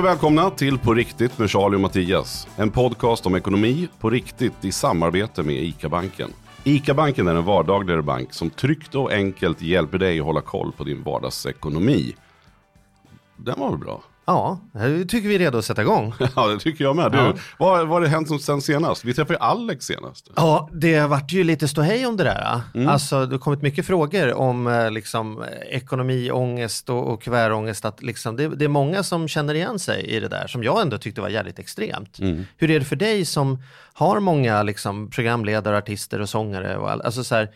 Och 0.00 0.06
välkomna 0.06 0.50
till 0.50 0.78
På 0.78 0.94
riktigt 0.94 1.38
med 1.38 1.50
Charlie 1.50 1.76
och 1.76 1.80
Mattias. 1.80 2.48
En 2.56 2.70
podcast 2.70 3.26
om 3.26 3.34
ekonomi 3.34 3.88
på 3.98 4.10
riktigt 4.10 4.64
i 4.64 4.72
samarbete 4.72 5.42
med 5.42 5.54
ICA-banken. 5.54 6.30
ICA-banken 6.64 7.28
är 7.28 7.34
en 7.34 7.44
vardagligare 7.44 8.02
bank 8.02 8.32
som 8.32 8.50
tryggt 8.50 8.94
och 8.94 9.12
enkelt 9.12 9.62
hjälper 9.62 9.98
dig 9.98 10.20
att 10.20 10.26
hålla 10.26 10.40
koll 10.40 10.72
på 10.72 10.84
din 10.84 11.02
vardagsekonomi. 11.02 12.14
Den 13.36 13.60
var 13.60 13.70
väl 13.70 13.78
bra? 13.78 14.02
Ja, 14.24 14.60
nu 14.72 15.04
tycker 15.04 15.28
vi 15.28 15.34
är 15.34 15.38
redo 15.38 15.58
att 15.58 15.64
sätta 15.64 15.82
igång. 15.82 16.14
Ja, 16.36 16.46
det 16.48 16.58
tycker 16.58 16.84
jag 16.84 16.96
med. 16.96 17.12
Du, 17.12 17.18
Ja. 17.18 17.32
vad, 17.58 17.78
vad 17.78 17.88
har 17.88 18.00
det 18.00 18.08
hänt 18.08 18.28
som 18.28 18.38
sen 18.38 18.60
senast? 18.62 19.04
Vi 19.04 19.14
träffade 19.14 19.34
ju 19.34 19.38
Alex 19.40 19.84
senast. 19.86 20.30
Ja, 20.36 20.68
det 20.72 21.00
vart 21.06 21.32
ju 21.32 21.44
lite 21.44 21.68
ståhej 21.68 22.06
om 22.06 22.16
det 22.16 22.24
där. 22.24 22.60
Mm. 22.74 22.88
Alltså, 22.88 23.26
det 23.26 23.34
har 23.34 23.38
kommit 23.38 23.62
mycket 23.62 23.86
frågor 23.86 24.34
om 24.34 24.66
eh, 24.66 24.90
liksom, 24.90 25.42
eh, 25.42 25.48
ekonomiångest 25.76 26.90
och, 26.90 27.12
och 27.12 27.22
kuvertångest. 27.22 27.84
Att, 27.84 28.02
liksom, 28.02 28.36
det, 28.36 28.48
det 28.48 28.64
är 28.64 28.68
många 28.68 29.02
som 29.02 29.28
känner 29.28 29.54
igen 29.54 29.78
sig 29.78 30.02
i 30.04 30.20
det 30.20 30.28
där, 30.28 30.46
som 30.46 30.64
jag 30.64 30.80
ändå 30.80 30.98
tyckte 30.98 31.20
var 31.20 31.28
jävligt 31.28 31.58
extremt. 31.58 32.18
Mm. 32.18 32.44
Hur 32.56 32.70
är 32.70 32.78
det 32.78 32.84
för 32.84 32.96
dig 32.96 33.24
som 33.24 33.62
har 33.92 34.20
många 34.20 34.62
liksom, 34.62 35.10
programledare, 35.10 35.78
artister 35.78 36.20
och 36.20 36.28
sångare? 36.28 36.76
Och 36.76 36.90
all, 36.90 37.00
alltså, 37.02 37.24
så 37.24 37.34
här, 37.34 37.48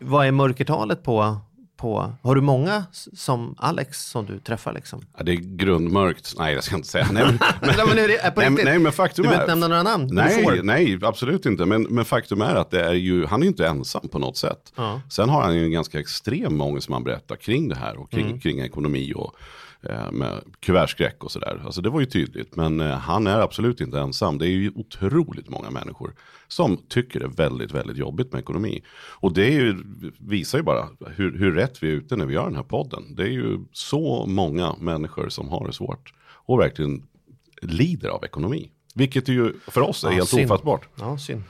vad 0.00 0.26
är 0.26 0.32
mörkertalet 0.32 1.02
på, 1.02 1.36
på, 1.80 2.12
har 2.22 2.34
du 2.34 2.40
många 2.40 2.84
som 3.14 3.54
Alex 3.58 3.98
som 4.10 4.26
du 4.26 4.38
träffar 4.38 4.72
liksom? 4.72 5.00
Ja, 5.16 5.22
det 5.24 5.32
är 5.32 5.36
grundmörkt. 5.36 6.34
Nej, 6.38 6.54
det 6.54 6.62
ska 6.62 6.72
jag 6.74 6.78
inte 6.78 6.88
säga. 6.88 7.08
Nej, 7.12 7.24
men, 7.26 7.38
Nej, 7.62 7.74
men 7.86 7.96
det- 7.96 8.06
nej, 8.06 8.32
men- 8.36 8.48
riktigt. 8.48 8.64
nej, 8.64 8.78
men 8.78 8.92
faktum 8.92 9.24
Du 9.26 9.30
är... 9.30 9.34
inte 9.34 9.46
nämna 9.46 9.68
några 9.68 9.82
namn. 9.82 10.08
Du 10.08 10.14
Nej, 10.14 10.60
nej, 10.62 10.98
absolut 11.02 11.46
inte. 11.46 11.64
Men, 11.66 11.82
men 11.82 12.04
faktum 12.04 12.40
är 12.42 12.54
att 12.54 12.70
det 12.70 12.84
är 12.84 12.92
ju, 12.94 13.26
han 13.26 13.42
är 13.42 13.46
inte 13.46 13.66
ensam 13.66 14.08
på 14.08 14.18
något 14.18 14.36
sätt. 14.36 14.72
Ja. 14.76 15.00
Sen 15.10 15.28
har 15.28 15.42
han 15.42 15.54
ju 15.56 15.64
en 15.64 15.72
ganska 15.72 16.00
extrem 16.00 16.60
ångest 16.60 16.84
som 16.86 16.92
han 16.92 17.04
berättar 17.04 17.36
kring 17.36 17.68
det 17.68 17.76
här 17.76 17.96
och 18.00 18.10
kring, 18.10 18.26
Mm. 18.26 18.40
kring 18.40 18.60
ekonomi 18.60 19.12
och 19.16 19.34
Eh, 19.82 20.12
med 20.12 20.40
kuvertskräck 20.60 21.24
och 21.24 21.32
sådär. 21.32 21.62
Alltså 21.64 21.80
det 21.80 21.90
var 21.90 22.00
ju 22.00 22.06
tydligt. 22.06 22.56
Men 22.56 22.80
eh, 22.80 22.90
han 22.90 23.26
är 23.26 23.40
absolut 23.40 23.80
inte 23.80 24.00
ensam. 24.00 24.38
Det 24.38 24.46
är 24.46 24.50
ju 24.50 24.72
otroligt 24.74 25.48
många 25.48 25.70
människor 25.70 26.14
som 26.48 26.76
tycker 26.88 27.20
det 27.20 27.26
är 27.26 27.30
väldigt, 27.30 27.72
väldigt 27.72 27.96
jobbigt 27.96 28.32
med 28.32 28.40
ekonomi. 28.40 28.82
Och 29.20 29.32
det 29.32 29.50
ju, 29.50 29.76
visar 30.18 30.58
ju 30.58 30.64
bara 30.64 30.88
hur, 31.06 31.38
hur 31.38 31.52
rätt 31.52 31.82
vi 31.82 31.88
är 31.88 31.92
ute 31.92 32.16
när 32.16 32.26
vi 32.26 32.34
gör 32.34 32.44
den 32.44 32.56
här 32.56 32.62
podden. 32.62 33.14
Det 33.14 33.22
är 33.22 33.32
ju 33.32 33.58
så 33.72 34.26
många 34.26 34.74
människor 34.80 35.28
som 35.28 35.48
har 35.48 35.66
det 35.66 35.72
svårt 35.72 36.14
och 36.22 36.60
verkligen 36.60 37.02
lider 37.62 38.08
av 38.08 38.24
ekonomi. 38.24 38.70
Vilket 38.94 39.28
ju 39.28 39.52
för 39.68 39.80
oss 39.80 40.04
är 40.04 40.08
Ja, 40.08 40.14
helt 40.14 40.28
synd. 40.28 40.50
ofattbart. 40.52 40.88
Ja, 41.00 41.18
synd. 41.18 41.42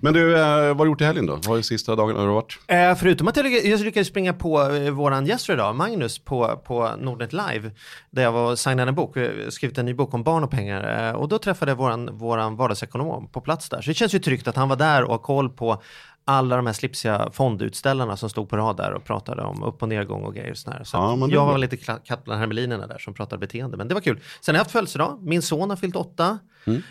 Men 0.00 0.14
du, 0.14 0.38
eh, 0.38 0.66
vad 0.68 0.78
har 0.78 0.84
du 0.84 0.90
gjort 0.90 1.00
i 1.00 1.04
helgen 1.04 1.26
då? 1.26 1.38
Vad 1.46 1.58
är 1.58 1.62
sista 1.62 1.96
dagarna 1.96 2.20
har 2.20 2.26
du 2.26 2.32
varit? 2.32 2.58
Eh, 2.66 2.94
förutom 2.94 3.28
att 3.28 3.36
jag 3.36 3.44
lyckades, 3.44 3.64
jag 3.70 3.80
lyckades 3.80 4.08
springa 4.08 4.32
på 4.32 4.62
eh, 4.62 4.90
våran 4.90 5.26
gäst 5.26 5.50
idag, 5.50 5.76
Magnus, 5.76 6.18
på, 6.18 6.60
på 6.66 6.90
Nordnet 7.00 7.32
Live, 7.32 7.70
där 8.10 8.22
jag 8.22 8.32
var 8.32 8.50
och 8.52 8.58
signade 8.58 8.88
en 8.88 8.94
bok, 8.94 9.16
eh, 9.16 9.48
skrivit 9.48 9.78
en 9.78 9.84
ny 9.86 9.94
bok 9.94 10.14
om 10.14 10.22
barn 10.22 10.44
och 10.44 10.50
pengar. 10.50 11.08
Eh, 11.08 11.14
och 11.14 11.28
då 11.28 11.38
träffade 11.38 11.70
jag 11.70 11.76
våran, 11.76 12.18
våran 12.18 12.56
vardagsekonom 12.56 13.28
på 13.28 13.40
plats 13.40 13.68
där. 13.68 13.80
Så 13.82 13.90
det 13.90 13.94
känns 13.94 14.14
ju 14.14 14.18
tryggt 14.18 14.48
att 14.48 14.56
han 14.56 14.68
var 14.68 14.76
där 14.76 15.02
och 15.04 15.10
har 15.10 15.18
koll 15.18 15.48
på 15.50 15.82
alla 16.24 16.56
de 16.56 16.66
här 16.66 16.72
slipsiga 16.72 17.28
fondutställarna 17.32 18.16
som 18.16 18.30
stod 18.30 18.48
på 18.48 18.56
rad 18.56 18.76
där 18.76 18.92
och 18.92 19.04
pratade 19.04 19.42
om 19.42 19.62
upp 19.62 19.82
och 19.82 19.88
nedgång 19.88 20.22
och 20.24 20.34
grejer. 20.34 20.50
och 20.50 20.56
sådär. 20.58 20.84
Så 20.84 20.96
Ja, 20.96 21.28
jag 21.30 21.46
var 21.46 21.58
lite 21.58 21.76
katt 21.76 22.24
bland 22.24 22.40
hermelinerna 22.40 22.86
där 22.86 22.98
som 22.98 23.14
pratade 23.14 23.40
beteende, 23.40 23.76
men 23.76 23.88
det 23.88 23.94
var 23.94 24.00
kul. 24.00 24.20
Sen 24.40 24.54
har 24.54 24.58
jag 24.58 24.64
haft 24.64 24.70
födelsedag, 24.70 25.18
min 25.22 25.42
son 25.42 25.70
har 25.70 25.76
fyllt 25.76 25.96
åtta 25.96 26.38
Mm. 26.64 26.82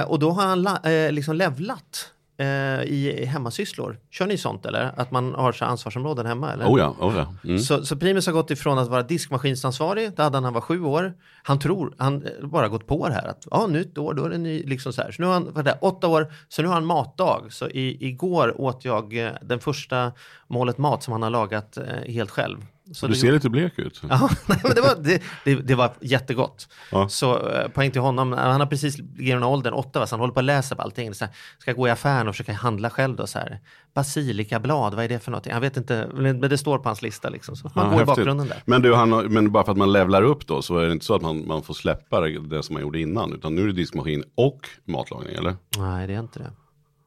eh, 0.00 0.08
och 0.10 0.18
då 0.18 0.30
har 0.30 0.42
han 0.46 0.62
la- 0.62 0.90
eh, 0.90 1.12
liksom 1.12 1.36
levlat 1.36 2.12
eh, 2.38 2.82
i 2.82 3.24
hemmasysslor. 3.26 3.98
Kör 4.10 4.26
ni 4.26 4.38
sånt 4.38 4.66
eller? 4.66 4.92
Att 4.96 5.10
man 5.10 5.34
har 5.34 5.52
så 5.52 5.64
ansvarsområden 5.64 6.26
hemma? 6.26 6.52
Eller? 6.52 6.66
Oh 6.66 6.78
ja, 6.78 6.96
oh 7.00 7.16
ja. 7.16 7.34
Mm. 7.44 7.58
Så, 7.58 7.84
så 7.84 7.96
Primus 7.96 8.26
har 8.26 8.32
gått 8.32 8.50
ifrån 8.50 8.78
att 8.78 8.88
vara 8.88 9.02
diskmaskinsansvarig, 9.02 10.12
det 10.16 10.22
hade 10.22 10.36
han 10.36 10.42
när 10.42 10.46
han 10.46 10.54
var 10.54 10.60
sju 10.60 10.82
år. 10.82 11.14
Han 11.42 11.58
tror, 11.58 11.94
han 11.98 12.26
eh, 12.26 12.46
bara 12.48 12.68
gått 12.68 12.86
på 12.86 13.08
det 13.08 13.14
här 13.14 13.28
att 13.28 13.46
ja, 13.50 13.66
nytt 13.66 13.98
år, 13.98 14.14
då 14.14 14.24
är 14.24 14.30
det 14.30 14.38
ny, 14.38 14.62
liksom 14.62 14.92
så 14.92 15.02
här. 15.02 15.10
Så 15.10 15.22
nu 15.22 15.26
har 15.26 15.34
han, 15.34 15.44
vad 15.44 15.58
är 15.58 15.72
det, 15.72 15.78
åtta 15.80 16.08
år, 16.08 16.32
så 16.48 16.62
nu 16.62 16.68
har 16.68 16.74
han 16.74 16.86
matdag. 16.86 17.46
Så 17.50 17.68
i, 17.68 18.06
igår 18.08 18.60
åt 18.60 18.84
jag 18.84 19.26
eh, 19.26 19.32
den 19.42 19.60
första 19.60 20.12
målet 20.46 20.78
mat 20.78 21.02
som 21.02 21.12
han 21.12 21.22
har 21.22 21.30
lagat 21.30 21.76
eh, 21.76 22.12
helt 22.12 22.30
själv. 22.30 22.58
Så 22.92 23.06
Du 23.06 23.12
det- 23.12 23.18
ser 23.18 23.32
lite 23.32 23.50
blek 23.50 23.78
ut. 23.78 24.02
Ja, 24.08 24.30
nej, 24.46 24.58
men 24.62 24.74
det, 24.74 24.80
var, 24.80 24.94
det, 25.00 25.22
det, 25.44 25.54
det 25.54 25.74
var 25.74 25.92
jättegott. 26.00 26.68
Ja. 26.92 27.08
Så 27.08 27.48
eh, 27.50 27.68
poäng 27.68 27.90
till 27.90 28.00
honom, 28.00 28.32
han 28.32 28.60
har 28.60 28.66
precis 28.66 28.98
i 29.18 29.30
den 29.30 29.42
åldern, 29.42 29.74
åtta, 29.74 29.98
va, 30.00 30.06
så 30.06 30.14
han 30.14 30.20
håller 30.20 30.32
på 30.34 30.40
att 30.40 30.44
läsa 30.44 30.76
på 30.76 30.82
allting. 30.82 31.14
Så 31.14 31.24
här, 31.24 31.34
ska 31.58 31.72
gå 31.72 31.88
i 31.88 31.90
affären 31.90 32.28
och 32.28 32.34
försöka 32.34 32.52
handla 32.52 32.90
själv 32.90 33.16
då 33.16 33.26
så 33.26 33.38
här. 33.38 33.60
Basilikablad, 33.94 34.94
vad 34.94 35.04
är 35.04 35.08
det 35.08 35.18
för 35.18 35.30
någonting? 35.30 35.52
Jag 35.52 35.60
vet 35.60 35.76
inte, 35.76 36.08
men 36.14 36.40
det 36.40 36.58
står 36.58 36.78
på 36.78 36.88
hans 36.88 37.02
lista 37.02 37.28
liksom. 37.28 37.56
Så 37.56 37.70
man 37.74 37.84
Ja, 37.84 37.90
går 37.90 37.92
i 37.92 37.98
häftigt. 37.98 38.06
bakgrunden 38.16 38.48
där. 38.48 38.62
Men, 38.64 38.82
du, 38.82 38.94
han, 38.94 39.10
men 39.10 39.52
bara 39.52 39.64
för 39.64 39.72
att 39.72 39.78
man 39.78 39.92
levlar 39.92 40.22
upp 40.22 40.46
då 40.46 40.62
så 40.62 40.78
är 40.78 40.86
det 40.86 40.92
inte 40.92 41.04
så 41.04 41.14
att 41.14 41.22
man, 41.22 41.46
man 41.46 41.62
får 41.62 41.74
släppa 41.74 42.20
det, 42.20 42.38
det 42.48 42.62
som 42.62 42.72
man 42.74 42.82
gjorde 42.82 43.00
innan. 43.00 43.32
Utan 43.32 43.54
nu 43.54 43.62
är 43.62 43.66
det 43.66 43.72
diskmaskin 43.72 44.24
och 44.34 44.68
matlagning 44.84 45.34
eller? 45.34 45.56
Nej, 45.78 46.06
det 46.06 46.14
är 46.14 46.20
inte 46.20 46.38
det. 46.38 46.50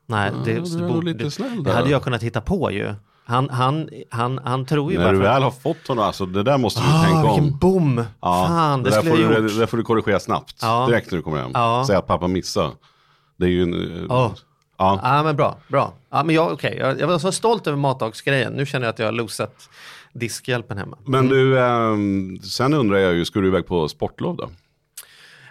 Nej, 0.07 0.31
det, 0.45 0.59
lite 0.59 1.23
det, 1.23 1.55
det 1.55 1.63
där. 1.63 1.73
hade 1.73 1.89
jag 1.89 2.03
kunnat 2.03 2.23
hitta 2.23 2.41
på 2.41 2.71
ju. 2.71 2.93
Han, 3.31 3.49
han, 3.49 3.89
han, 4.09 4.39
han 4.43 4.65
tror 4.65 4.91
ju 4.91 4.97
När 4.97 5.05
bara 5.05 5.11
du 5.11 5.17
för 5.19 5.25
att- 5.25 5.35
väl 5.35 5.43
har 5.43 5.51
fått 5.51 5.87
honom, 5.87 6.03
alltså 6.05 6.25
det 6.25 6.43
där 6.43 6.57
måste 6.57 6.81
du 6.81 6.85
Ah, 6.89 7.03
tänka 7.03 7.17
om. 7.17 7.41
vilken 7.41 7.57
bom! 7.57 8.03
Fan, 8.21 8.83
det, 8.83 8.89
där 8.89 8.97
skulle 8.97 9.21
jag 9.21 9.31
du, 9.31 9.37
gjort. 9.41 9.47
det 9.53 9.59
där 9.59 9.65
får 9.65 9.77
du 9.77 9.83
korrigera 9.83 10.19
snabbt. 10.19 10.55
Ja. 10.61 10.85
Direkt 10.87 11.11
när 11.11 11.17
du 11.17 11.21
kommer 11.23 11.37
hem. 11.41 11.51
Ja. 11.53 11.83
Säga 11.87 11.99
att 11.99 12.07
pappa 12.07 12.27
missade. 12.27 12.69
Det 13.37 13.45
är 13.45 13.49
ju 13.49 13.63
en... 13.63 13.73
eh, 13.73 14.05
Ja. 14.09 14.33
Ja. 14.77 14.99
Ja 15.03 15.23
men 15.23 15.35
bra, 15.35 15.57
bra. 15.67 15.93
Ja, 16.09 16.23
men 16.23 16.35
jag, 16.35 16.51
okej, 16.51 16.77
jag, 16.79 16.99
jag 16.99 17.07
var 17.07 17.19
så 17.19 17.31
stolt 17.31 17.67
över 17.67 17.77
matdagsgrejen. 17.77 18.53
Nu 18.53 18.65
känner 18.65 18.85
jag 18.85 18.93
att 18.93 18.99
jag 18.99 19.07
har 19.07 19.11
losat 19.11 19.69
diskhjälpen 20.13 20.77
hemma. 20.77 20.97
Men 21.05 21.27
du, 21.27 21.59
ehm, 21.59 22.39
sen 22.43 22.73
undrar 22.73 22.97
jag 22.97 23.13
ju, 23.13 23.25
ska 23.25 23.39
du 23.39 23.47
iväg 23.47 23.67
på 23.67 23.87
sportlov 23.87 24.35
då? 24.37 24.49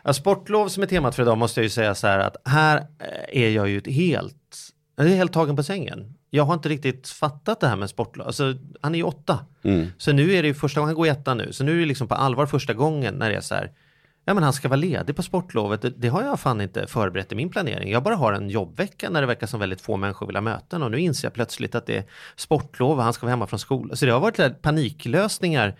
Ja, 0.05 0.13
sportlov 0.13 0.69
som 0.69 0.83
är 0.83 0.87
temat 0.87 1.15
för 1.15 1.23
idag 1.23 1.39
måste 1.39 1.61
jag 1.61 1.65
ju 1.65 1.71
säga 1.71 1.95
så 1.95 2.07
här 2.07 2.19
att 2.19 2.37
här 2.45 2.77
eh, 3.33 3.43
är 3.43 3.51
jag 3.51 3.69
ju 3.69 3.83
helt, 3.87 4.35
jag 4.97 5.07
är 5.07 5.17
helt 5.17 5.33
tagen 5.33 5.57
på 5.57 5.63
sängen. 5.63 6.15
Jag 6.31 6.45
har 6.45 6.55
inte 6.55 6.69
riktigt 6.69 7.09
fattat 7.09 7.61
det 7.61 7.69
här 7.69 7.77
med 7.77 7.91
sportlov. 7.91 8.27
Alltså, 8.27 8.55
han 8.81 8.95
är 8.95 8.99
ju 8.99 9.05
åtta. 9.05 9.39
Mm. 9.63 9.87
Så 9.99 10.13
nu 10.13 10.33
är 10.33 10.43
det 10.43 10.49
ju 10.49 10.55
första 10.55 10.81
gången, 10.81 10.89
han 10.89 10.97
går 10.97 11.07
i 11.07 11.11
ettan 11.11 11.39
nu, 11.39 11.53
så 11.53 11.65
nu 11.65 11.77
är 11.77 11.81
det 11.81 11.87
liksom 11.87 12.09
på 12.09 12.15
allvar 12.15 12.47
första 12.47 12.75
gången 12.75 13.15
när 13.15 13.31
det 13.31 13.37
är 13.37 13.41
så 13.41 13.55
här, 13.55 13.73
ja 14.25 14.35
men 14.35 14.43
han 14.43 14.53
ska 14.53 14.69
vara 14.69 14.77
ledig 14.77 15.17
på 15.17 15.23
sportlovet. 15.23 15.83
Det, 15.83 15.91
det 15.91 16.09
har 16.09 16.23
jag 16.23 16.41
fan 16.41 16.61
inte 16.61 16.87
förberett 16.87 17.33
i 17.33 17.35
min 17.35 17.49
planering. 17.49 17.91
Jag 17.91 18.03
bara 18.03 18.15
har 18.15 18.33
en 18.33 18.51
jobbvecka 18.51 19.11
när 19.11 19.21
det 19.21 19.27
verkar 19.27 19.47
som 19.47 19.61
väldigt 19.61 19.81
få 19.81 19.97
människor 19.97 20.27
vill 20.27 20.37
ha 20.37 20.41
möten 20.41 20.83
och 20.83 20.91
nu 20.91 21.01
inser 21.01 21.27
jag 21.27 21.35
plötsligt 21.35 21.75
att 21.75 21.87
det 21.87 21.97
är 21.97 22.05
sportlov 22.37 22.99
och 22.99 23.05
han 23.05 23.13
ska 23.13 23.27
vara 23.27 23.31
hemma 23.31 23.47
från 23.47 23.59
skolan. 23.59 23.97
Så 23.97 24.07
det 24.07 24.13
har 24.13 24.21
varit 24.21 24.63
paniklösningar 24.63 25.77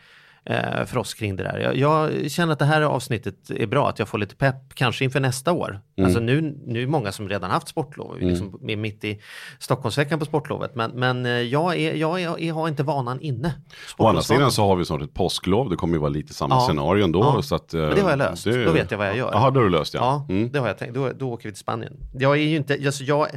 för 0.87 0.99
oss 0.99 1.15
kring 1.15 1.37
det 1.37 1.43
där. 1.43 1.59
Jag, 1.59 1.77
jag 1.77 2.31
känner 2.31 2.53
att 2.53 2.59
det 2.59 2.65
här 2.65 2.83
avsnittet 2.83 3.51
är 3.51 3.67
bra, 3.67 3.89
att 3.89 3.99
jag 3.99 4.09
får 4.09 4.19
lite 4.19 4.37
pepp, 4.37 4.75
kanske 4.75 5.05
inför 5.05 5.21
nästa 5.21 5.53
år. 5.53 5.81
Alltså 6.03 6.21
nu, 6.21 6.41
nu 6.67 6.79
är 6.79 6.85
det 6.87 6.91
många 6.91 7.13
som 7.13 7.29
redan 7.29 7.51
haft 7.51 7.69
sportlov, 7.69 8.17
är 8.17 8.27
liksom 8.27 8.59
är 8.69 8.77
mitt 8.77 9.05
i 9.05 9.21
Stockholmsveckan 9.59 10.19
på 10.19 10.25
sportlovet. 10.25 10.75
Men, 10.75 10.91
men 10.91 11.27
eh, 11.27 11.33
jag, 11.33 11.77
är, 11.77 11.95
jag, 11.95 12.21
är, 12.23 12.39
jag 12.45 12.55
har 12.55 12.69
inte 12.69 12.83
vanan 12.83 13.21
inne. 13.21 13.55
Å 13.97 14.07
andra 14.07 14.23
sidan 14.23 14.53
så 14.53 14.67
har 14.67 14.77
vi 14.77 14.85
snart 14.85 15.03
ett 15.03 15.15
påsklov. 15.15 15.71
Det 15.71 15.77
kommer 15.77 15.95
ju 15.95 16.01
vara 16.01 16.11
lite 16.11 16.35
samma 16.35 16.55
Ja. 16.55 16.61
scenario 16.61 17.05
ändå. 17.05 17.21
Ja. 17.37 17.43
Så 17.43 17.55
att, 17.55 17.75
eh, 17.75 17.81
Men 17.81 17.95
det 17.95 18.01
har 18.03 18.11
jag 18.11 18.19
löst. 18.19 18.45
Då 18.45 18.73
vet 18.73 18.91
jag 18.91 18.99
vad 18.99 19.07
jag 19.07 19.17
gör. 19.17 19.31
Jaha, 19.33 19.51
det 19.51 19.59
har 19.59 19.65
du 19.65 19.71
löst 19.71 19.95
ja. 19.95 20.01
Ja, 20.29 20.35
Mm. 20.35 20.53
det 20.53 20.59
har 20.59 20.67
jag 20.67 20.79
tänkt. 20.79 20.95
Då, 20.95 21.11
då 21.19 21.31
åker 21.33 21.49
vi 21.49 21.53
till 21.53 21.61
Spanien. 21.61 21.93
Jag 22.19 22.33
är 22.33 22.43
ju 22.43 22.57
inte, 22.57 22.79
alltså 22.87 23.05
jag, 23.05 23.29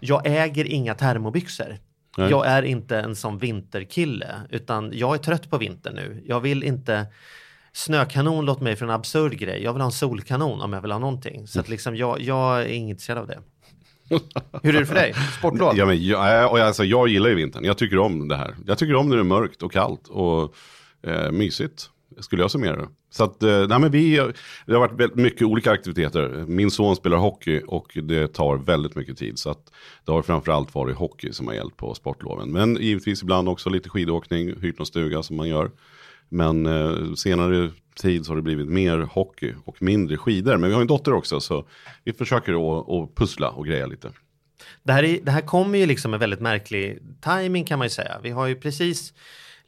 jag 0.00 0.22
äger 0.26 0.64
inga 0.64 0.94
termobyxor. 0.94 1.76
Nej. 2.18 2.30
Jag 2.30 2.46
är 2.46 2.62
inte 2.62 2.98
en 2.98 3.16
sån 3.16 3.38
vinterkille, 3.38 4.34
utan 4.50 4.90
jag 4.94 5.14
är 5.14 5.18
trött 5.18 5.50
på 5.50 5.58
vinter 5.58 5.92
nu. 5.92 6.22
Jag 6.26 6.40
vill 6.40 6.62
inte 6.62 7.06
Snökanon 7.72 8.44
låter 8.44 8.64
mig 8.64 8.76
för 8.76 8.84
en 8.84 8.90
absurd 8.90 9.38
grej. 9.38 9.62
Jag 9.62 9.72
vill 9.72 9.80
ha 9.80 9.86
en 9.86 9.92
solkanon 9.92 10.60
om 10.60 10.72
jag 10.72 10.80
vill 10.80 10.92
ha 10.92 10.98
någonting. 10.98 11.46
Så 11.46 11.60
att 11.60 11.68
liksom 11.68 11.96
jag, 11.96 12.20
jag 12.20 12.60
är 12.60 12.66
intresserad 12.66 13.18
av 13.18 13.26
det. 13.26 13.38
Hur 14.62 14.76
är 14.76 14.80
det 14.80 14.86
för 14.86 14.94
dig? 14.94 15.14
Sportlov? 15.38 15.76
Ja, 15.76 15.86
men 15.86 16.06
jag, 16.06 16.50
och 16.50 16.58
alltså, 16.58 16.84
jag 16.84 17.08
gillar 17.08 17.28
ju 17.28 17.34
vintern. 17.34 17.64
Jag 17.64 17.78
tycker 17.78 17.98
om 17.98 18.28
det 18.28 18.36
här. 18.36 18.54
Jag 18.66 18.78
tycker 18.78 18.94
om 18.94 19.08
när 19.08 19.16
det 19.16 19.22
är 19.22 19.24
mörkt 19.24 19.62
och 19.62 19.72
kallt 19.72 20.08
och 20.08 20.54
eh, 21.02 21.30
mysigt 21.30 21.90
skulle 22.18 22.42
jag 22.42 22.50
summera 22.50 22.76
det. 22.76 22.88
Så 23.10 23.24
att, 23.24 23.42
eh, 23.42 23.66
nej 23.68 23.78
men 23.78 23.90
vi, 23.90 24.16
det 24.66 24.72
har 24.72 24.88
varit 24.88 25.14
mycket 25.14 25.42
olika 25.42 25.70
aktiviteter. 25.70 26.44
Min 26.46 26.70
son 26.70 26.96
spelar 26.96 27.16
hockey 27.16 27.62
och 27.66 27.98
det 28.02 28.34
tar 28.34 28.56
väldigt 28.56 28.94
mycket 28.94 29.18
tid. 29.18 29.38
Så 29.38 29.50
att 29.50 29.72
det 30.04 30.12
har 30.12 30.22
framförallt 30.22 30.74
varit 30.74 30.96
hockey 30.96 31.32
som 31.32 31.46
har 31.46 31.54
gällt 31.54 31.76
på 31.76 31.94
sportloven. 31.94 32.52
Men 32.52 32.76
givetvis 32.76 33.22
ibland 33.22 33.48
också 33.48 33.70
lite 33.70 33.88
skidåkning, 33.88 34.60
hyrt 34.60 34.78
någon 34.78 34.86
stuga 34.86 35.22
som 35.22 35.36
man 35.36 35.48
gör. 35.48 35.70
Men 36.28 36.66
eh, 36.66 37.14
senare 37.14 37.70
tid 37.94 38.26
så 38.26 38.30
har 38.30 38.36
det 38.36 38.42
blivit 38.42 38.68
mer 38.68 38.98
hockey 38.98 39.54
och 39.64 39.82
mindre 39.82 40.16
skidor. 40.16 40.56
Men 40.56 40.70
vi 40.70 40.74
har 40.74 40.80
en 40.80 40.86
dotter 40.86 41.12
också 41.12 41.40
så 41.40 41.64
vi 42.04 42.12
försöker 42.12 42.52
att, 42.52 42.88
att 42.88 43.14
pussla 43.14 43.50
och 43.50 43.66
greja 43.66 43.86
lite. 43.86 44.10
Det 44.82 44.92
här, 44.92 45.02
är, 45.02 45.20
det 45.22 45.30
här 45.30 45.40
kommer 45.40 45.78
ju 45.78 45.86
liksom 45.86 46.14
en 46.14 46.20
väldigt 46.20 46.40
märklig 46.40 46.98
timing 47.20 47.64
kan 47.64 47.78
man 47.78 47.86
ju 47.86 47.90
säga. 47.90 48.20
Vi 48.22 48.30
har 48.30 48.46
ju 48.46 48.54
precis 48.54 49.14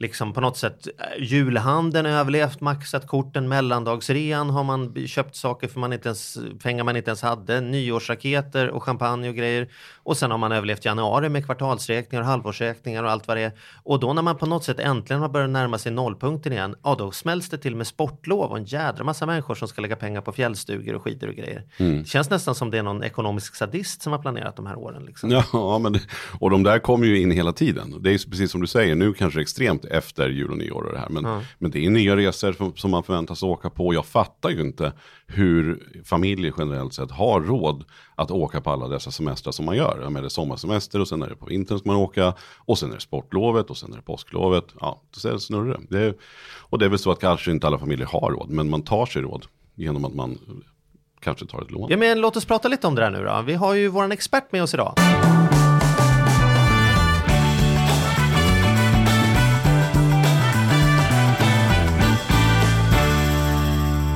liksom 0.02 0.32
på 0.32 0.40
något 0.40 0.56
sätt 0.56 0.86
eh, 0.86 1.24
julhandeln 1.24 2.06
överlevt, 2.06 2.60
maxat 2.60 3.06
korten, 3.06 3.48
mellandagsrean 3.48 4.50
har 4.50 4.64
man 4.64 5.06
köpt 5.06 5.36
saker 5.36 5.68
för 5.68 5.80
man 5.80 5.92
inte 5.92 6.08
ens, 6.08 6.38
pengar 6.62 6.84
man 6.84 6.96
inte 6.96 7.10
ens 7.10 7.22
hade, 7.22 7.60
nyårsraketer 7.60 8.70
och 8.70 8.82
champagne 8.82 9.28
och 9.28 9.34
grejer. 9.34 9.68
Och 10.02 10.16
sen 10.16 10.30
har 10.30 10.38
man 10.38 10.52
överlevt 10.52 10.84
januari 10.84 11.28
med 11.28 11.44
kvartalsräkningar 11.44 12.22
och 12.22 12.28
halvårsräkningar 12.28 13.04
och 13.04 13.10
allt 13.10 13.28
vad 13.28 13.36
det 13.36 13.42
är. 13.42 13.52
Och 13.82 14.00
då 14.00 14.12
när 14.12 14.22
man 14.22 14.38
på 14.38 14.46
något 14.46 14.64
sätt 14.64 14.78
äntligen 14.78 15.22
har 15.22 15.28
börjat 15.28 15.50
närma 15.50 15.78
sig 15.78 15.92
nollpunkten 15.92 16.52
igen, 16.52 16.74
ja 16.82 16.94
då 16.98 17.10
smälls 17.10 17.48
det 17.48 17.58
till 17.58 17.76
med 17.76 17.86
sportlov 17.86 18.50
och 18.50 18.56
en 18.56 18.64
jädra 18.64 19.04
massa 19.04 19.26
människor 19.26 19.54
som 19.54 19.68
ska 19.68 19.82
lägga 19.82 19.96
pengar 19.96 20.20
på 20.20 20.32
fjällstugor 20.32 20.94
och 20.94 21.02
skidor 21.02 21.28
och 21.28 21.34
grejer. 21.34 21.62
Det 21.76 22.08
känns 22.08 22.30
nästan 22.30 22.54
som 22.54 22.70
det 22.70 22.78
är 22.78 22.82
någon 22.82 23.04
ekonomisk 23.04 23.54
sadist 23.54 24.02
som 24.02 24.12
har 24.12 24.18
planerat 24.18 24.56
de 24.56 24.66
här 24.66 24.78
åren. 24.78 25.04
Liksom. 25.04 25.42
Ja, 25.52 25.78
men, 25.78 25.98
och 26.40 26.50
de 26.50 26.62
där 26.62 26.78
kommer 26.78 27.06
ju 27.06 27.20
in 27.20 27.30
hela 27.30 27.52
tiden. 27.52 28.02
Det 28.02 28.10
är 28.10 28.12
ju 28.12 28.18
precis 28.18 28.50
som 28.50 28.60
du 28.60 28.66
säger, 28.66 28.94
nu 28.94 29.12
kanske 29.12 29.40
extremt 29.40 29.84
efter 29.92 30.28
jul 30.28 30.50
och 30.50 30.58
nyår 30.58 30.82
och 30.82 30.92
det 30.92 30.98
här. 30.98 31.08
Men, 31.08 31.24
men 31.58 31.70
det 31.70 31.86
är 31.86 31.90
nya 31.90 32.16
resor 32.16 32.52
som- 32.52 32.76
som 32.76 32.90
man 32.90 33.02
förväntas 33.02 33.42
åka 33.42 33.70
på. 33.70 33.94
Jag 33.94 34.06
fattar 34.06 34.50
ju 34.50 34.60
inte 34.60 34.92
hur 35.26 35.82
familjer 36.04 36.52
generellt 36.58 36.94
sett 36.94 37.10
har 37.10 37.40
råd 37.40 37.84
att 38.14 38.30
åka 38.30 38.60
på 38.60 38.70
alla 38.70 38.88
dessa 38.88 39.10
semestrar 39.10 39.52
som 39.52 39.64
man 39.64 39.76
gör. 39.76 40.06
Men 40.10 40.22
det 40.22 40.26
är 40.26 40.28
sommarsemester 40.28 41.00
och 41.00 41.08
sen 41.08 41.22
är 41.22 41.28
det 41.28 41.36
på 41.36 41.46
vintern 41.46 41.78
ska 41.78 41.88
man 41.88 41.96
åka. 41.96 42.34
Och 42.58 42.78
sen 42.78 42.90
är 42.90 42.94
det 42.94 43.00
sportlovet 43.00 43.70
och 43.70 43.76
sen 43.76 43.92
är 43.92 43.96
det 43.96 44.02
påsklovet. 44.02 44.64
Ja, 44.80 45.02
det 45.22 45.40
snurrar 45.40 45.78
det. 45.88 45.98
det. 45.98 46.04
är- 46.06 46.14
Och 46.60 46.78
det 46.78 46.84
är 46.84 46.88
väl 46.88 46.98
så 46.98 47.10
att 47.10 47.20
kanske 47.20 47.50
inte 47.50 47.66
alla 47.66 47.78
familjer 47.78 48.06
har 48.06 48.30
råd. 48.30 48.50
Men 48.50 48.70
man 48.70 48.82
tar 48.82 49.06
sig 49.06 49.22
råd 49.22 49.46
genom 49.74 50.04
att 50.04 50.14
man 50.14 50.38
kanske 51.20 51.46
tar 51.46 51.62
ett 51.62 51.70
lån. 51.70 51.90
Ja 51.90 51.96
men 51.96 52.20
låt 52.20 52.36
oss 52.36 52.44
prata 52.44 52.68
lite 52.68 52.86
om 52.86 52.94
det 52.94 53.02
där 53.02 53.10
nu 53.10 53.24
då. 53.24 53.42
Vi 53.46 53.54
har 53.54 53.74
ju 53.74 53.88
våran 53.88 54.12
expert 54.12 54.52
med 54.52 54.62
oss 54.62 54.74
idag. 54.74 54.94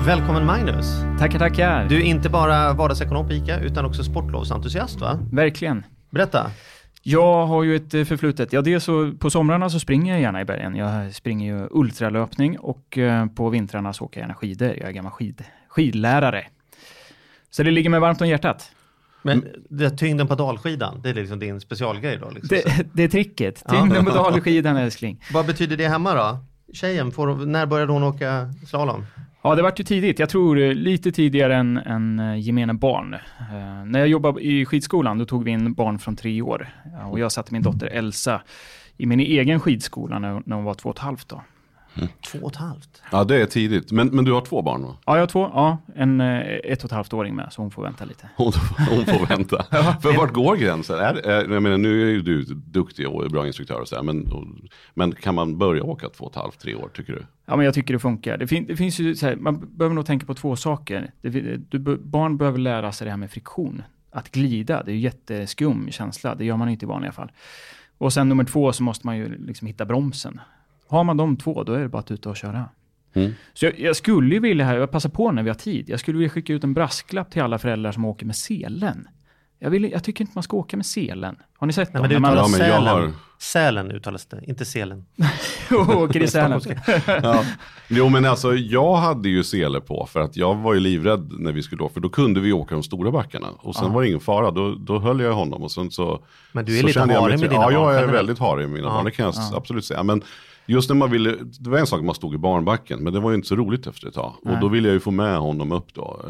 Välkommen 0.06 0.46
Magnus! 0.46 0.86
Tackar, 1.18 1.38
tackar. 1.38 1.88
Du 1.88 1.96
är 1.96 2.04
inte 2.04 2.28
bara 2.28 2.72
vardagsekonom 2.72 3.26
på 3.26 3.32
ICA 3.32 3.60
utan 3.60 3.84
också 3.84 4.04
sportlovsentusiast 4.04 5.00
va? 5.00 5.18
Verkligen. 5.32 5.84
Berätta! 6.10 6.50
Jag 7.02 7.46
har 7.46 7.62
ju 7.62 7.76
ett 7.76 7.94
eh, 7.94 8.04
förflutet. 8.04 8.52
Ja, 8.52 8.62
dels 8.62 8.84
så 8.84 9.12
på 9.18 9.30
somrarna 9.30 9.70
så 9.70 9.80
springer 9.80 10.12
jag 10.12 10.20
gärna 10.20 10.40
i 10.40 10.44
bergen. 10.44 10.76
Jag 10.76 11.14
springer 11.14 11.54
ju 11.54 11.68
ultralöpning 11.70 12.58
och 12.58 12.98
eh, 12.98 13.26
på 13.26 13.48
vintrarna 13.48 13.92
så 13.92 14.04
åker 14.04 14.20
jag 14.20 14.24
gärna 14.24 14.34
skidor. 14.34 14.68
Jag 14.68 14.88
är 14.88 14.92
gammal 14.92 15.12
skid, 15.12 15.44
skidlärare. 15.68 16.46
Så 17.50 17.62
det 17.62 17.70
ligger 17.70 17.90
mig 17.90 18.00
varmt 18.00 18.20
om 18.20 18.28
hjärtat. 18.28 18.70
Men 19.22 19.44
det, 19.70 19.90
tyngden 19.90 20.26
på 20.26 20.34
dalskidan, 20.34 21.00
det 21.02 21.10
är 21.10 21.14
liksom 21.14 21.38
din 21.38 21.60
specialgrej 21.60 22.18
då? 22.18 22.30
Liksom. 22.30 22.48
Det, 22.48 22.86
det 22.92 23.02
är 23.02 23.08
tricket. 23.08 23.64
Tyngden 23.68 24.04
på 24.04 24.10
dalskidan 24.10 24.76
älskling. 24.76 25.24
Vad 25.32 25.46
betyder 25.46 25.76
det 25.76 25.88
hemma 25.88 26.14
då? 26.14 26.38
Tjejen, 26.72 27.12
får, 27.12 27.46
när 27.46 27.66
började 27.66 27.92
hon 27.92 28.02
åka 28.02 28.54
slalom? 28.66 29.04
Ja, 29.46 29.54
det 29.54 29.62
vart 29.62 29.80
ju 29.80 29.84
tidigt. 29.84 30.18
Jag 30.18 30.28
tror 30.28 30.58
eh, 30.58 30.74
lite 30.74 31.12
tidigare 31.12 31.56
än, 31.56 31.76
än 31.76 32.18
eh, 32.18 32.40
gemene 32.40 32.74
barn. 32.74 33.14
Eh, 33.14 33.84
när 33.84 33.98
jag 33.98 34.08
jobbade 34.08 34.40
i 34.40 34.64
skidskolan, 34.64 35.18
då 35.18 35.24
tog 35.24 35.44
vi 35.44 35.50
in 35.50 35.74
barn 35.74 35.98
från 35.98 36.16
tre 36.16 36.42
år. 36.42 36.68
Ja, 36.92 37.06
och 37.06 37.18
jag 37.18 37.32
satte 37.32 37.52
min 37.52 37.62
dotter 37.62 37.86
Elsa 37.86 38.42
i 38.96 39.06
min 39.06 39.20
egen 39.20 39.60
skidskola 39.60 40.18
när, 40.18 40.42
när 40.46 40.56
hon 40.56 40.64
var 40.64 40.74
två 40.74 40.88
och 40.88 40.96
ett 40.96 41.02
halvt. 41.02 41.28
Då. 41.28 41.42
Två 42.32 42.38
och 42.42 42.50
ett 42.50 42.56
halvt. 42.56 43.02
Ja, 43.12 43.24
det 43.24 43.42
är 43.42 43.46
tidigt. 43.46 43.92
Men, 43.92 44.08
men 44.08 44.24
du 44.24 44.32
har 44.32 44.40
två 44.40 44.62
barn 44.62 44.82
va? 44.82 44.96
Ja, 45.06 45.14
jag 45.14 45.22
har 45.22 45.26
två. 45.26 45.50
Ja, 45.54 45.78
en 45.94 46.20
eh, 46.20 46.40
ett 46.64 46.78
och 46.78 46.84
ett 46.84 46.92
halvt 46.92 47.12
åring 47.12 47.34
med, 47.34 47.52
så 47.52 47.62
hon 47.62 47.70
får 47.70 47.82
vänta 47.82 48.04
lite. 48.04 48.28
Hon, 48.36 48.52
hon 48.90 49.04
får 49.04 49.26
vänta. 49.26 49.62
För 50.02 50.16
vart 50.16 50.32
går 50.32 50.56
gränsen? 50.56 50.98
Är, 50.98 51.14
är, 51.14 51.52
jag 51.52 51.62
menar, 51.62 51.78
nu 51.78 52.02
är 52.02 52.10
ju 52.10 52.22
du 52.22 52.44
duktig 52.54 53.08
och 53.08 53.30
bra 53.30 53.46
instruktör 53.46 53.80
och 53.80 53.88
sådär. 53.88 54.02
Men, 54.02 54.32
och, 54.32 54.44
men 54.94 55.12
kan 55.12 55.34
man 55.34 55.58
börja 55.58 55.82
åka 55.82 56.08
två 56.08 56.24
och 56.24 56.30
ett 56.30 56.36
halvt, 56.36 56.58
tre 56.58 56.74
år 56.74 56.88
tycker 56.94 57.12
du? 57.12 57.26
Ja, 57.46 57.56
men 57.56 57.64
jag 57.64 57.74
tycker 57.74 57.94
det 57.94 58.00
funkar. 58.00 58.36
Det, 58.38 58.46
fin 58.46 58.66
det 58.66 58.76
finns 58.76 58.98
ju 58.98 59.16
så 59.16 59.26
här, 59.26 59.36
man 59.36 59.76
behöver 59.76 59.94
nog 59.94 60.06
tänka 60.06 60.26
på 60.26 60.34
två 60.34 60.56
saker. 60.56 61.10
Det, 61.20 61.30
du, 61.56 61.78
barn 61.96 62.36
behöver 62.36 62.58
lära 62.58 62.92
sig 62.92 63.04
det 63.04 63.10
här 63.10 63.18
med 63.18 63.30
friktion. 63.30 63.82
Att 64.10 64.30
glida, 64.30 64.82
det 64.82 64.90
är 64.90 64.94
ju 64.94 65.00
jätteskum 65.00 65.90
känsla. 65.90 66.34
Det 66.34 66.44
gör 66.44 66.56
man 66.56 66.68
inte 66.68 66.84
i 66.84 66.88
vanliga 66.88 67.12
fall. 67.12 67.32
Och 67.98 68.12
sen 68.12 68.28
nummer 68.28 68.44
två 68.44 68.72
så 68.72 68.82
måste 68.82 69.06
man 69.06 69.16
ju 69.16 69.38
liksom 69.38 69.66
hitta 69.66 69.84
bromsen. 69.84 70.40
Har 70.88 71.04
man 71.04 71.16
de 71.16 71.36
två, 71.36 71.64
då 71.64 71.72
är 71.72 71.80
det 71.80 71.88
bara 71.88 71.98
att 71.98 72.10
ut 72.10 72.26
och 72.26 72.36
köra. 72.36 72.64
Mm. 73.14 73.32
Så 73.54 73.64
jag, 73.66 73.78
jag 73.80 73.96
skulle 73.96 74.34
ju 74.34 74.40
vilja, 74.40 74.74
jag 74.76 74.90
passar 74.90 75.10
på 75.10 75.32
när 75.32 75.42
vi 75.42 75.50
har 75.50 75.54
tid, 75.54 75.88
jag 75.90 76.00
skulle 76.00 76.18
vilja 76.18 76.30
skicka 76.30 76.52
ut 76.52 76.64
en 76.64 76.74
brasklapp 76.74 77.30
till 77.30 77.42
alla 77.42 77.58
föräldrar 77.58 77.92
som 77.92 78.04
åker 78.04 78.26
med 78.26 78.36
selen. 78.36 79.08
Jag, 79.58 79.70
vill, 79.70 79.90
jag 79.90 80.04
tycker 80.04 80.24
inte 80.24 80.32
man 80.34 80.42
ska 80.42 80.56
åka 80.56 80.76
med 80.76 80.86
selen. 80.86 81.36
Har 81.56 81.66
ni 81.66 81.72
sett 81.72 81.92
Nej, 81.94 82.02
dem? 82.02 82.02
men 82.02 82.08
det 82.08 82.14
När 82.14 82.34
man 82.36 82.36
Ja, 82.52 82.58
men 82.58 82.68
jag 82.68 82.80
har- 82.80 83.12
Sälen 83.38 83.90
uttalas 83.90 84.26
det, 84.26 84.40
inte 84.46 84.64
selen. 84.64 85.04
åker 85.96 86.22
i 86.22 86.28
sälen. 86.28 86.60
Ja. 87.06 87.44
Jo 87.88 88.08
men 88.08 88.24
alltså 88.24 88.54
jag 88.54 88.94
hade 88.96 89.28
ju 89.28 89.44
sele 89.44 89.80
på 89.80 90.06
för 90.12 90.20
att 90.20 90.36
jag 90.36 90.54
var 90.54 90.74
ju 90.74 90.80
livrädd 90.80 91.32
när 91.38 91.52
vi 91.52 91.62
skulle 91.62 91.82
åka. 91.82 91.94
För 91.94 92.00
då 92.00 92.08
kunde 92.08 92.40
vi 92.40 92.52
åka 92.52 92.74
de 92.74 92.82
stora 92.82 93.10
backarna. 93.10 93.48
Och 93.58 93.74
sen 93.76 93.92
var 93.92 94.02
det 94.02 94.08
ingen 94.08 94.20
fara, 94.20 94.50
då, 94.50 94.74
då 94.74 94.98
höll 94.98 95.20
jag 95.20 95.32
honom. 95.32 95.62
Och 95.62 95.70
sen 95.72 95.90
så, 95.90 96.24
Men 96.52 96.64
du 96.64 96.76
är 96.76 96.80
så 96.80 96.86
lite 96.86 96.98
kände 96.98 97.14
jag 97.14 97.22
mig 97.22 97.30
harig 97.30 97.40
med 97.40 97.50
dina 97.50 97.62
Ja, 97.62 97.64
barn 97.64 97.94
jag 97.94 98.02
är 98.02 98.06
väldigt 98.06 98.38
harig 98.38 98.68
med 98.68 98.74
mina 98.78 98.88
barn. 98.88 99.04
Det 99.04 99.10
kan 99.10 99.24
jag 99.26 99.34
absolut 99.56 99.84
säga. 99.84 100.02
Men 100.02 100.22
just 100.68 100.88
när 100.88 100.96
man 100.96 101.10
ville, 101.10 101.34
det 101.60 101.70
var 101.70 101.78
en 101.78 101.86
sak 101.86 102.02
man 102.02 102.14
stod 102.14 102.34
i 102.34 102.38
barnbacken. 102.38 102.98
Men 103.00 103.12
det 103.12 103.20
var 103.20 103.30
ju 103.30 103.34
inte 103.36 103.48
så 103.48 103.56
roligt 103.56 103.86
efter 103.86 104.08
ett 104.08 104.14
tag. 104.14 104.32
Och 104.42 104.60
då 104.60 104.68
ville 104.68 104.88
jag 104.88 104.92
ju 104.94 105.00
få 105.00 105.10
med 105.10 105.38
honom 105.38 105.72
upp 105.72 105.94
då. 105.94 106.20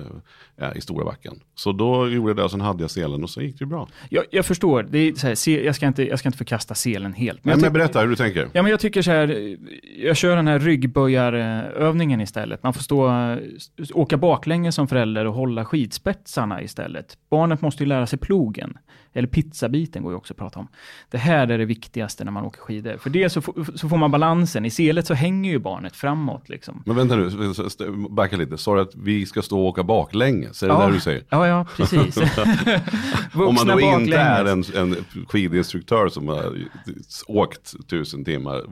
eh, 0.61 0.77
I 0.77 0.81
stora 0.81 1.05
backen. 1.05 1.41
Så 1.55 1.73
då 1.73 2.09
gjorde 2.09 2.31
jag 2.31 2.37
det 2.37 2.45
och 2.45 2.51
sen 2.51 2.61
hade 2.61 2.83
jag 2.83 2.91
selen 2.91 3.23
och 3.23 3.31
så 3.31 3.43
gick 3.43 3.59
det 3.59 3.67
bra. 3.67 3.89
Jag, 4.11 4.25
jag 4.31 4.47
förstår, 4.47 4.83
det 4.91 4.99
är 4.99 5.15
så 5.15 5.27
här, 5.27 5.35
se, 5.35 5.65
jag, 5.65 5.75
ska 5.75 5.87
inte, 5.87 6.03
jag 6.09 6.19
ska 6.19 6.29
inte 6.29 6.39
förkasta 6.39 6.75
selen 6.75 6.96
helt. 7.05 7.45
Men, 7.45 7.53
jag 7.53 7.61
men 7.61 7.73
berätta 7.73 8.01
hur 8.01 8.09
du 8.09 8.17
tänker. 8.17 8.49
Ja, 8.53 8.63
men 8.63 8.71
jag 8.71 8.81
tycker 8.81 9.03
så 9.03 9.11
här, 9.11 9.57
jag 9.97 10.17
kör 10.17 10.37
den 10.37 10.49
här 10.49 10.59
ryggböjarövningen 10.59 12.21
istället. 12.21 12.63
Man 12.63 12.75
får 12.75 12.83
stå, 12.83 13.11
åka 13.95 14.17
baklänges 14.17 14.75
som 14.75 14.89
förälder 14.89 15.25
och 15.25 15.35
hålla 15.35 15.65
skidspetsarna 15.65 16.63
istället. 16.63 17.19
Barnet 17.31 17.61
måste 17.61 17.83
ju 17.83 17.89
lära 17.89 18.07
sig 18.07 18.19
plogen, 18.19 18.79
eller 19.17 19.29
pizzabiten 19.29 20.03
går 20.03 20.13
ju 20.13 20.17
också 20.17 20.33
att 20.33 20.39
prata 20.39 20.59
om. 20.61 20.69
Det 21.11 21.19
här 21.19 21.49
är 21.51 21.59
det 21.59 21.65
viktigaste 21.65 22.25
när 22.25 22.33
man 22.33 22.45
åker 22.45 22.61
skidor. 22.61 22.97
För 22.97 23.11
det 23.11 23.31
så, 23.31 23.43
så 23.75 23.89
får 23.89 23.97
man 23.97 24.11
balansen, 24.11 24.65
i 24.65 24.71
selet 24.71 25.07
så 25.07 25.15
hänger 25.15 25.51
ju 25.51 25.59
barnet 25.59 25.97
framåt 25.97 26.49
liksom. 26.49 26.83
Men 26.87 26.97
vänta 26.97 27.17
nu, 27.17 27.31
backa 28.11 28.37
lite. 28.37 28.59
Sa 28.59 28.75
du 28.75 28.81
att 28.81 28.95
vi 28.95 29.27
ska 29.27 29.43
stå 29.43 29.59
och 29.61 29.67
åka 29.67 29.83
baklänges? 29.83 30.63
Är 30.63 30.69
det 30.69 30.75
Ja. 30.75 30.87
det 30.87 30.93
du 30.93 31.01
säger? 31.01 31.25
Ja, 31.29 31.47
ja, 31.47 31.67
precis. 31.77 32.17
Om 33.35 33.55
man 33.55 33.67
då 33.67 33.81
inte 33.81 34.17
är 34.17 34.45
baklänges. 34.45 34.75
en, 34.75 34.93
en 34.93 35.05
skidinstruktör 35.29 36.09
som 36.09 36.29
har 36.29 36.55
åkt 37.27 37.89
tusen 37.89 38.25
timmar. 38.25 38.63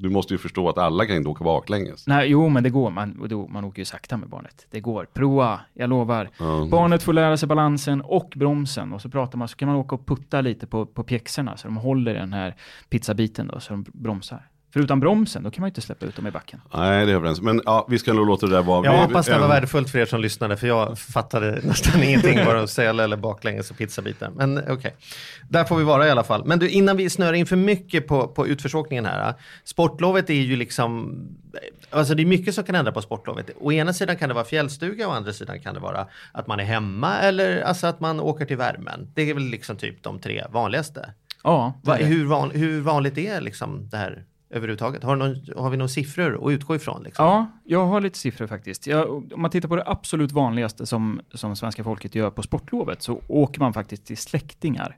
Du 0.00 0.10
måste 0.10 0.34
ju 0.34 0.38
förstå 0.38 0.68
att 0.68 0.78
alla 0.78 1.06
kan 1.06 1.16
inte 1.16 1.28
åka 1.28 1.44
baklänges. 1.44 2.06
Nej, 2.06 2.28
jo, 2.30 2.48
men 2.48 2.62
det 2.62 2.70
går. 2.70 2.90
Man, 2.90 3.28
då, 3.28 3.48
man 3.48 3.64
åker 3.64 3.78
ju 3.78 3.84
sakta 3.84 4.16
med 4.16 4.28
barnet. 4.28 4.66
Det 4.70 4.80
går. 4.80 5.06
Prova, 5.12 5.60
jag 5.74 5.90
lovar. 5.90 6.30
Ja. 6.38 6.68
Barnet 6.70 7.02
får 7.02 7.12
lära 7.12 7.36
sig 7.36 7.48
balansen 7.48 8.00
och 8.00 8.32
bromsen. 8.36 8.92
Och 8.92 9.00
så 9.00 9.08
pratar 9.08 9.38
man, 9.38 9.48
så 9.48 9.56
kan 9.56 9.68
man 9.68 9.76
åka 9.76 9.89
och 9.92 10.06
putta 10.06 10.40
lite 10.40 10.66
på, 10.66 10.86
på 10.86 11.04
pjäxorna 11.04 11.56
så 11.56 11.68
de 11.68 11.76
håller 11.76 12.14
den 12.14 12.32
här 12.32 12.56
pizzabiten 12.88 13.46
då, 13.46 13.60
så 13.60 13.72
de 13.72 13.84
bromsar. 13.92 14.48
För 14.72 14.80
utan 14.80 15.00
bromsen, 15.00 15.42
då 15.42 15.50
kan 15.50 15.60
man 15.62 15.68
ju 15.68 15.70
inte 15.70 15.80
släppa 15.80 16.06
ut 16.06 16.16
dem 16.16 16.26
i 16.26 16.30
backen. 16.30 16.60
Nej, 16.74 17.06
det 17.06 17.12
är 17.12 17.16
överens. 17.16 17.40
Men 17.40 17.62
ja, 17.64 17.86
vi 17.90 17.98
ska 17.98 18.12
nog 18.12 18.26
låta 18.26 18.46
det 18.46 18.52
där 18.52 18.62
vara. 18.62 18.84
Jag 18.84 18.92
Vi- 18.92 18.98
hoppas 18.98 19.26
det 19.26 19.38
var 19.38 19.48
värdefullt 19.48 19.90
för 19.90 19.98
er 19.98 20.06
som 20.06 20.20
lyssnade 20.20 20.56
för 20.56 20.66
jag 20.66 20.98
fattade 20.98 21.60
nästan 21.64 22.02
ingenting 22.02 22.44
vad 22.46 22.56
de 22.56 22.68
säl 22.68 23.00
eller 23.00 23.16
baklänges 23.16 23.70
och 23.70 23.76
pizzabitar. 23.78 24.30
Men 24.30 24.60
okej, 24.68 24.94
där 25.48 25.64
får 25.64 25.76
vi 25.76 25.84
vara 25.84 26.06
i 26.06 26.10
alla 26.10 26.24
fall. 26.24 26.44
Men 26.44 26.58
du, 26.58 26.68
innan 26.68 26.96
vi 26.96 27.10
snöar 27.10 27.32
in 27.32 27.46
för 27.46 27.56
mycket 27.56 28.06
på, 28.06 28.28
på 28.28 28.46
utförsåkningen 28.46 29.04
här. 29.06 29.34
Sportlovet 29.64 30.30
är 30.30 30.34
ju 30.34 30.56
liksom, 30.56 31.18
alltså 31.90 32.14
det 32.14 32.22
är 32.22 32.26
mycket 32.26 32.54
som 32.54 32.64
kan 32.64 32.74
ändra 32.74 32.92
på 32.92 33.02
sportlovet. 33.02 33.50
Å 33.60 33.72
ena 33.72 33.92
sidan 33.92 34.16
kan 34.16 34.28
det 34.28 34.34
vara 34.34 34.44
fjällstuga 34.44 35.06
och 35.06 35.12
å 35.12 35.16
andra 35.16 35.32
sidan 35.32 35.60
kan 35.60 35.74
det 35.74 35.80
vara 35.80 36.06
att 36.32 36.46
man 36.46 36.60
är 36.60 36.64
hemma 36.64 37.18
eller 37.18 37.60
alltså 37.62 37.86
att 37.86 38.00
man 38.00 38.20
åker 38.20 38.44
till 38.44 38.56
värmen. 38.56 39.12
Det 39.14 39.30
är 39.30 39.34
väl 39.34 39.42
liksom 39.44 39.76
typ 39.76 40.02
de 40.02 40.18
tre 40.18 40.44
vanligaste. 40.50 41.10
Ja, 41.44 41.80
Va, 41.82 41.94
hur, 41.94 42.26
van, 42.26 42.50
hur 42.50 42.80
vanligt 42.80 43.18
är 43.18 43.40
liksom 43.40 43.88
det 43.88 43.96
här 43.96 44.24
överhuvudtaget? 44.50 45.02
Har, 45.02 45.16
någon, 45.16 45.36
har 45.56 45.70
vi 45.70 45.76
några 45.76 45.88
siffror 45.88 46.46
att 46.46 46.52
utgå 46.52 46.74
ifrån? 46.74 47.02
Liksom? 47.02 47.24
Ja, 47.24 47.46
jag 47.64 47.86
har 47.86 48.00
lite 48.00 48.18
siffror 48.18 48.46
faktiskt. 48.46 48.86
Jag, 48.86 49.10
om 49.32 49.40
man 49.42 49.50
tittar 49.50 49.68
på 49.68 49.76
det 49.76 49.84
absolut 49.86 50.32
vanligaste 50.32 50.86
som, 50.86 51.20
som 51.34 51.56
svenska 51.56 51.84
folket 51.84 52.14
gör 52.14 52.30
på 52.30 52.42
sportlovet 52.42 53.02
så 53.02 53.22
åker 53.28 53.60
man 53.60 53.72
faktiskt 53.72 54.06
till 54.06 54.16
släktingar. 54.16 54.96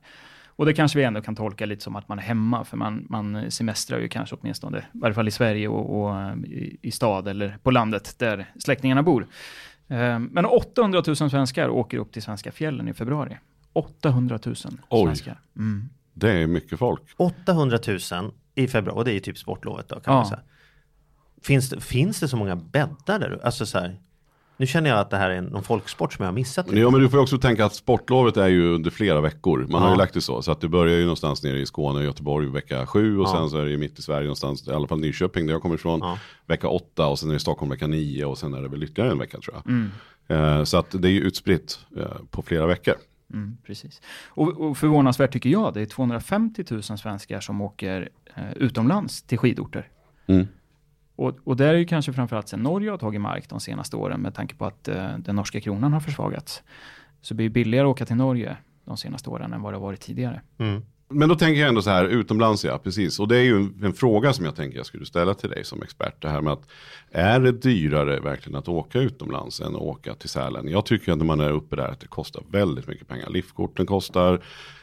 Och 0.57 0.67
det 0.67 0.73
kanske 0.73 0.99
vi 0.99 1.05
ändå 1.05 1.21
kan 1.21 1.37
tolka 1.37 1.67
lite 1.67 1.83
som 1.83 1.97
att 1.97 2.09
man 2.09 2.19
är 2.19 2.23
hemma, 2.23 2.65
för 2.65 2.77
man, 2.77 3.07
man 3.09 3.51
semestrar 3.51 3.99
ju 3.99 4.09
kanske 4.09 4.37
åtminstone, 4.41 4.79
i 4.79 4.83
varje 4.93 5.15
fall 5.15 5.29
i 5.29 5.31
Sverige 5.31 5.69
och, 5.69 6.03
och 6.03 6.37
i, 6.47 6.77
i 6.83 6.91
stad 6.91 7.29
eller 7.29 7.59
på 7.63 7.71
landet 7.71 8.15
där 8.19 8.51
släktingarna 8.59 9.03
bor. 9.03 9.27
Eh, 9.89 10.19
Men 10.19 10.47
800 10.47 11.03
000 11.07 11.17
svenskar 11.17 11.69
åker 11.69 11.99
upp 11.99 12.13
till 12.13 12.23
svenska 12.23 12.53
fjällen 12.53 12.89
i 12.89 12.95
februari. 12.95 13.39
800 13.73 14.39
000 14.45 14.55
Oj. 14.89 15.05
svenskar. 15.05 15.41
Mm. 15.57 15.89
Det 16.15 16.31
är 16.31 16.47
mycket 16.47 16.79
folk. 16.79 17.03
800 17.17 17.79
000 18.13 18.33
i 18.55 18.69
februari, 18.69 18.99
och 19.01 19.05
det 19.05 19.11
är 19.11 19.15
ju 19.15 19.21
typ 19.21 19.39
sportlovet 19.39 19.89
då 19.89 19.95
kan 20.01 20.03
Ja. 20.15 20.21
man 20.21 20.27
säga. 20.27 20.41
Finns 21.43 21.71
det, 21.71 21.81
finns 21.81 22.21
det 22.21 22.29
så 22.29 22.37
många 22.37 22.57
bäddar 22.57 23.19
där? 23.19 23.41
Alltså 23.45 23.67
så 23.67 23.79
här, 23.79 24.01
nu 24.57 24.67
känner 24.67 24.91
jag 24.91 24.99
att 24.99 25.11
det 25.11 25.17
här 25.17 25.31
är 25.31 25.41
någon 25.41 25.63
folksport 25.63 26.13
som 26.13 26.23
jag 26.23 26.29
har 26.31 26.35
missat. 26.35 26.67
Ja 26.73 26.91
men 26.91 27.01
du 27.01 27.09
får 27.09 27.19
också 27.19 27.39
tänka 27.39 27.65
att 27.65 27.75
sportlovet 27.75 28.37
är 28.37 28.49
ju 28.49 28.75
under 28.75 28.91
flera 28.91 29.21
veckor. 29.21 29.67
Man 29.71 29.83
har 29.83 29.89
Ja. 29.89 29.95
ju 29.95 29.99
lagt 29.99 30.15
det 30.15 30.21
så. 30.21 30.43
Så 30.43 30.53
att 30.53 30.61
det 30.61 30.69
börjar 30.69 30.97
ju 30.97 31.03
någonstans 31.03 31.43
nere 31.43 31.61
i 31.61 31.67
Skåne, 31.67 32.05
Göteborg 32.05 32.47
vecka 32.51 32.87
sju 32.87 33.19
och 33.19 33.27
Ja. 33.29 33.33
sen 33.33 33.51
så 33.51 33.59
är 33.59 33.65
det 33.65 33.71
ju 33.71 33.77
mitt 33.79 33.99
i 33.99 34.03
Sverige 34.03 34.23
någonstans, 34.25 34.69
i 34.69 34.71
alla 34.71 34.87
fall 34.89 35.01
Nyköping 35.01 35.47
där 35.47 35.53
jag 35.55 35.63
kommer 35.63 35.75
ifrån, 35.75 36.01
Ja. 36.03 36.19
vecka 36.47 36.69
åtta 36.69 37.07
och 37.07 37.19
sen 37.19 37.29
är 37.29 37.33
det 37.35 37.41
Stockholm 37.41 37.71
vecka 37.71 37.87
nio 37.87 38.25
och 38.25 38.39
sen 38.39 38.55
är 38.55 38.63
det 38.63 38.69
väl 38.69 38.83
ytterligare 38.83 39.11
en 39.13 39.19
vecka 39.19 39.39
tror 39.41 39.55
jag. 39.55 39.67
Mm. 39.67 39.91
Eh, 40.29 40.65
så 40.65 40.77
att 40.79 40.91
det 41.03 41.09
är 41.09 41.13
ju 41.13 41.21
utspritt 41.21 41.79
eh, 41.97 42.07
på 42.31 42.43
flera 42.43 42.67
veckor. 42.67 42.95
Mm, 43.33 43.57
precis. 43.67 44.01
Och, 44.29 44.49
och 44.61 44.79
förvånansvärt 44.79 45.33
tycker 45.33 45.51
jag, 45.51 45.75
det 45.75 45.81
är 45.81 45.87
250 45.87 46.65
000 46.71 46.83
svenskar 46.83 47.41
som 47.41 47.61
åker 47.61 48.09
utomlands 48.57 49.23
till 49.23 49.39
skidorter. 49.39 49.89
Mm. 50.27 50.47
Och, 51.17 51.39
och 51.45 51.57
där 51.57 51.75
är 51.75 51.79
ju 51.79 51.85
kanske 51.85 52.13
framförallt 52.13 52.49
sen 52.49 52.61
Norge 52.61 52.91
har 52.91 52.99
tagit 52.99 53.21
mark 53.21 53.49
de 53.49 53.61
senaste 53.61 53.97
åren 53.97 54.21
med 54.21 54.35
tanke 54.35 54.55
på 54.55 54.67
att 54.67 54.89
eh, 54.89 55.19
den 55.19 55.37
norska 55.37 55.61
kronan 55.61 55.93
har 55.93 56.01
försvagats. 56.01 56.63
Så 57.21 57.35
det 57.35 57.37
blir 57.37 57.49
billigare 57.49 57.87
att 57.87 57.91
åka 57.91 58.07
till 58.07 58.17
Norge 58.17 58.57
de 58.85 58.97
senaste 58.97 59.31
åren 59.31 59.53
än 59.53 59.63
vad 59.63 59.73
det 59.73 59.77
har 59.77 59.87
varit 59.87 60.01
tidigare. 60.01 60.41
Mm. 60.59 60.83
Men 61.09 61.29
då 61.29 61.35
tänker 61.35 61.61
jag 61.61 61.69
ändå 61.69 61.83
så 61.83 61.91
här, 61.91 62.05
utomlands 62.05 62.65
ja, 62.65 62.79
precis. 62.79 63.21
Och 63.21 63.29
det 63.29 63.37
är 63.37 63.43
ju 63.43 63.57
en, 63.57 63.85
en 63.85 63.93
fråga 63.93 64.33
som 64.33 64.45
jag 64.45 64.57
tänker 64.57 64.77
jag 64.77 64.87
skulle 64.87 65.07
ställa 65.07 65.35
till 65.35 65.51
dig 65.51 65.65
som 65.65 65.83
expert. 65.83 66.23
Det 66.23 66.29
här 66.29 66.41
med 66.41 66.53
att, 66.53 66.69
är 67.11 67.41
det 67.41 67.53
dyrare 67.53 68.21
verkligen 68.21 68.59
att 68.59 68.69
åka 68.69 68.99
utomlands 68.99 69.61
än 69.61 69.77
att 69.77 69.83
åka 69.83 70.15
till 70.15 70.29
Sälen? 70.29 70.69
Jag 70.69 70.87
tycker 70.87 71.13
att 71.13 71.19
när 71.19 71.25
man 71.25 71.41
är 71.41 71.51
uppe 71.51 71.77
där 71.77 71.89
att 71.89 72.01
det 72.01 72.07
kostar 72.07 72.43
väldigt 72.51 72.87
mycket 72.87 73.09
pengar. 73.09 73.31
Liftkorten 73.31 73.87
kostar, 73.87 74.41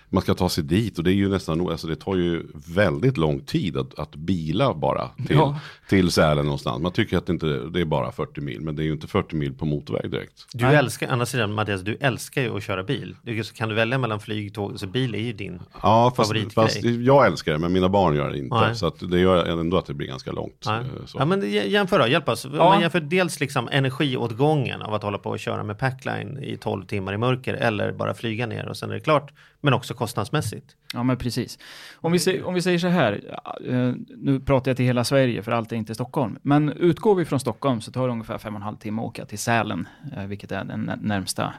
man 0.10 0.22
ska 0.22 0.34
ta 0.34 0.50
sig 0.50 0.64
dit 0.64 0.98
och 0.98 1.04
det 1.04 1.12
är 1.12 1.16
ju 1.16 1.30
nästan, 1.30 1.70
alltså 1.70 1.88
det 1.88 1.96
tar 1.96 2.16
ju 2.16 2.46
väldigt 2.76 3.18
lång 3.18 3.40
tid 3.40 3.78
att, 3.78 4.00
att 4.00 4.16
bila 4.16 4.74
bara 4.74 5.08
till, 5.28 5.36
Ja. 5.36 5.60
till 5.90 6.12
Sälen 6.12 6.46
någonstans. 6.46 6.82
Man 6.82 6.92
tycker 6.92 7.18
att 7.18 7.26
det, 7.26 7.34
inte, 7.34 7.46
det 7.46 7.82
är 7.82 7.86
bara 7.86 8.12
40 8.12 8.42
mil, 8.42 8.62
men 8.62 8.76
det 8.76 8.82
är 8.84 8.86
ju 8.86 8.92
inte 8.92 9.08
40 9.08 9.36
mil 9.36 9.54
på 9.54 9.66
motorväg 9.66 10.12
direkt. 10.12 10.46
Du 10.54 10.66
Nej. 10.66 10.76
älskar, 10.76 11.08
andra 11.10 11.26
sidan 11.26 11.54
Mattias, 11.54 11.82
du 11.82 11.98
älskar 12.00 12.42
ju 12.42 12.58
att 12.58 12.64
köra 12.64 12.84
bil. 12.84 13.16
Du, 13.22 13.44
så 13.44 13.54
kan 13.54 13.70
du 13.70 13.76
välja 13.76 13.98
mellan 13.98 14.20
flyg, 14.20 14.54
tåg, 14.54 14.80
så 14.80 14.88
bil 14.88 15.16
är 15.16 15.20
ju 15.20 15.34
din. 15.34 15.60
Ja, 15.84 16.14
fast, 16.16 16.28
Favoritgrej. 16.30 16.66
fast 16.66 16.84
jag 16.84 17.26
älskar 17.26 17.52
det, 17.54 17.58
men 17.60 17.74
mina 17.74 17.90
barn 17.90 18.16
gör 18.16 18.30
det 18.30 18.38
inte. 18.38 18.56
Nej. 18.56 18.76
Så 18.76 18.88
att 18.88 19.10
det 19.12 19.20
gör 19.20 19.46
ändå 19.60 19.78
att 19.78 19.86
det 19.86 19.94
blir 19.94 20.08
ganska 20.08 20.32
långt. 20.32 20.64
Ja. 20.66 20.76
eh, 20.80 20.86
Så. 21.06 21.18
ja 21.20 21.26
men 21.26 21.52
jämför 21.52 22.00
då, 22.00 22.08
hjälp 22.08 22.30
oss. 22.30 22.46
Ja. 22.54 22.70
Man 22.70 22.82
jämför 22.82 23.00
dels 23.00 23.40
liksom 23.40 23.68
energiåtgången 23.72 24.82
av 24.82 24.94
att 24.94 25.04
hålla 25.04 25.18
på 25.18 25.30
och 25.30 25.40
köra 25.40 25.64
med 25.64 25.80
packline 25.80 26.38
i 26.44 26.58
12 26.58 26.86
timmar 26.86 27.14
i 27.14 27.18
mörker 27.18 27.54
eller 27.54 27.92
bara 27.92 28.14
flyga 28.14 28.46
ner 28.48 28.68
och 28.70 28.78
sen 28.78 28.90
är 28.90 28.94
det 28.94 29.00
klart. 29.00 29.32
Men 29.62 29.74
också 29.74 29.94
kostnadsmässigt. 30.00 30.76
Ja, 30.94 31.04
men 31.04 31.18
precis. 31.18 31.60
Om 31.96 32.12
vi, 32.12 32.20
säger, 32.20 32.44
om 32.44 32.54
vi 32.54 32.62
säger 32.62 32.80
så 32.80 32.88
här, 32.88 33.40
eh, 33.66 33.94
nu 34.18 34.40
pratar 34.40 34.72
jag 34.72 34.78
till 34.78 34.86
hela 34.86 35.04
Sverige 35.04 35.44
för 35.44 35.52
allt 35.52 35.72
är 35.72 35.76
inte 35.76 35.96
Stockholm, 35.96 36.40
men 36.42 36.70
utgår 36.70 37.16
vi 37.16 37.26
från 37.26 37.40
Stockholm 37.40 37.82
så 37.82 37.92
tar 37.92 38.08
det 38.08 38.14
ungefär 38.14 38.38
fem 38.38 38.54
och 38.54 38.60
en 38.60 38.64
halv 38.64 38.78
timme 38.78 39.02
att 39.02 39.08
åka 39.08 39.26
till 39.26 39.40
Sälen, 39.40 39.88
eh, 40.18 40.26
vilket 40.26 40.52
är 40.52 40.64
den 40.64 40.92
närmsta 41.02 41.54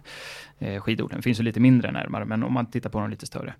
skidorten. 0.80 1.16
Det 1.16 1.22
finns 1.22 1.40
ju 1.40 1.44
lite 1.44 1.60
mindre 1.60 1.92
närmare, 1.92 2.24
men 2.24 2.42
om 2.42 2.52
man 2.52 2.70
tittar 2.70 2.90
på 2.90 3.00
de 3.00 3.10
lite 3.10 3.26
större. 3.26 3.54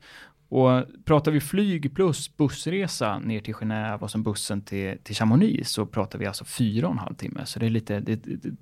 Och 0.50 0.84
pratar 1.04 1.32
vi 1.32 1.40
flyg 1.40 1.94
plus 1.94 2.36
bussresa 2.36 3.18
ner 3.18 3.40
till 3.40 3.54
Genève 3.54 3.98
och 3.98 4.10
sen 4.10 4.22
bussen 4.22 4.62
till, 4.62 4.98
till 5.02 5.14
Chamonix 5.14 5.70
så 5.70 5.86
pratar 5.86 6.18
vi 6.18 6.26
alltså 6.26 6.44
fyra 6.44 6.86
och 6.86 6.92
en 6.92 6.98
halv 6.98 7.14
timme. 7.14 7.46
Så 7.46 7.58
det 7.58 7.66
är 7.66 7.70
lite 7.70 8.00
det, 8.00 8.16
det, 8.16 8.36
det, 8.36 8.56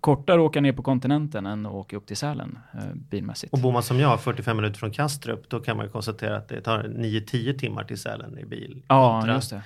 kortare 0.00 0.36
att 0.36 0.46
åka 0.46 0.60
ner 0.60 0.72
på 0.72 0.82
kontinenten 0.82 1.46
än 1.46 1.66
att 1.66 1.72
åka 1.72 1.96
upp 1.96 2.06
till 2.06 2.16
Sälen 2.16 2.58
eh, 2.74 2.94
bilmässigt. 2.94 3.52
Och 3.52 3.58
bor 3.58 3.72
man 3.72 3.82
som 3.82 4.00
jag 4.00 4.20
45 4.20 4.56
minuter 4.56 4.78
från 4.78 4.90
Kastrup 4.90 5.50
då 5.50 5.60
kan 5.60 5.76
man 5.76 5.86
ju 5.86 5.92
konstatera 5.92 6.36
att 6.36 6.48
det 6.48 6.60
tar 6.60 6.82
9-10 6.82 7.58
timmar 7.58 7.84
till 7.84 7.98
Sälen 7.98 8.38
i 8.38 8.44
bil. 8.44 8.82
ja, 8.88 9.18
kontra, 9.20 9.34
just 9.34 9.50
det. 9.50 9.62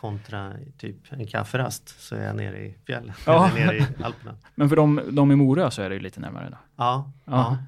Kontra 0.00 0.52
typ 0.78 0.96
en 1.12 1.26
kafferast 1.26 2.00
så 2.00 2.16
är 2.16 2.24
jag 2.26 2.36
nere 2.36 2.58
i 2.58 2.74
fjällen. 2.86 3.12
Ja. 3.26 3.50
Nere 3.54 3.76
i 3.76 3.86
Alperna. 4.02 4.34
Men 4.54 4.68
för 4.68 4.76
de, 4.76 5.00
de 5.10 5.32
i 5.32 5.36
Mora 5.36 5.70
så 5.70 5.82
är 5.82 5.88
det 5.88 5.94
ju 5.94 6.00
lite 6.00 6.20
närmare 6.20 6.48
då. 6.50 6.56
Ja, 6.76 7.12
Ja. 7.24 7.58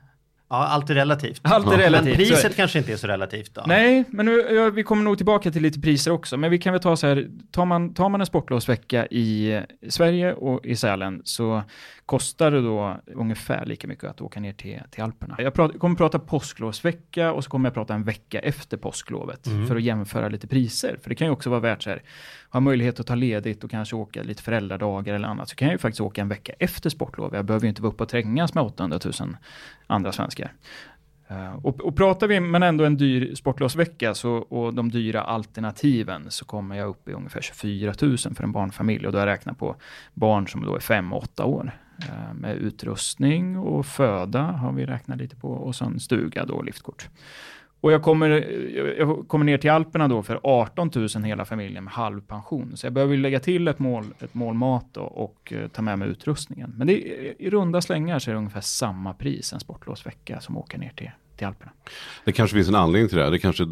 Ja. 0.52 0.66
allt 0.66 0.90
är 0.90 0.94
relativt. 0.94 1.40
Allt 1.44 1.66
är 1.66 1.70
Men 1.70 1.78
relativt. 1.78 2.12
är- 2.12 2.16
priset 2.16 2.56
kanske 2.56 2.78
inte 2.78 2.92
är 2.92 2.96
så 2.96 3.06
relativt 3.06 3.54
då. 3.54 3.62
Nej, 3.66 4.04
men 4.08 4.26
nu, 4.26 4.70
vi 4.70 4.82
kommer 4.82 5.02
nog 5.04 5.16
tillbaka 5.16 5.50
till 5.50 5.62
lite 5.62 5.80
priser 5.80 6.10
också. 6.10 6.36
Men 6.36 6.50
vi 6.50 6.58
kan 6.58 6.72
väl 6.72 6.82
ta 6.82 6.96
så 6.96 7.06
här, 7.06 7.28
tar 7.50 7.64
man, 7.64 7.94
tar 7.94 8.08
man 8.08 8.20
en 8.20 8.26
sportlovsvecka 8.26 9.06
i 9.06 9.60
Sverige 9.88 10.32
och 10.34 10.66
i 10.66 10.76
Sälen 10.76 11.20
så 11.24 11.62
kostar 12.06 12.50
det 12.50 12.60
då 12.62 13.00
ungefär 13.14 13.66
lika 13.66 13.88
mycket 13.88 14.04
att 14.04 14.20
åka 14.20 14.40
ner 14.40 14.52
till, 14.52 14.80
till 14.90 15.02
Alperna. 15.02 15.36
Jag 15.38 15.54
prat, 15.54 15.78
kommer 15.78 15.96
prata 15.96 16.18
påsklovsvecka 16.18 17.32
och 17.32 17.44
så 17.44 17.50
kommer 17.50 17.66
jag 17.68 17.74
prata 17.74 17.94
en 17.94 18.04
vecka 18.04 18.38
efter 18.38 18.76
påsklovet 18.76 19.46
Mm. 19.46 19.66
för 19.66 19.76
att 19.76 19.82
jämföra 19.82 20.28
lite 20.28 20.46
priser. 20.48 20.98
För 21.02 21.08
det 21.08 21.14
kan 21.14 21.26
ju 21.26 21.32
också 21.32 21.50
vara 21.50 21.60
värt 21.60 21.82
så 21.82 21.90
här, 21.90 22.02
har 22.52 22.60
möjlighet 22.60 23.00
att 23.00 23.06
ta 23.06 23.14
ledigt 23.14 23.64
och 23.64 23.70
kanske 23.70 23.96
åka 23.96 24.22
lite 24.22 24.42
föräldradagar 24.42 25.14
eller 25.14 25.28
annat 25.28 25.48
så 25.48 25.56
kan 25.56 25.68
jag 25.68 25.72
ju 25.72 25.78
faktiskt 25.78 26.00
åka 26.00 26.20
en 26.20 26.28
vecka 26.28 26.52
efter 26.58 26.90
sportlov. 26.90 27.34
Jag 27.34 27.44
behöver 27.44 27.64
ju 27.64 27.68
inte 27.68 27.82
vara 27.82 27.92
uppe 27.92 28.02
och 28.02 28.08
trängas 28.08 28.54
med 28.54 28.64
800 28.64 28.98
000 29.04 29.36
andra 29.86 30.12
svenskar. 30.12 30.52
Eh, 31.28 31.54
och, 31.62 31.80
och 31.80 31.96
pratar 31.96 32.26
vi 32.26 32.40
men 32.40 32.62
ändå 32.62 32.84
en 32.84 32.96
dyr 32.96 33.34
sportlovsvecka 33.34 34.14
så, 34.14 34.32
och 34.32 34.74
de 34.74 34.90
dyra 34.90 35.22
alternativen 35.22 36.30
så 36.30 36.44
kommer 36.44 36.76
jag 36.76 36.88
upp 36.88 37.08
i 37.08 37.12
ungefär 37.12 37.40
24 37.40 37.94
000 38.00 38.18
för 38.18 38.42
en 38.42 38.52
barnfamilj 38.52 39.06
och 39.06 39.12
då 39.12 39.18
har 39.18 39.26
jag 39.26 39.32
räknat 39.32 39.58
på 39.58 39.76
barn 40.14 40.48
som 40.48 40.64
då 40.64 40.76
är 40.76 40.80
5 40.80 41.12
och 41.12 41.22
8 41.22 41.44
år. 41.44 41.72
Eh, 41.98 42.34
med 42.34 42.56
utrustning 42.56 43.58
och 43.58 43.86
föda 43.86 44.42
har 44.42 44.72
vi 44.72 44.86
räknat 44.86 45.18
lite 45.18 45.36
på 45.36 45.48
och 45.48 45.74
sen 45.74 46.00
stuga 46.00 46.44
då 46.44 46.54
och 46.54 46.64
liftkort. 46.64 47.08
Och 47.82 47.92
jag 47.92 48.02
kommer, 48.02 48.28
jag- 48.98 49.28
kommer 49.28 49.44
ner 49.44 49.58
till 49.58 49.70
Alperna 49.70 50.08
då 50.08 50.22
för 50.22 50.40
18 50.42 50.90
000 50.94 51.08
hela 51.24 51.44
familjen 51.44 51.84
med 51.84 51.92
halv 51.92 52.20
pension. 52.20 52.76
Så 52.76 52.86
jag 52.86 52.92
behöver 52.92 53.14
ju 53.14 53.20
lägga 53.20 53.40
till 53.40 53.68
ett 53.68 53.78
mål, 53.78 54.04
ett 54.20 54.34
mål 54.34 54.54
mat 54.54 54.86
då 54.92 55.00
och 55.00 55.52
eh, 55.52 55.68
ta 55.68 55.82
med 55.82 55.98
mig 55.98 56.08
utrustningen. 56.08 56.74
Men 56.76 56.86
det 56.86 56.92
i 57.42 57.50
runda 57.50 57.80
slängar 57.80 58.18
så 58.18 58.30
är 58.30 58.32
det 58.32 58.38
ungefär 58.38 58.60
samma 58.60 59.14
pris 59.14 59.52
en 59.52 59.60
sportlovsvecka 59.60 60.40
som 60.40 60.56
åker 60.56 60.78
ner 60.78 60.92
till, 60.96 61.10
till 61.36 61.46
Alperna. 61.46 61.72
Det 62.24 62.32
kanske 62.32 62.56
finns 62.56 62.68
en 62.68 62.74
anledning 62.74 63.08
till 63.08 63.18
det. 63.18 63.24
här. 63.24 63.30
Det 63.30 63.38
kanske 63.38 63.64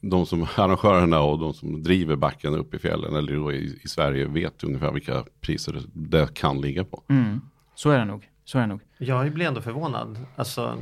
de 0.00 0.26
som 0.26 0.46
arrangörerna 0.56 1.20
och 1.20 1.38
de 1.38 1.54
som 1.54 1.82
driver 1.82 2.16
backen 2.16 2.54
upp 2.54 2.74
i 2.74 2.78
fjällen 2.78 3.14
eller 3.16 3.34
då 3.36 3.52
i, 3.52 3.78
i 3.84 3.88
Sverige 3.88 4.26
vet 4.26 4.64
ungefär 4.64 4.92
vilka 4.92 5.24
priser 5.40 5.72
det, 5.72 5.80
det 6.18 6.34
kan 6.34 6.60
ligga 6.60 6.84
på. 6.84 7.02
Mm. 7.08 7.40
Så 7.74 7.90
är 7.90 7.98
det 7.98 8.04
nog. 8.04 8.28
Så 8.44 8.58
är 8.58 8.62
det 8.62 8.68
nog. 8.68 8.80
Jag 8.98 9.32
blir 9.32 9.46
ändå 9.46 9.60
förvånad. 9.60 10.18
Alltså, 10.36 10.78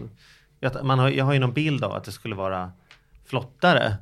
jag, 0.60 0.84
man 0.84 0.98
har, 0.98 1.08
jag 1.08 1.24
har 1.24 1.32
ju 1.32 1.38
någon 1.38 1.52
bild 1.52 1.84
av 1.84 1.92
att 1.92 2.04
det 2.04 2.12
skulle 2.12 2.34
vara 2.34 2.72
flottare. 3.24 3.96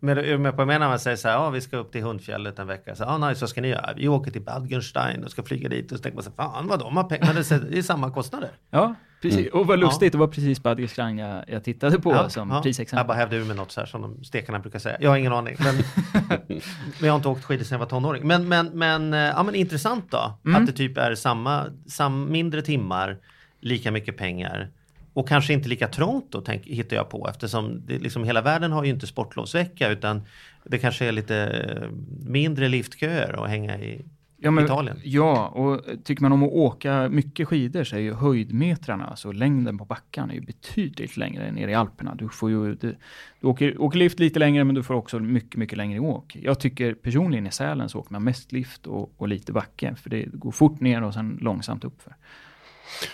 Men 0.00 0.18
är 0.18 0.22
du 0.22 0.38
med 0.38 0.52
på 0.52 0.56
vad 0.56 0.62
jag 0.62 0.66
menar? 0.66 0.88
Man 0.88 0.98
säger 0.98 1.16
så 1.16 1.28
här, 1.28 1.34
ja 1.34 1.50
vi 1.50 1.60
ska 1.60 1.76
upp 1.76 1.92
till 1.92 2.02
Hundfjället 2.02 2.58
en 2.58 2.66
vecka. 2.66 2.94
Så, 2.94 3.02
ja 3.02 3.18
nice, 3.18 3.40
vad 3.40 3.50
ska 3.50 3.60
ni 3.60 3.68
göra? 3.68 3.92
Vi 3.96 4.08
åker 4.08 4.30
till 4.30 4.42
Bad 4.42 4.66
Gürnstein 4.66 5.24
och 5.24 5.30
ska 5.30 5.42
flyga 5.42 5.68
dit. 5.68 5.92
Och 5.92 5.98
så 5.98 6.02
tänker 6.02 6.16
man 6.16 6.24
så 6.24 6.30
här, 6.30 6.36
fan 6.36 6.66
vad 6.66 6.78
de 6.78 6.96
har 6.96 7.04
pengar. 7.04 7.34
Det 7.34 7.78
är, 7.78 7.82
samma 7.82 8.10
kostnader. 8.10 8.50
Ja, 8.70 8.94
precis. 9.22 9.52
Och 9.52 9.66
vad 9.66 9.78
lustigt, 9.78 10.12
det 10.12 10.18
var 10.18 10.26
precis 10.26 10.62
Bad 10.62 10.80
Gürstein 10.80 11.20
jag, 11.20 11.44
jag 11.48 11.64
tittade 11.64 12.00
på 12.00 12.12
Ja, 12.12 12.28
som 12.28 12.48
ja. 12.48 12.56
Jag 12.56 12.62
prisexempel. 12.62 13.06
bara 13.06 13.18
hävde 13.18 13.36
ur 13.36 13.44
med 13.44 13.56
något 13.56 13.72
så 13.72 13.80
här 13.80 13.86
som 13.86 14.02
de 14.02 14.24
stekarna 14.24 14.58
brukar 14.58 14.78
säga. 14.78 14.96
Jag 15.00 15.10
har 15.10 15.16
ingen 15.16 15.32
aning. 15.32 15.56
Men, 15.58 15.74
men 16.48 16.60
jag 17.00 17.12
har 17.12 17.16
inte 17.16 17.28
åkt 17.28 17.44
skidor 17.44 17.64
sedan 17.64 17.74
jag 17.74 17.78
var 17.78 17.86
tonåring. 17.86 18.26
Men, 18.26 18.48
men, 18.48 18.66
men, 18.66 19.14
eh, 19.14 19.20
ja, 19.20 19.42
men 19.42 19.54
intressant 19.54 20.10
då. 20.10 20.38
Mm. 20.44 20.62
Att 20.62 20.66
det 20.66 20.72
typ 20.72 20.98
är 20.98 21.14
samma, 21.14 21.66
sam, 21.86 22.32
mindre 22.32 22.62
timmar, 22.62 23.18
lika 23.60 23.90
mycket 23.90 24.16
pengar. 24.16 24.70
Och 25.14 25.28
kanske 25.28 25.52
inte 25.52 25.68
lika 25.68 25.88
trångt 25.88 26.26
då, 26.32 26.40
tänk, 26.40 26.66
hittar 26.66 26.96
jag 26.96 27.08
på. 27.08 27.28
Eftersom 27.28 27.82
det, 27.86 27.98
liksom, 27.98 28.24
hela 28.24 28.42
världen 28.42 28.72
har 28.72 28.84
ju 28.84 28.90
inte 28.90 29.06
sportlovsvecka. 29.06 29.90
Utan 29.90 30.22
det 30.64 30.78
kanske 30.78 31.06
är 31.06 31.12
lite 31.12 31.36
eh, 31.36 31.88
mindre 32.28 32.68
liftköer 32.68 33.44
att 33.44 33.50
hänga 33.50 33.78
i 33.78 34.04
Ja, 34.44 34.50
men, 34.50 34.64
Italien. 34.64 35.00
Ja, 35.02 35.48
och 35.48 35.80
tycker 36.04 36.22
man 36.22 36.32
om 36.32 36.42
att 36.42 36.52
åka 36.52 37.08
mycket 37.08 37.48
skidor 37.48 37.84
så 37.84 37.96
är 37.96 38.00
ju 38.00 38.12
höjdmetrarna, 38.12 39.06
alltså 39.06 39.32
längden 39.32 39.78
på 39.78 39.84
backarna, 39.84 40.32
är 40.32 40.36
ju 40.36 40.40
betydligt 40.40 41.16
längre 41.16 41.46
än 41.46 41.54
nere 41.54 41.70
i 41.70 41.74
Alperna. 41.74 42.14
Du 42.14 42.28
får 42.28 42.50
ju, 42.50 42.74
du, 42.74 42.96
du 43.40 43.46
åker, 43.46 43.80
åker 43.80 43.98
lift 43.98 44.20
lite 44.20 44.38
längre, 44.38 44.64
men 44.64 44.74
du 44.74 44.82
får 44.82 44.94
också 44.94 45.18
mycket, 45.18 45.56
mycket 45.56 45.78
längre 45.78 46.00
åk. 46.00 46.36
Jag 46.42 46.60
tycker 46.60 46.94
personligen 46.94 47.46
i 47.46 47.50
Sälen 47.50 47.88
så 47.88 47.98
åker 47.98 48.12
man 48.12 48.24
mest 48.24 48.52
lift 48.52 48.86
och, 48.86 49.12
och 49.16 49.28
lite 49.28 49.52
backe, 49.52 49.94
för 49.94 50.10
det 50.10 50.24
går 50.32 50.50
fort 50.50 50.80
ner 50.80 51.02
och 51.02 51.14
sen 51.14 51.38
långsamt 51.40 51.84
uppför. 51.84 52.16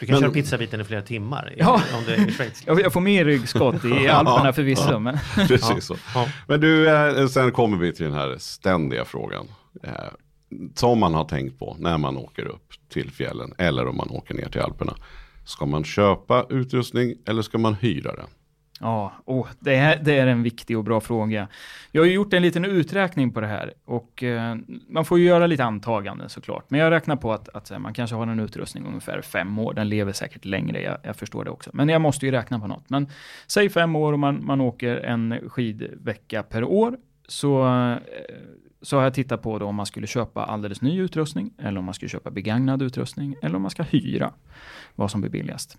Du 0.00 0.06
kan 0.06 0.12
Men- 0.14 0.22
köra 0.22 0.30
pizzabiten 0.30 0.80
i 0.80 0.84
flera 0.84 1.02
timmar 1.02 1.54
Ja. 1.56 1.82
om 1.98 2.04
du 2.06 2.14
är 2.14 2.28
i 2.28 2.32
Schweiz. 2.32 2.62
Jag, 2.66 2.92
får 2.92 3.00
mer 3.00 3.24
ryggskott 3.24 3.84
i 3.84 4.08
Alperna 4.08 4.52
förvisso, 4.52 4.98
men 4.98 5.18
Precis 5.48 5.84
så. 5.84 5.96
Ja. 6.14 6.28
Men 6.48 6.60
du, 6.60 6.88
eh, 6.90 7.26
sen 7.26 7.52
kommer 7.52 7.76
vi 7.76 7.92
till 7.92 8.04
den 8.04 8.14
här 8.14 8.36
ständiga 8.38 9.04
frågan. 9.04 9.46
Eh, 9.82 9.92
som 10.74 10.98
man 11.00 11.14
har 11.14 11.24
tänkt 11.24 11.58
på 11.58 11.76
när 11.78 11.98
man 11.98 12.16
åker 12.16 12.44
upp 12.46 12.72
till 12.92 13.10
fjällen 13.10 13.52
eller 13.58 13.86
om 13.86 13.96
man 13.96 14.10
åker 14.10 14.34
ner 14.34 14.48
till 14.48 14.60
Alperna. 14.60 14.94
Ska 15.44 15.66
man 15.66 15.84
köpa 15.84 16.46
utrustning 16.50 17.14
eller 17.26 17.42
ska 17.42 17.58
man 17.58 17.74
hyra 17.74 18.12
den? 18.16 18.26
Ja, 18.82 19.12
oh, 19.24 19.48
det, 19.58 19.74
är, 19.74 20.02
det 20.02 20.18
är 20.18 20.26
en 20.26 20.42
viktig 20.42 20.78
och 20.78 20.84
bra 20.84 21.00
fråga. 21.00 21.48
Jag 21.92 22.02
har 22.02 22.06
ju 22.06 22.12
gjort 22.12 22.32
en 22.32 22.42
liten 22.42 22.64
uträkning 22.64 23.32
på 23.32 23.40
det 23.40 23.46
här 23.46 23.72
och 23.84 24.22
eh, 24.22 24.56
man 24.88 25.04
får 25.04 25.18
ju 25.18 25.24
göra 25.24 25.46
lite 25.46 25.64
antaganden 25.64 26.28
såklart. 26.28 26.64
Men 26.68 26.80
jag 26.80 26.90
räknar 26.90 27.16
på 27.16 27.32
att, 27.32 27.48
att 27.48 27.70
eh, 27.70 27.78
man 27.78 27.94
kanske 27.94 28.16
har 28.16 28.26
en 28.26 28.40
utrustning 28.40 28.86
ungefär 28.86 29.22
fem 29.22 29.58
år. 29.58 29.74
Den 29.74 29.88
lever 29.88 30.12
säkert 30.12 30.44
längre, 30.44 30.82
jag, 30.82 30.96
jag, 31.02 31.16
förstår 31.16 31.44
det 31.44 31.50
också. 31.50 31.70
Men 31.72 31.88
jag 31.88 32.00
måste 32.00 32.26
ju 32.26 32.32
räkna 32.32 32.60
på 32.60 32.66
något. 32.66 32.90
Men 32.90 33.08
säg 33.46 33.68
fem 33.68 33.96
år 33.96 34.12
och 34.12 34.18
man, 34.18 34.44
man 34.44 34.60
åker 34.60 34.96
en 34.96 35.50
skidvecka 35.50 36.42
per 36.42 36.64
år. 36.64 36.96
Så, 37.28 37.66
eh, 37.66 37.96
så 38.82 38.96
har 38.96 39.04
jag 39.04 39.14
tittat 39.14 39.42
på 39.42 39.58
då 39.58 39.66
om 39.66 39.74
man 39.74 39.86
skulle 39.86 40.06
köpa 40.06 40.44
alldeles 40.44 40.82
ny 40.82 41.00
utrustning 41.00 41.50
eller 41.58 41.78
om 41.78 41.84
man 41.84 41.94
skulle 41.94 42.08
köpa 42.08 42.30
begagnad 42.30 42.82
utrustning 42.82 43.36
eller 43.42 43.56
om 43.56 43.62
man 43.62 43.70
ska 43.70 43.82
hyra 43.82 44.32
vad 44.94 45.10
som 45.10 45.20
blir 45.20 45.30
billigast. 45.30 45.78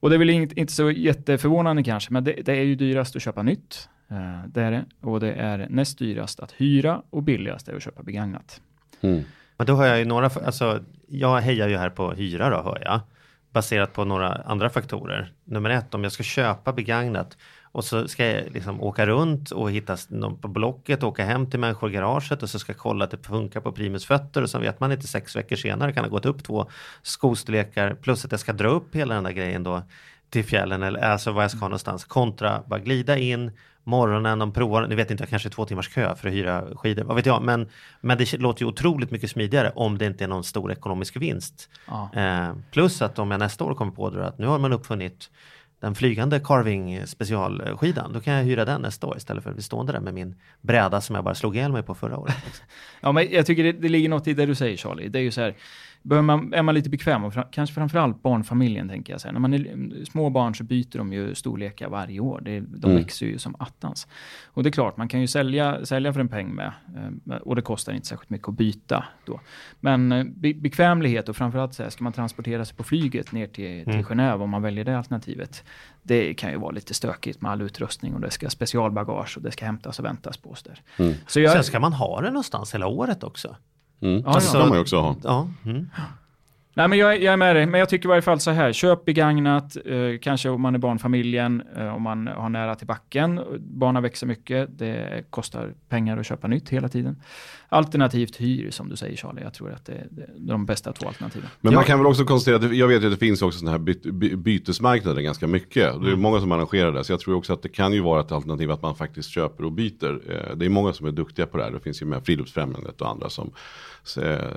Och 0.00 0.10
det 0.10 0.16
är 0.16 0.18
väl 0.18 0.30
inte, 0.30 0.60
inte 0.60 0.72
så 0.72 0.90
jätteförvånande 0.90 1.82
kanske, 1.82 2.12
men 2.12 2.24
det, 2.24 2.32
det, 2.32 2.52
är 2.52 2.62
ju 2.62 2.74
dyrast 2.74 3.16
att 3.16 3.22
köpa 3.22 3.42
nytt. 3.42 3.88
Eh, 4.10 4.46
det 4.46 4.62
är 4.62 4.70
det. 4.70 4.84
Och 5.00 5.20
det 5.20 5.32
är 5.32 5.66
näst 5.70 5.98
dyrast 5.98 6.40
att 6.40 6.52
hyra 6.52 7.02
och 7.10 7.22
billigast 7.22 7.68
är 7.68 7.76
att 7.76 7.82
köpa 7.82 8.02
begagnat. 8.02 8.60
Mm. 9.00 9.22
Men 9.56 9.66
då 9.66 9.74
har 9.74 9.86
jag 9.86 9.98
ju 9.98 10.04
några, 10.04 10.26
alltså 10.26 10.84
jag 11.08 11.40
hejar 11.40 11.68
ju 11.68 11.76
här 11.76 11.90
på 11.90 12.12
hyra 12.12 12.50
då 12.50 12.62
hör 12.62 12.82
jag. 12.84 13.00
Baserat 13.50 13.92
på 13.92 14.04
några 14.04 14.28
andra 14.28 14.70
faktorer. 14.70 15.32
Nummer 15.44 15.70
ett, 15.70 15.94
om 15.94 16.02
jag 16.02 16.12
ska 16.12 16.22
köpa 16.22 16.72
begagnat 16.72 17.36
och 17.72 17.84
så 17.84 18.08
ska 18.08 18.26
jag 18.26 18.52
liksom 18.52 18.82
åka 18.82 19.06
runt 19.06 19.50
och 19.50 19.70
hitta 19.70 19.96
någon 20.08 20.38
på 20.38 20.48
Blocket, 20.48 21.02
åka 21.02 21.24
hem 21.24 21.50
till 21.50 21.60
människor 21.60 21.90
i 21.90 21.92
garaget 21.92 22.42
och 22.42 22.50
så 22.50 22.58
ska 22.58 22.72
jag 22.72 22.78
kolla 22.78 23.04
att 23.04 23.10
det 23.10 23.26
funkar 23.26 23.60
på 23.60 23.72
Primus 23.72 24.06
fötter. 24.06 24.42
Och 24.42 24.50
så 24.50 24.58
vet 24.58 24.80
man 24.80 24.92
inte 24.92 25.06
sex 25.06 25.36
veckor 25.36 25.56
senare 25.56 25.92
kan 25.92 26.04
ha 26.04 26.10
gått 26.10 26.26
upp 26.26 26.44
två 26.44 26.66
skostorlekar. 27.02 27.94
Plus 27.94 28.24
att 28.24 28.30
jag 28.30 28.40
ska 28.40 28.52
dra 28.52 28.68
upp 28.68 28.94
hela 28.94 29.14
den 29.14 29.24
där 29.24 29.32
grejen 29.32 29.62
då 29.62 29.82
till 30.30 30.44
fjällen 30.44 30.82
eller 30.82 31.00
alltså 31.00 31.32
vad 31.32 31.44
jag 31.44 31.50
ska 31.50 31.60
ha 31.60 31.68
någonstans. 31.68 32.04
Kontra 32.04 32.62
bara 32.66 32.80
glida 32.80 33.18
in 33.18 33.50
morgonen, 33.84 34.38
de 34.38 34.52
provar, 34.52 34.86
ni 34.86 34.94
vet 34.94 35.10
inte, 35.10 35.26
kanske 35.26 35.50
två 35.50 35.64
timmars 35.64 35.88
kö 35.88 36.16
för 36.16 36.28
att 36.28 36.34
hyra 36.34 36.64
skidor, 36.76 37.04
vad 37.04 37.16
vet 37.16 37.26
jag, 37.26 37.42
men, 37.42 37.68
men 38.00 38.18
det 38.18 38.32
låter 38.32 38.62
ju 38.62 38.68
otroligt 38.68 39.10
mycket 39.10 39.30
smidigare 39.30 39.72
om 39.74 39.98
det 39.98 40.06
inte 40.06 40.24
är 40.24 40.28
någon 40.28 40.44
stor 40.44 40.72
ekonomisk 40.72 41.16
vinst. 41.16 41.68
Ja. 41.86 42.10
Eh, 42.14 42.54
plus 42.70 43.02
att 43.02 43.18
om 43.18 43.30
jag 43.30 43.38
nästa 43.38 43.64
år 43.64 43.74
kommer 43.74 43.92
på 43.92 44.10
det 44.10 44.26
att 44.26 44.38
nu 44.38 44.46
har 44.46 44.58
man 44.58 44.72
uppfunnit 44.72 45.30
den 45.82 45.94
flygande 45.94 46.40
carving 46.40 47.06
specialskidan, 47.06 48.12
då 48.12 48.20
kan 48.20 48.34
jag 48.34 48.44
hyra 48.44 48.64
den 48.64 48.82
nästa 48.82 49.06
år 49.06 49.16
istället 49.16 49.42
för 49.42 49.50
att 49.50 49.56
bli 49.56 49.62
stående 49.62 49.92
där 49.92 50.00
med 50.00 50.14
min 50.14 50.34
bräda 50.60 51.00
som 51.00 51.14
jag 51.14 51.24
bara 51.24 51.34
slog 51.34 51.56
ihjäl 51.56 51.72
mig 51.72 51.82
på 51.82 51.94
förra 51.94 52.18
året. 52.18 52.62
ja, 53.00 53.12
men 53.12 53.30
jag 53.30 53.46
tycker 53.46 53.64
det, 53.64 53.72
det 53.72 53.88
ligger 53.88 54.08
något 54.08 54.26
i 54.26 54.34
det 54.34 54.46
du 54.46 54.54
säger 54.54 54.76
Charlie. 54.76 55.08
Det 55.08 55.18
är 55.18 55.22
ju 55.22 55.30
så 55.30 55.40
här, 55.40 55.54
Behöver 56.02 56.26
man, 56.26 56.54
är 56.54 56.62
man 56.62 56.74
lite 56.74 56.90
bekväm, 56.90 57.24
och 57.24 57.34
kanske 57.50 57.74
framförallt 57.74 58.22
barnfamiljen 58.22 58.88
tänker 58.88 59.12
jag. 59.12 59.20
Så 59.20 59.28
här, 59.28 59.32
när 59.32 59.40
man 59.40 59.54
är 59.54 60.04
små 60.04 60.30
barn 60.30 60.54
så 60.54 60.64
byter 60.64 60.98
de 60.98 61.12
ju 61.12 61.34
storlekar 61.34 61.88
varje 61.88 62.20
år. 62.20 62.40
Det, 62.44 62.60
de 62.60 62.90
mm. 62.90 62.96
växer 62.96 63.26
ju 63.26 63.38
som 63.38 63.56
attans. 63.58 64.08
Och 64.46 64.62
det 64.62 64.68
är 64.68 64.72
klart, 64.72 64.96
man 64.96 65.08
kan 65.08 65.20
ju 65.20 65.26
sälja, 65.26 65.86
sälja 65.86 66.12
för 66.12 66.20
en 66.20 66.28
peng 66.28 66.48
med. 66.54 66.72
Eh, 66.96 67.36
och 67.36 67.56
det 67.56 67.62
kostar 67.62 67.92
inte 67.92 68.06
särskilt 68.06 68.30
mycket 68.30 68.48
att 68.48 68.54
byta 68.54 69.04
då. 69.24 69.40
Men 69.80 70.12
eh, 70.12 70.24
be, 70.24 70.54
bekvämlighet 70.54 71.28
och 71.28 71.36
framförallt 71.36 71.74
så 71.74 71.82
här, 71.82 71.90
ska 71.90 72.04
man 72.04 72.12
transportera 72.12 72.64
sig 72.64 72.76
på 72.76 72.84
flyget 72.84 73.32
ner 73.32 73.46
till, 73.46 73.84
till 73.84 73.94
mm. 73.94 74.04
Genève 74.04 74.42
om 74.42 74.50
man 74.50 74.62
väljer 74.62 74.84
det 74.84 74.98
alternativet. 74.98 75.64
Det 76.02 76.34
kan 76.34 76.50
ju 76.50 76.56
vara 76.56 76.70
lite 76.70 76.94
stökigt 76.94 77.40
med 77.40 77.50
all 77.50 77.62
utrustning 77.62 78.14
och 78.14 78.20
det 78.20 78.30
ska 78.30 78.50
specialbagage 78.50 79.36
och 79.36 79.42
det 79.42 79.50
ska 79.50 79.64
hämtas 79.64 79.98
och 79.98 80.04
väntas 80.04 80.36
på 80.36 80.52
där. 80.64 80.80
Mm. 80.96 81.14
Så 81.26 81.40
jag, 81.40 81.52
Sen 81.52 81.64
ska 81.64 81.80
man 81.80 81.92
ha 81.92 82.20
det 82.20 82.28
någonstans 82.28 82.74
hela 82.74 82.86
året 82.86 83.24
också. 83.24 83.56
Mm. 84.02 84.22
Ja, 84.26 84.32
det 84.34 84.40
ska 84.40 84.58
man 84.58 84.72
ju 84.72 84.80
också 84.80 84.96
ha. 84.96 85.16
Ja. 85.22 85.48
Mm. 85.64 85.88
Nej, 86.74 86.88
men 86.88 86.98
jag, 86.98 87.22
jag, 87.22 87.32
är 87.32 87.36
med 87.36 87.56
dig, 87.56 87.66
men 87.66 87.80
jag 87.80 87.88
tycker 87.88 88.06
i 88.06 88.08
varje 88.08 88.22
fall 88.22 88.40
så 88.40 88.50
här, 88.50 88.72
köp 88.72 89.04
begagnat, 89.04 89.76
eh, 89.76 90.18
kanske 90.20 90.48
om 90.48 90.62
man 90.62 90.74
är 90.74 90.78
barnfamiljen, 90.78 91.62
eh, 91.76 91.94
om 91.94 92.02
man 92.02 92.26
har 92.26 92.48
nära 92.48 92.74
till 92.74 92.86
backen, 92.86 93.40
barnen 93.58 94.02
växer 94.02 94.26
mycket, 94.26 94.78
det 94.78 95.24
kostar 95.30 95.74
pengar 95.88 96.18
att 96.18 96.26
köpa 96.26 96.48
nytt 96.48 96.68
hela 96.68 96.88
tiden. 96.88 97.16
Alternativt 97.72 98.40
hyr, 98.40 98.70
som 98.70 98.88
du 98.88 98.96
säger 98.96 99.16
Charlie, 99.16 99.42
jag 99.42 99.54
tror 99.54 99.72
att 99.72 99.84
det, 99.84 99.92
är 99.92 100.08
de 100.38 100.66
bästa 100.66 100.92
två 100.92 101.06
alternativen. 101.06 101.48
Men 101.60 101.74
man 101.74 101.84
kan 101.84 101.98
väl 101.98 102.06
också 102.06 102.24
konstatera, 102.24 102.56
att 102.56 102.76
jag 102.76 102.88
vet 102.88 103.04
att 103.04 103.10
det 103.10 103.16
finns 103.16 103.42
också 103.42 103.58
sådana 103.58 103.78
här 103.78 103.78
by, 103.78 104.36
bytesmarknader 104.36 105.22
ganska 105.22 105.46
mycket. 105.46 105.74
Det 105.74 105.88
är 105.88 105.94
mm. 106.08 106.20
många 106.20 106.40
som 106.40 106.52
arrangerar 106.52 106.92
det, 106.92 107.04
så 107.04 107.12
jag 107.12 107.20
tror 107.20 107.34
också 107.36 107.52
att 107.52 107.62
det 107.62 107.68
kan 107.68 107.92
ju 107.92 108.00
vara 108.00 108.20
ett 108.20 108.32
alternativ 108.32 108.70
att 108.70 108.82
man 108.82 108.94
faktiskt 108.94 109.30
köper 109.30 109.64
och 109.64 109.72
byter. 109.72 110.20
Eh, 110.30 110.56
det 110.56 110.64
är 110.64 110.68
många 110.68 110.92
som 110.92 111.06
är 111.06 111.12
duktiga 111.12 111.46
på 111.46 111.56
det 111.56 111.64
här, 111.64 111.70
det 111.70 111.80
finns 111.80 112.02
ju 112.02 112.06
med 112.06 112.26
Friluftsfrämjandet 112.26 113.00
och 113.00 113.08
andra 113.08 113.30
som 113.30 113.52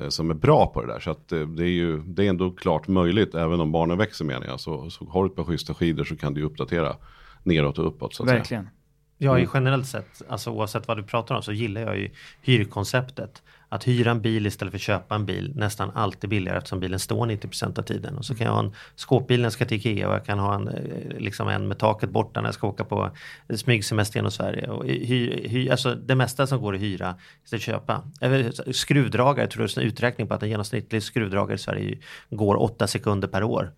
som 0.10 0.30
är 0.30 0.34
bra 0.34 0.67
på 0.67 0.82
det 0.82 0.93
där. 0.93 0.99
Så 0.99 1.12
att 1.12 1.32
eh, 1.32 1.39
det 1.39 1.63
är 1.63 1.67
ju 1.67 2.01
det 2.01 2.25
är 2.25 2.30
ändå 2.30 2.51
klart 2.51 2.88
möjligt, 2.88 3.36
även 3.36 3.60
om 3.60 3.71
barnen 3.71 3.97
växer 3.97 4.25
menar 4.25 4.47
jag. 4.47 4.60
Så, 4.60 4.89
så 4.89 5.06
har 5.06 5.23
du 5.23 5.30
ett 5.30 5.36
par 5.36 5.43
schyssta 5.43 5.73
skidor 5.73 6.04
så 6.04 6.15
kan 6.15 6.34
du 6.34 6.43
uppdatera 6.43 6.95
neråt 7.43 7.80
och 7.80 7.88
uppåt. 7.88 8.13
Så 8.13 8.23
att 8.23 8.30
Verkligen. 8.30 8.63
Säga. 8.63 8.74
Ja, 9.17 9.38
mm. 9.38 9.49
generellt 9.54 9.88
sett, 9.88 10.21
alltså 10.30 10.51
oavsett 10.51 10.88
vad 10.88 10.97
du 10.97 11.04
pratar 11.04 11.36
om 11.36 11.41
så 11.41 11.51
gillar 11.51 11.82
jag 11.82 11.97
ju 11.97 12.10
hyrkonceptet. 12.41 13.43
Att 13.69 13.88
hyra 13.88 14.12
en 14.12 14.21
bil 14.21 14.45
istället 14.47 14.71
för 14.71 14.78
att 14.78 14.82
köpa 14.82 15.15
en 15.15 15.25
bil 15.25 15.54
nästan 15.56 15.91
alltid 15.95 16.30
billigare 16.30 16.58
eftersom 16.58 16.80
bilen 16.80 16.99
står 16.99 17.25
90% 17.25 17.80
av 17.80 17.84
tiden. 17.84 18.17
Och 18.17 18.25
så 18.25 18.36
kan 18.36 18.47
jag 18.47 18.54
ha 18.54 18.60
en 18.60 18.71
skåpbil 18.95 19.39
när 19.39 19.45
jag 19.45 19.54
ska 19.54 19.65
till 19.65 19.78
Ikea 19.78 20.08
och 20.08 20.15
jag 20.15 20.25
kan 20.25 20.39
ha 20.39 20.56
en, 20.56 20.67
eh, 20.67 21.17
liksom 21.19 21.47
en 21.47 21.67
med 21.67 21.78
taket 21.78 22.10
borta 22.10 22.41
när 22.41 22.47
jag 22.47 22.54
ska 22.54 22.67
åka 22.67 22.84
på 22.84 23.12
smygsemester 23.56 24.17
genom 24.17 24.32
Sverige. 24.32 24.67
Och 24.67 24.86
hy, 24.86 25.47
hy, 25.47 25.69
alltså 25.69 25.95
det 25.95 26.15
mesta 26.15 26.47
som 26.47 26.62
går 26.62 26.75
att 26.75 26.82
hyra 26.82 27.15
istället 27.43 27.63
för 27.63 27.73
att 27.73 28.51
köpa. 28.62 28.73
Skruvdragare, 28.73 29.47
tror 29.47 29.67
du 29.67 29.82
en 29.82 29.88
uträkning 29.88 30.28
på 30.28 30.34
att 30.34 30.43
en 30.43 30.49
genomsnittlig 30.49 31.04
skruvdragare 31.04 31.56
i 31.56 31.58
Sverige 31.58 31.97
går 32.30 32.62
8 32.62 32.88
sekunder 32.88 33.28
per 33.28 33.43
år. 33.43 33.71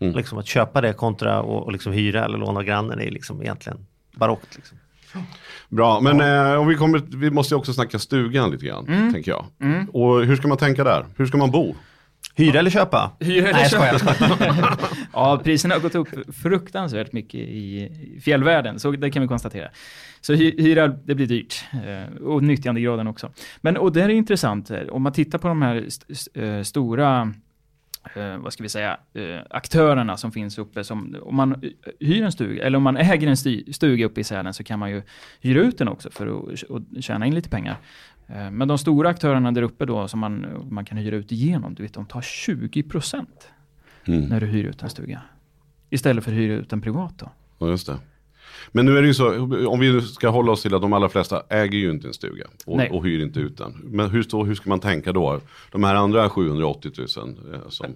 Mm. 0.00 0.16
Liksom 0.16 0.38
att 0.38 0.46
köpa 0.46 0.80
det 0.80 0.92
kontra 0.92 1.42
och, 1.42 1.72
liksom 1.72 1.92
hyra 1.92 2.24
eller 2.24 2.38
låna 2.38 2.60
av 2.60 2.64
grannen 2.64 3.00
är 3.00 3.10
liksom 3.10 3.42
egentligen 3.42 3.86
barockt. 4.12 4.56
Liksom. 4.56 4.78
Bra, 5.68 6.00
men 6.00 6.18
ja. 6.18 6.54
eh, 6.54 6.66
vi, 6.66 6.74
kommer, 6.74 7.02
vi 7.16 7.30
måste 7.30 7.54
också 7.54 7.72
snacka 7.72 7.98
stugan 7.98 8.50
lite 8.50 8.66
grann, 8.66 8.86
mm. 8.88 9.12
tänker 9.12 9.30
jag. 9.30 9.46
Mm. 9.60 9.90
Och 9.90 10.24
hur 10.24 10.36
ska 10.36 10.48
man 10.48 10.58
tänka 10.58 10.84
där? 10.84 11.06
Hur 11.16 11.26
ska 11.26 11.36
man 11.36 11.50
bo? 11.50 11.74
Hyra 12.34 12.58
eller 12.58 12.70
köpa? 12.70 13.12
Hyra 13.20 13.48
eller 13.48 13.52
Nej, 13.52 13.68
köpa. 13.70 13.98
Skojar. 13.98 14.78
ja, 15.12 15.40
priserna 15.44 15.74
har 15.74 15.80
gått 15.80 15.94
upp 15.94 16.08
fruktansvärt 16.42 17.12
mycket 17.12 17.40
i 17.40 17.90
fjällvärlden, 18.24 18.78
så 18.78 18.90
det 18.90 19.10
kan 19.10 19.22
vi 19.22 19.28
konstatera. 19.28 19.68
Så 20.20 20.32
hyra, 20.34 20.88
det 20.88 21.14
blir 21.14 21.26
dyrt. 21.26 21.64
Eh, 21.72 22.22
och 22.22 22.42
nyttjandegraden 22.42 23.06
också. 23.06 23.30
Men, 23.60 23.76
och 23.76 23.92
det 23.92 24.02
är 24.02 24.08
intressant, 24.08 24.70
om 24.90 25.02
man 25.02 25.12
tittar 25.12 25.38
på 25.38 25.48
de 25.48 25.62
här 25.62 25.76
st 25.76 26.12
st 26.12 26.42
eh, 26.42 26.62
stora 26.62 27.34
eh, 28.14 28.36
vad 28.38 28.52
ska 28.52 28.62
vi 28.62 28.68
säga, 28.68 28.96
eh, 29.14 29.40
aktörerna 29.50 30.16
som 30.16 30.32
finns 30.32 30.58
uppe. 30.58 30.84
Som, 30.84 31.16
om 31.22 31.36
man 31.36 31.62
hyr 32.00 32.22
en 32.22 32.32
stuga, 32.32 32.64
eller 32.64 32.76
om 32.76 32.82
man 32.82 32.96
äger 32.96 33.28
en 33.28 33.36
stuga 33.74 34.06
uppe 34.06 34.20
i 34.20 34.24
Sälen 34.24 34.54
så 34.54 34.64
kan 34.64 34.78
man 34.78 34.90
ju 34.90 35.02
hyra 35.40 35.60
ut 35.60 35.78
den 35.78 35.88
också 35.88 36.10
för 36.10 36.26
att 36.26 36.62
och 36.62 36.82
tjäna 37.00 37.26
in 37.26 37.34
lite 37.34 37.48
pengar. 37.48 37.76
Eh, 38.26 38.50
men 38.50 38.68
de 38.68 38.78
stora 38.78 39.08
aktörerna 39.08 39.52
där 39.52 39.62
uppe 39.62 39.86
då 39.86 40.08
som 40.08 40.20
man, 40.20 40.66
man 40.70 40.84
kan 40.84 40.98
hyra 40.98 41.16
ut 41.16 41.32
igenom, 41.32 41.74
du 41.74 41.82
vet, 41.82 41.94
de 41.94 42.06
tar 42.06 42.20
20% 42.20 43.26
mm. 44.04 44.20
när 44.20 44.40
du 44.40 44.46
hyr 44.46 44.64
ut 44.64 44.82
en 44.82 44.90
stuga. 44.90 45.22
Istället 45.90 46.24
för 46.24 46.30
att 46.30 46.38
hyra 46.38 46.54
ut 46.54 46.72
en 46.72 46.80
privat 46.80 47.18
då. 47.18 47.30
Ja, 47.58 47.68
just 47.68 47.86
det. 47.86 47.98
Men 48.72 48.86
nu 48.86 48.98
är 48.98 49.02
det 49.02 49.08
ju 49.08 49.14
så, 49.14 49.40
om 49.68 49.80
vi 49.80 50.02
ska 50.02 50.28
hålla 50.28 50.52
oss 50.52 50.62
till 50.62 50.74
att 50.74 50.82
de 50.82 50.92
allra 50.92 51.08
flesta 51.08 51.42
äger 51.48 51.78
ju 51.78 51.90
inte 51.90 52.06
en 52.06 52.14
stuga 52.14 52.46
och, 52.66 52.80
och 52.90 53.04
hyr 53.04 53.22
inte 53.22 53.40
ut 53.40 53.58
den. 53.58 53.80
Men 53.84 54.10
hur, 54.10 54.44
hur 54.44 54.54
ska 54.54 54.68
man 54.68 54.80
tänka 54.80 55.12
då? 55.12 55.40
De 55.70 55.84
här 55.84 55.94
andra 55.94 56.30
780 56.30 56.92
000, 57.16 57.36
eh, 57.54 57.68
som, 57.68 57.86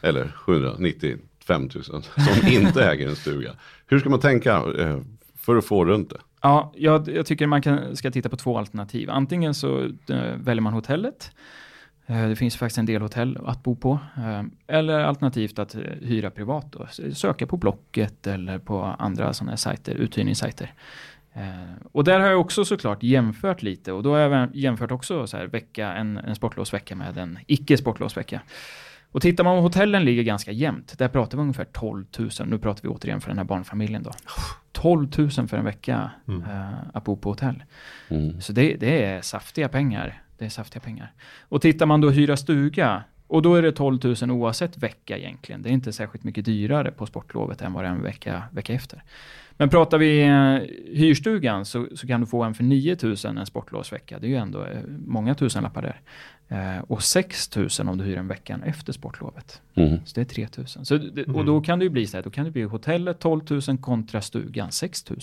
eller 0.00 0.28
795 0.28 1.62
000 1.74 1.82
som 1.82 2.02
inte 2.48 2.84
äger 2.84 3.08
en 3.08 3.16
stuga. 3.16 3.52
Hur 3.86 3.98
ska 3.98 4.10
man 4.10 4.20
tänka 4.20 4.56
eh, 4.78 5.00
för 5.36 5.56
att 5.56 5.64
få 5.64 5.84
runt 5.84 6.10
det? 6.10 6.20
Ja, 6.42 6.72
jag, 6.76 7.08
jag 7.08 7.26
tycker 7.26 7.46
man 7.46 7.62
kan, 7.62 7.96
ska 7.96 8.10
titta 8.10 8.28
på 8.28 8.36
två 8.36 8.58
alternativ. 8.58 9.10
Antingen 9.10 9.54
så 9.54 9.84
äh, 10.08 10.16
väljer 10.36 10.60
man 10.60 10.72
hotellet 10.72 11.30
det 12.08 12.36
finns 12.36 12.56
faktiskt 12.56 12.78
en 12.78 12.86
del 12.86 13.02
hotell 13.02 13.38
att 13.46 13.62
bo 13.62 13.76
på. 13.76 13.98
Eh, 14.16 14.42
eller 14.66 15.00
alternativt 15.00 15.58
att 15.58 15.74
eh, 15.74 15.80
hyra 16.00 16.30
privat. 16.30 16.66
Då. 16.72 16.86
Söka 17.12 17.46
på 17.46 17.56
Blocket 17.56 18.26
eller 18.26 18.58
på 18.58 18.82
andra 18.82 19.32
sådana 19.32 19.52
här 19.52 19.56
sajter, 19.56 19.94
uthyrningssajter. 19.94 20.72
Och 21.92 22.04
där 22.04 22.20
har 22.20 22.26
jag 22.26 22.40
också 22.40 22.64
såklart 22.64 23.02
jämfört 23.02 23.62
lite 23.62 23.92
och 23.92 24.02
då 24.02 24.12
har 24.14 24.18
jag 24.18 24.56
jämfört 24.56 24.90
också 24.90 25.26
så 25.26 25.36
här 25.36 25.46
vecka, 25.46 25.92
en, 25.92 26.18
en 26.18 26.34
sportlovsvecka 26.34 26.94
med 26.96 27.18
en 27.18 27.38
icke 27.46 27.76
sportlovsvecka. 27.76 28.40
Och 29.12 29.22
tittar 29.22 29.44
man 29.44 29.56
på 29.56 29.60
hotellen 29.60 30.04
ligger 30.04 30.22
ganska 30.22 30.52
jämnt. 30.52 30.98
Där 30.98 31.08
pratar 31.08 31.38
vi 31.38 31.42
ungefär 31.42 31.64
12 31.64 32.04
000. 32.18 32.30
Nu 32.46 32.58
pratar 32.58 32.82
vi 32.82 32.88
återigen 32.88 33.20
för 33.20 33.28
den 33.28 33.38
här 33.38 33.44
barnfamiljen 33.44 34.02
då. 34.02 34.10
12 34.72 35.08
000 35.18 35.30
för 35.30 35.56
en 35.56 35.64
vecka 35.64 36.10
mm. 36.28 36.42
uh, 36.42 36.74
att 36.94 37.04
bo 37.04 37.16
på 37.16 37.28
hotell. 37.28 37.62
Mm. 38.08 38.40
Så 38.40 38.52
det, 38.52 38.76
det 38.76 39.04
är 39.04 39.22
saftiga 39.22 39.68
pengar 39.68 40.22
det 40.38 40.44
är 40.44 40.48
saftiga 40.48 40.80
pengar. 40.80 41.12
Och 41.40 41.62
tittar 41.62 41.86
man 41.86 42.00
då 42.00 42.10
hyra 42.10 42.36
stuga, 42.36 43.04
Och 43.26 43.42
då 43.42 43.54
är 43.54 43.62
det 43.62 43.72
12 43.72 43.98
000 44.22 44.30
oavsett 44.30 44.78
vecka 44.78 45.18
egentligen. 45.18 45.62
Det 45.62 45.68
är 45.68 45.72
inte 45.72 45.92
särskilt 45.92 46.24
mycket 46.24 46.44
dyrare 46.44 46.90
på 46.90 47.06
sportlovet 47.06 47.62
än 47.62 47.72
vad 47.72 47.84
det 47.84 47.88
är 47.88 47.92
en 47.92 48.02
vecka, 48.02 48.42
vecka 48.52 48.72
efter. 48.72 49.02
Men 49.58 49.68
pratar 49.68 49.98
vi 49.98 50.22
eh, 50.22 50.96
hyrstugan 50.98 51.64
så, 51.64 51.86
så 51.94 52.06
kan 52.06 52.20
du 52.20 52.26
få 52.26 52.42
en 52.42 52.54
för 52.54 52.64
9 52.64 52.96
000 53.02 53.16
en 53.24 53.46
sportlovsvecka. 53.46 54.18
Det 54.18 54.26
är 54.26 54.28
ju 54.28 54.36
ändå 54.36 54.64
eh, 54.64 54.80
många 55.06 55.34
tusenlappar 55.34 55.82
där. 55.82 56.00
Eh, 56.48 56.82
och 56.88 57.02
6 57.02 57.56
000 57.56 57.68
om 57.78 57.98
du 57.98 58.04
hyr 58.04 58.16
en 58.16 58.28
veckan 58.28 58.62
efter 58.62 58.92
sportlovet. 58.92 59.62
Mm. 59.74 59.98
Så 60.04 60.14
det 60.14 60.20
är 60.20 60.24
3 60.24 60.48
000. 60.56 60.66
Så, 60.66 60.96
det, 60.96 61.24
Och 61.24 61.44
då 61.44 61.60
kan 61.60 61.78
det 61.78 61.84
ju 61.84 61.88
bli 61.88 62.06
så 62.06 62.16
här, 62.16 62.24
då 62.24 62.30
kan 62.30 62.44
det 62.44 62.50
bli 62.50 62.62
hotellet 62.62 63.18
12 63.18 63.40
000 63.68 63.78
kontra 63.78 64.20
stugan 64.20 64.72
6 64.72 65.10
000. 65.10 65.20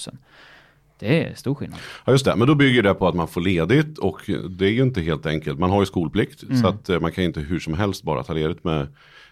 Det 0.99 1.23
är 1.23 1.35
stor 1.35 1.55
skillnad. 1.55 1.79
Ja 2.05 2.11
just 2.11 2.25
det, 2.25 2.35
men 2.35 2.47
då 2.47 2.55
bygger 2.55 2.83
det 2.83 2.93
på 2.93 3.07
att 3.07 3.15
man 3.15 3.27
får 3.27 3.41
ledigt 3.41 3.97
och 3.97 4.21
det 4.49 4.65
är 4.65 4.71
ju 4.71 4.83
inte 4.83 5.01
helt 5.01 5.25
enkelt. 5.25 5.59
Man 5.59 5.69
har 5.69 5.79
ju 5.79 5.85
skolplikt 5.85 6.43
så 6.61 6.67
att 6.67 6.89
eh, 6.89 6.99
man 6.99 7.11
kan 7.11 7.23
inte 7.23 7.39
hur 7.39 7.59
som 7.59 7.73
helst 7.73 8.03
bara 8.03 8.23
ta 8.23 8.33
ledigt 8.33 8.63
med, 8.63 8.87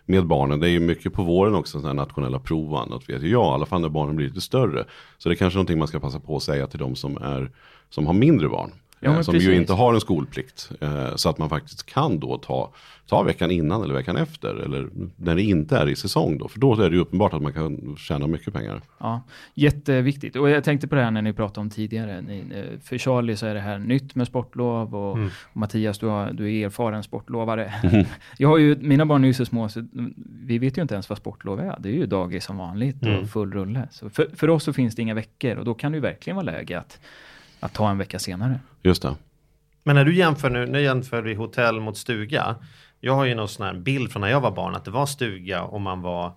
med 0.06 0.28
barnen. 0.28 0.60
Det 0.60 0.68
är 0.68 0.72
ju 0.72 0.80
mycket 0.80 1.14
på 1.14 1.24
våren 1.24 1.56
också, 1.56 1.72
sådana 1.72 1.88
här 1.88 2.08
nationella 2.08 2.40
prov 2.40 2.74
och 2.74 2.82
annat 2.82 3.10
vet 3.10 3.22
jag, 3.22 3.32
i 3.32 3.36
alla 3.36 3.66
fall 3.66 3.82
när 3.82 3.90
barnen 3.90 4.16
blir 4.16 4.28
lite 4.28 4.42
större. 4.42 4.86
Så 5.18 5.30
det 5.30 5.36
är 5.36 5.38
kanske 5.38 5.58
någonting 5.58 5.80
man 5.80 5.88
ska 5.88 6.00
passa 6.00 6.20
på 6.20 6.36
att 6.36 6.44
säga 6.44 6.68
till 6.68 6.80
de 6.80 6.96
som, 6.96 7.18
är, 7.18 7.52
som 7.90 8.08
har 8.08 8.14
mindre 8.14 8.50
barn. 8.50 8.72
Ja, 9.04 9.16
eh, 9.16 9.22
som 9.22 9.34
ju 9.34 9.40
precis. 9.40 9.60
inte 9.60 9.74
har 9.74 9.94
en 9.94 10.02
skolplikt. 10.02 10.72
Eh, 10.82 11.16
så 11.16 11.30
att 11.30 11.38
man 11.38 11.50
faktiskt 11.50 11.86
kan 11.86 12.20
då 12.20 12.38
ta, 12.38 12.72
ta 13.08 13.24
veckan 13.24 13.52
innan 13.52 13.84
eller 13.84 13.94
veckan 13.94 14.18
efter. 14.18 14.56
Eller 14.56 14.90
när 15.16 15.36
det 15.36 15.42
inte 15.42 15.78
är 15.78 15.90
i 15.90 15.96
säsong 15.96 16.38
då. 16.38 16.48
För 16.48 16.60
då 16.60 16.82
är 16.82 16.90
det 16.90 16.96
ju 16.96 17.02
uppenbart 17.02 17.34
att 17.34 17.42
man 17.42 17.54
kan 17.54 17.96
tjäna 17.98 18.28
mycket 18.28 18.54
pengar. 18.54 18.82
Ja, 19.00 19.24
jätteviktigt. 19.54 20.36
Och 20.36 20.50
jag 20.50 20.64
tänkte 20.64 20.88
på 20.88 20.96
det 20.96 21.02
här 21.02 21.12
när 21.12 21.22
ni 21.22 21.34
pratade 21.34 21.60
om 21.62 21.70
tidigare. 21.70 22.22
Ni, 22.22 22.44
eh, 22.54 22.80
för 22.84 22.98
Charlie 22.98 23.36
så 23.36 23.46
är 23.46 23.54
det 23.54 23.60
här 23.60 23.80
nytt 23.80 24.16
med 24.16 24.28
sportlov 24.28 24.96
och, 24.96 25.12
och 25.12 25.58
Mattias, 25.58 26.00
du, 26.00 26.08
har, 26.08 26.34
du 26.34 26.56
är 26.56 26.66
erfaren 26.66 27.04
sportlovare. 27.04 27.74
Jag 28.38 28.50
har 28.50 28.58
ju, 28.58 28.76
mina 28.76 29.06
barn 29.06 29.24
är 29.24 29.28
ju 29.28 29.34
så 29.34 29.46
små 29.46 29.70
så 29.70 29.86
vi 30.46 30.58
vet 30.58 30.78
ju 30.78 30.82
inte 30.82 30.94
ens 30.94 31.10
vad 31.10 31.18
sportlov 31.18 31.60
är. 31.60 31.76
Det 31.80 31.90
är 31.90 31.94
ju 31.94 32.06
dagis 32.06 32.46
som 32.46 32.58
vanligt 32.58 32.98
och 33.06 33.30
full 33.30 33.54
rulle. 33.54 33.88
Så 33.92 34.10
för, 34.10 34.28
för 34.36 34.50
oss 34.50 34.64
så 34.64 34.74
finns 34.74 34.96
det 34.96 35.02
inga 35.02 35.14
veckor 35.14 35.56
och 35.56 35.66
då 35.66 35.74
kan 35.74 35.92
det 35.92 35.96
ju 35.96 36.02
verkligen 36.02 36.36
vara 36.36 36.46
läge 36.46 36.80
att, 36.80 37.00
att 37.64 37.74
ta 37.74 37.90
en 37.90 37.98
vecka 37.98 38.20
senare. 38.20 38.60
Just 38.82 39.02
det. 39.02 39.16
Men 39.84 39.96
när 39.96 40.06
du 40.06 40.16
jämför 40.16 40.50
nu, 40.50 40.66
nu 40.66 40.82
jämför 40.82 41.22
vi 41.22 41.34
hotell 41.34 41.80
mot 41.80 41.98
stuga. 41.98 42.56
Jag 43.00 43.14
har 43.14 43.26
ju 43.26 43.36
någon 43.36 43.50
sån 43.50 43.66
här 43.66 43.74
bild 43.74 44.12
från 44.12 44.22
när 44.22 44.30
jag 44.30 44.42
var 44.42 44.52
barn 44.52 44.76
att 44.76 44.86
det 44.86 44.92
var 44.92 45.06
stuga 45.06 45.64
och 45.64 45.82
man 45.82 46.02
var 46.02 46.34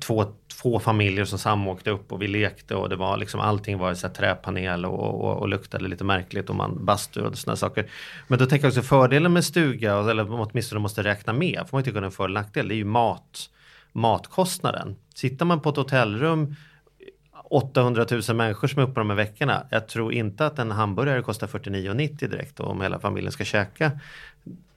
två, 0.00 0.24
två 0.62 0.80
familjer 0.80 1.24
som 1.24 1.38
samåkte 1.38 1.90
upp 1.90 2.12
och 2.12 2.22
vi 2.22 2.28
lekte 2.28 2.74
och 2.74 2.88
det 2.88 2.96
var 2.96 3.16
liksom 3.16 3.40
allting 3.40 3.78
var 3.78 3.92
i 3.92 3.96
så 3.96 4.06
här 4.06 4.14
träpanel 4.14 4.84
och, 4.84 5.24
och, 5.24 5.36
och 5.36 5.48
luktade 5.48 5.88
lite 5.88 6.04
märkligt 6.04 6.50
och 6.50 6.56
man 6.56 6.84
bastu 6.84 7.20
och 7.20 7.38
sådana 7.38 7.56
saker. 7.56 7.90
Men 8.28 8.38
då 8.38 8.46
tänker 8.46 8.66
jag 8.66 8.70
också 8.70 8.82
fördelen 8.82 9.32
med 9.32 9.44
stuga, 9.44 9.94
eller 9.98 10.32
åtminstone 10.32 10.80
måste 10.80 11.02
räkna 11.02 11.32
med, 11.32 11.62
får 11.68 11.76
man 11.76 11.80
inte 11.80 11.90
kunna 11.90 12.06
en 12.06 12.12
för 12.12 12.28
nackdel, 12.28 12.68
det 12.68 12.74
är 12.74 12.76
ju 12.76 12.84
mat, 12.84 13.50
matkostnaden. 13.92 14.96
Sitter 15.14 15.44
man 15.44 15.60
på 15.60 15.70
ett 15.70 15.76
hotellrum 15.76 16.56
800 17.50 18.06
000 18.28 18.36
människor 18.36 18.68
som 18.68 18.82
är 18.82 18.86
uppe 18.86 19.00
de 19.00 19.10
här 19.10 19.16
veckorna. 19.16 19.66
Jag 19.70 19.88
tror 19.88 20.12
inte 20.12 20.46
att 20.46 20.58
en 20.58 20.70
hamburgare 20.70 21.22
kostar 21.22 21.46
49,90 21.46 22.28
direkt 22.28 22.60
om 22.60 22.80
hela 22.80 22.98
familjen 22.98 23.32
ska 23.32 23.44
käka 23.44 23.92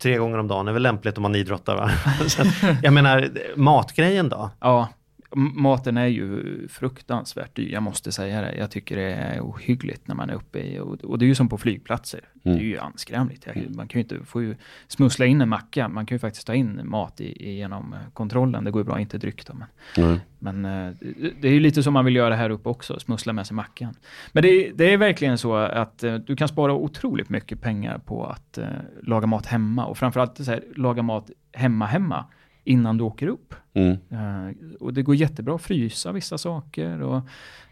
tre 0.01 0.17
gånger 0.17 0.37
om 0.37 0.47
dagen. 0.47 0.65
Det 0.65 0.71
är 0.71 0.73
väl 0.73 0.83
lämpligt 0.83 1.17
om 1.17 1.21
man 1.21 1.35
idrottar 1.35 1.75
va? 1.75 1.91
Jag 2.83 2.93
menar 2.93 3.29
matgrejen 3.55 4.29
då? 4.29 4.49
Ja, 4.59 4.89
maten 5.35 5.97
är 5.97 6.05
ju 6.07 6.43
fruktansvärt 6.67 7.55
dyr, 7.55 7.73
jag 7.73 7.83
måste 7.83 8.11
säga 8.11 8.41
det. 8.41 8.55
Jag 8.57 8.71
tycker 8.71 8.95
det 8.95 9.13
är 9.13 9.39
ohyggligt 9.41 10.07
när 10.07 10.15
man 10.15 10.29
är 10.29 10.33
uppe 10.33 10.59
i, 10.59 10.79
och, 10.79 11.03
och 11.03 11.19
det 11.19 11.25
är 11.25 11.27
ju 11.27 11.35
som 11.35 11.49
på 11.49 11.57
flygplatser. 11.57 12.19
Det 12.43 12.49
är 12.49 12.57
ju 12.57 12.77
anskrämligt. 12.79 13.45
Jag, 13.45 13.75
man 13.75 13.87
kan 13.87 13.99
ju 13.99 14.03
inte, 14.03 14.25
får 14.25 14.41
ju 14.43 14.55
smussla 14.87 15.25
in 15.25 15.41
en 15.41 15.49
macka, 15.49 15.87
man 15.87 16.05
kan 16.05 16.15
ju 16.15 16.19
faktiskt 16.19 16.47
ta 16.47 16.53
in 16.53 16.81
mat 16.83 17.21
i, 17.21 17.53
genom 17.53 17.95
kontrollen. 18.13 18.63
Det 18.63 18.71
går 18.71 18.79
ju 18.79 18.85
bra, 18.85 18.99
inte 18.99 19.17
dryck 19.17 19.45
då. 19.47 19.53
Men, 19.53 19.67
Nej. 19.97 20.19
men 20.39 20.65
eh, 20.65 20.93
det- 21.41 21.47
är 21.47 21.51
ju 21.53 21.59
lite 21.59 21.83
som 21.83 21.93
man 21.93 22.05
vill 22.05 22.15
göra 22.15 22.35
här 22.35 22.49
uppe 22.49 22.69
också, 22.69 22.99
smussla 22.99 23.33
med 23.33 23.47
sig 23.47 23.55
mackan. 23.55 23.95
Men 24.31 24.43
det, 24.43 24.49
är- 24.49 24.73
det 24.73 24.93
är 24.93 24.97
verkligen 24.97 25.37
så 25.37 25.55
att 25.55 26.03
eh, 26.03 26.15
du 26.15 26.35
kan 26.35 26.47
spara 26.47 26.73
otroligt 26.73 27.29
mycket 27.29 27.61
pengar 27.61 27.97
på 27.97 28.25
att 28.25 28.57
eh, 28.57 28.65
laga 29.01 29.27
mat 29.27 29.45
hemma 29.45 29.85
och 29.85 29.97
framförallt 29.97 30.37
så 30.37 30.51
här, 30.51 30.63
laga 30.75 31.01
mat 31.03 31.31
hemma 31.53 31.85
hemma 31.85 32.25
innan 32.63 32.97
du 32.97 33.03
åker 33.03 33.27
upp. 33.27 33.55
Mm. 33.73 33.91
Eh, 33.91 34.55
och 34.79 34.93
det 34.93 35.01
går 35.01 35.15
jättebra 35.15 35.55
att 35.55 35.61
frysa 35.61 36.11
vissa 36.11 36.37
saker. 36.37 37.01
Och, 37.01 37.21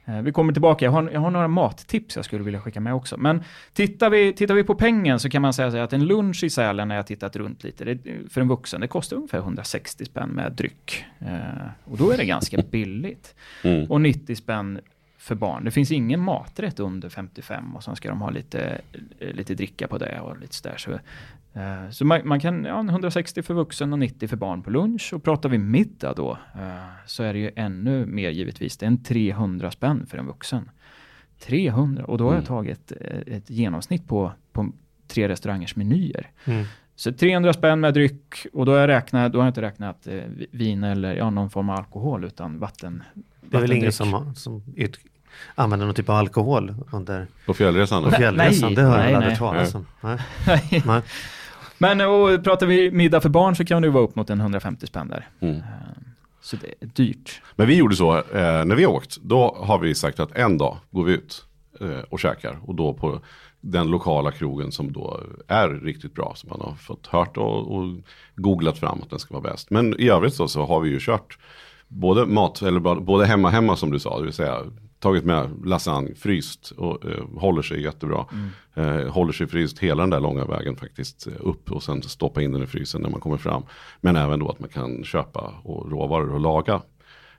eh, 0.06 0.22
vi 0.22 0.32
kommer 0.32 0.54
tillbaka, 0.54 0.86
jag 0.86 0.92
har, 0.92 1.10
jag 1.14 1.20
har 1.20 1.32
några 1.32 1.48
mattips 1.48 2.16
jag 2.16 2.26
skulle 2.26 2.44
vilja 2.44 2.62
skicka 2.62 2.80
med 2.80 2.94
också. 2.94 3.18
Men 3.18 3.44
tittar 3.74 4.10
vi, 4.10 4.34
tittar 4.34 4.56
vi 4.56 4.64
på 4.64 4.76
pengen 4.76 5.20
så 5.20 5.30
kan 5.30 5.42
man 5.42 5.54
säga 5.54 5.84
att 5.84 5.94
en 5.94 6.06
lunch 6.06 6.44
i 6.44 6.50
Sälen, 6.50 6.88
när 6.88 6.96
jag 6.96 7.08
tittat 7.08 7.36
runt 7.36 7.64
lite, 7.64 7.86
det, 7.86 8.00
för 8.30 8.42
en 8.42 8.48
vuxen, 8.48 8.82
det 8.82 8.88
kostar 8.88 9.16
ungefär 9.18 9.40
160 9.40 10.06
spänn 10.06 10.30
med 10.30 10.52
dryck. 10.52 11.06
Eh, 11.20 11.68
och 11.84 11.98
då 11.98 12.12
är 12.12 12.18
det 12.18 12.26
ganska 12.26 12.58
billigt. 12.72 13.36
Mm. 13.64 13.92
Och 13.92 14.02
90 14.02 14.36
spänn 14.36 14.80
för 15.18 15.36
barn. 15.36 15.66
Det 15.66 15.72
finns 15.72 15.92
ingen 15.92 16.20
maträtt 16.20 16.80
under 16.80 17.10
55 17.10 17.76
och 17.76 17.84
sen 17.84 17.96
ska 17.96 18.10
de 18.10 18.22
ha 18.22 18.30
lite, 18.30 18.82
lite 19.20 19.56
dricka 19.56 19.88
på 19.88 19.98
det 19.98 20.20
och 20.20 20.40
lite 20.40 20.56
sådär. 20.56 20.78
Så, 20.78 21.00
så 21.92 22.06
man, 22.06 22.22
man 22.28 22.40
kan, 22.40 22.66
ja, 22.66 22.80
160 22.80 23.42
för 23.42 23.54
vuxen 23.54 23.94
och 23.94 24.00
90 24.00 24.28
för 24.28 24.38
barn 24.38 24.64
på 24.64 24.70
lunch. 24.70 25.14
Och 25.14 25.24
pratar 25.24 25.50
vi 25.50 25.58
middag 25.58 26.14
då 26.14 26.32
eh, 26.56 26.86
så 27.06 27.24
är 27.24 27.34
det 27.34 27.40
ju 27.40 27.52
ännu 27.56 28.06
mer 28.06 28.30
givetvis. 28.30 28.78
Det 28.78 28.86
är 28.86 28.88
en 28.88 29.04
300 29.04 29.72
spänn 29.72 30.06
för 30.06 30.18
en 30.18 30.26
vuxen. 30.26 30.70
300 31.40 32.06
och 32.06 32.18
då 32.18 32.28
har 32.30 32.36
jag 32.36 32.46
tagit 32.46 32.92
eh, 33.02 33.36
ett 33.36 33.50
genomsnitt 33.50 34.08
på, 34.08 34.32
på 34.52 34.72
tre 35.08 35.28
restaurangers 35.28 35.76
menyer. 35.76 36.28
Mm. 36.46 36.66
Så 36.96 37.14
300 37.14 37.54
spänn 37.54 37.80
med 37.80 37.94
dryck 37.94 38.46
och 38.54 38.66
då 38.66 38.72
har 38.72 38.80
jag, 38.80 38.88
räknat, 38.88 39.34
då 39.34 39.40
har 39.40 39.46
jag 39.46 39.50
inte 39.50 39.62
räknat 39.62 40.08
eh, 40.08 40.14
vi- 40.14 40.48
vin 40.52 40.84
eller 40.84 41.16
ja, 41.16 41.30
någon 41.30 41.50
form 41.50 41.70
av 41.70 41.78
alkohol 41.78 42.24
utan 42.24 42.60
vatten. 42.60 43.04
Det 43.42 43.58
är 43.58 43.62
väl 43.62 43.72
ingen 43.72 43.92
som, 43.92 44.36
som 44.36 44.64
ut, 44.76 45.00
använder 45.56 45.86
någon 45.86 45.96
typ 45.96 46.10
av 46.10 46.16
alkohol 46.16 46.76
under 46.92 47.28
På 47.46 47.54
fjällresan? 47.54 48.04
på 48.04 48.12
fjällresan? 48.12 48.70
nej, 48.70 48.76
det 48.76 48.82
har 48.82 48.98
jag 48.98 49.06
nej, 49.06 49.14
aldrig 49.16 49.30
nej. 49.32 49.38
talas 49.38 49.76
om. 49.76 49.88
Nej. 50.02 50.18
Nej. 50.86 51.02
Men 51.82 52.02
och, 52.02 52.44
pratar 52.44 52.66
vi 52.66 52.92
middag 52.92 53.22
för 53.22 53.30
barn 53.30 53.56
så 53.56 53.66
kan 53.66 53.82
det 53.82 53.90
vara 53.90 54.04
upp 54.04 54.16
mot 54.16 54.30
en 54.30 54.40
150 54.40 54.88
spänn 54.88 55.08
där. 55.08 55.28
Mm. 55.40 55.56
Eh, 55.56 55.62
Så 56.42 56.56
det 56.56 56.68
är 56.80 56.88
dyrt. 56.88 57.42
Men 57.56 57.68
vi 57.68 57.76
gjorde 57.76 57.96
så, 57.96 58.18
eh, 58.18 58.66
när 58.66 58.76
vi 58.76 58.84
har 58.84 58.92
åkt, 58.92 59.18
då 59.22 59.56
har 59.60 59.80
vi 59.80 59.96
sagt 59.96 60.20
att 60.20 60.32
en 60.32 60.58
dag 60.58 60.78
går 60.92 61.04
vi 61.04 61.14
ut 61.14 61.46
eh, 61.80 62.00
och 62.10 62.20
käkar. 62.20 62.60
Och 62.66 62.76
då 62.76 62.94
på 62.94 63.20
den 63.62 63.88
lokala 63.88 64.32
krogen 64.32 64.72
som 64.72 64.92
då 64.92 65.20
är 65.48 65.70
riktigt 65.70 66.14
bra. 66.14 66.34
Som 66.36 66.50
man 66.50 66.62
har 66.62 66.76
fått 66.76 67.08
hört 67.08 67.38
och, 67.38 67.76
och 67.76 67.84
googlat 68.36 68.78
fram 68.78 69.02
att 69.02 69.10
den 69.10 69.20
ska 69.20 69.34
vara 69.34 69.52
bäst. 69.52 69.70
Men 69.70 70.00
i 70.00 70.10
övrigt 70.10 70.34
så, 70.34 70.48
så 70.48 70.66
har 70.66 70.80
vi 70.80 70.90
ju 70.90 71.00
kört 71.00 71.38
både 71.88 72.26
mat, 72.26 72.62
eller 72.62 72.80
både 72.80 73.26
hemma 73.26 73.50
hemma 73.50 73.76
som 73.76 73.92
du 73.92 74.00
sa. 74.00 74.18
Det 74.18 74.24
vill 74.24 74.34
säga 74.34 74.62
tagit 75.02 75.26
med 75.26 75.50
lasagne, 75.66 76.16
fryst 76.16 76.72
och 76.78 77.06
eh, 77.06 77.26
håller 77.38 77.62
sig 77.62 77.82
jättebra. 77.82 78.26
Eh, 78.74 79.08
håller 79.08 79.34
sig 79.34 79.48
fryst 79.48 79.80
hela 79.80 80.04
den 80.04 80.10
där 80.10 80.20
långa 80.20 80.46
vägen 80.46 80.76
faktiskt 80.76 81.28
eh, 81.28 81.34
upp 81.40 81.72
och 81.72 81.84
sen 81.84 82.02
stoppa 82.02 82.42
in 82.42 82.52
den 82.52 82.64
i 82.64 82.68
frysen 82.68 83.02
när 83.02 83.10
man 83.10 83.20
kommer 83.20 83.38
fram. 83.38 83.64
Men 84.02 84.16
även 84.16 84.40
då 84.40 84.50
att 84.50 84.60
man 84.60 84.70
kan 84.70 85.04
köpa 85.04 85.54
och 85.64 85.92
råvaror 85.92 86.34
och 86.34 86.40
laga. 86.40 86.82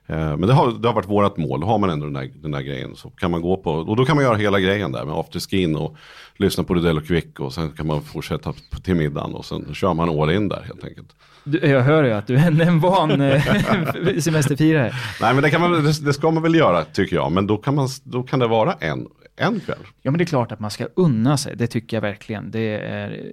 Eh, 0.07 0.37
men 0.37 0.41
det 0.41 0.53
har, 0.53 0.71
det 0.71 0.87
har 0.87 0.95
varit 0.95 1.09
vårt 1.09 1.37
mål, 1.37 1.63
har 1.63 1.77
man 1.77 1.89
ändå 1.89 2.05
den 2.05 2.13
där, 2.13 2.31
den 2.35 2.51
där 2.51 2.61
grejen. 2.61 2.95
Så 2.95 3.09
kan 3.09 3.31
man 3.31 3.41
gå 3.41 3.57
på, 3.57 3.71
och 3.71 3.95
då 3.95 4.05
kan 4.05 4.15
man 4.15 4.25
göra 4.25 4.37
hela 4.37 4.59
grejen 4.59 4.91
där 4.91 5.05
med 5.05 5.15
afterskin 5.15 5.75
och 5.75 5.95
lyssna 6.37 6.63
på 6.63 6.73
Rudell 6.73 6.97
och 6.97 7.05
Quick 7.05 7.39
och 7.39 7.53
sen 7.53 7.71
kan 7.71 7.87
man 7.87 8.01
fortsätta 8.01 8.53
till 8.83 8.95
middagen 8.95 9.33
och 9.33 9.45
sen 9.45 9.73
kör 9.73 9.93
man 9.93 10.09
all 10.09 10.31
in 10.31 10.49
där 10.49 10.61
helt 10.61 10.83
enkelt. 10.83 11.15
Du, 11.43 11.59
jag 11.59 11.81
hör 11.81 12.03
ju 12.03 12.11
att 12.11 12.27
du 12.27 12.35
är 12.35 12.47
en, 12.47 12.61
en 12.61 12.79
van 12.79 13.21
eh, 13.21 13.43
semesterfirare. 14.19 14.93
Nej 15.21 15.33
men 15.33 15.43
det, 15.43 15.49
kan 15.49 15.61
man, 15.61 15.71
det, 15.71 16.05
det 16.05 16.13
ska 16.13 16.31
man 16.31 16.43
väl 16.43 16.55
göra 16.55 16.83
tycker 16.85 17.15
jag, 17.15 17.31
men 17.31 17.47
då 17.47 17.57
kan, 17.57 17.75
man, 17.75 17.87
då 18.03 18.23
kan 18.23 18.39
det 18.39 18.47
vara 18.47 18.73
en, 18.73 19.07
en 19.35 19.59
kväll. 19.59 19.77
Ja, 20.01 20.11
men 20.11 20.17
det 20.17 20.23
är 20.23 20.25
klart 20.25 20.51
att 20.51 20.59
man 20.59 20.71
ska 20.71 20.87
unna 20.95 21.37
sig. 21.37 21.55
Det 21.55 21.67
tycker 21.67 21.97
jag 21.97 22.01
verkligen. 22.01 22.51
Det 22.51 22.77
är, 22.77 23.31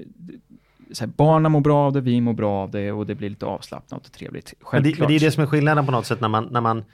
så 0.92 1.04
här, 1.04 1.12
barnen 1.16 1.52
mår 1.52 1.60
bra 1.60 1.86
av 1.86 1.92
det, 1.92 2.00
vi 2.00 2.20
mår 2.20 2.32
bra 2.32 2.62
av 2.62 2.70
det 2.70 2.92
och 2.92 3.06
det 3.06 3.14
blir 3.14 3.30
lite 3.30 3.46
avslappnat 3.46 4.06
och 4.06 4.12
trevligt. 4.12 4.54
Men 4.58 4.66
Självklart. 4.66 4.96
det, 4.96 5.00
men 5.00 5.08
det 5.08 5.16
är 5.16 5.20
det 5.20 5.30
som 5.30 5.42
är 5.42 5.46
skillnaden 5.46 5.86
på 5.86 5.92
något 5.92 6.06
sätt 6.06 6.20
när 6.20 6.28
man, 6.28 6.48
när 6.50 6.60
man 6.60 6.84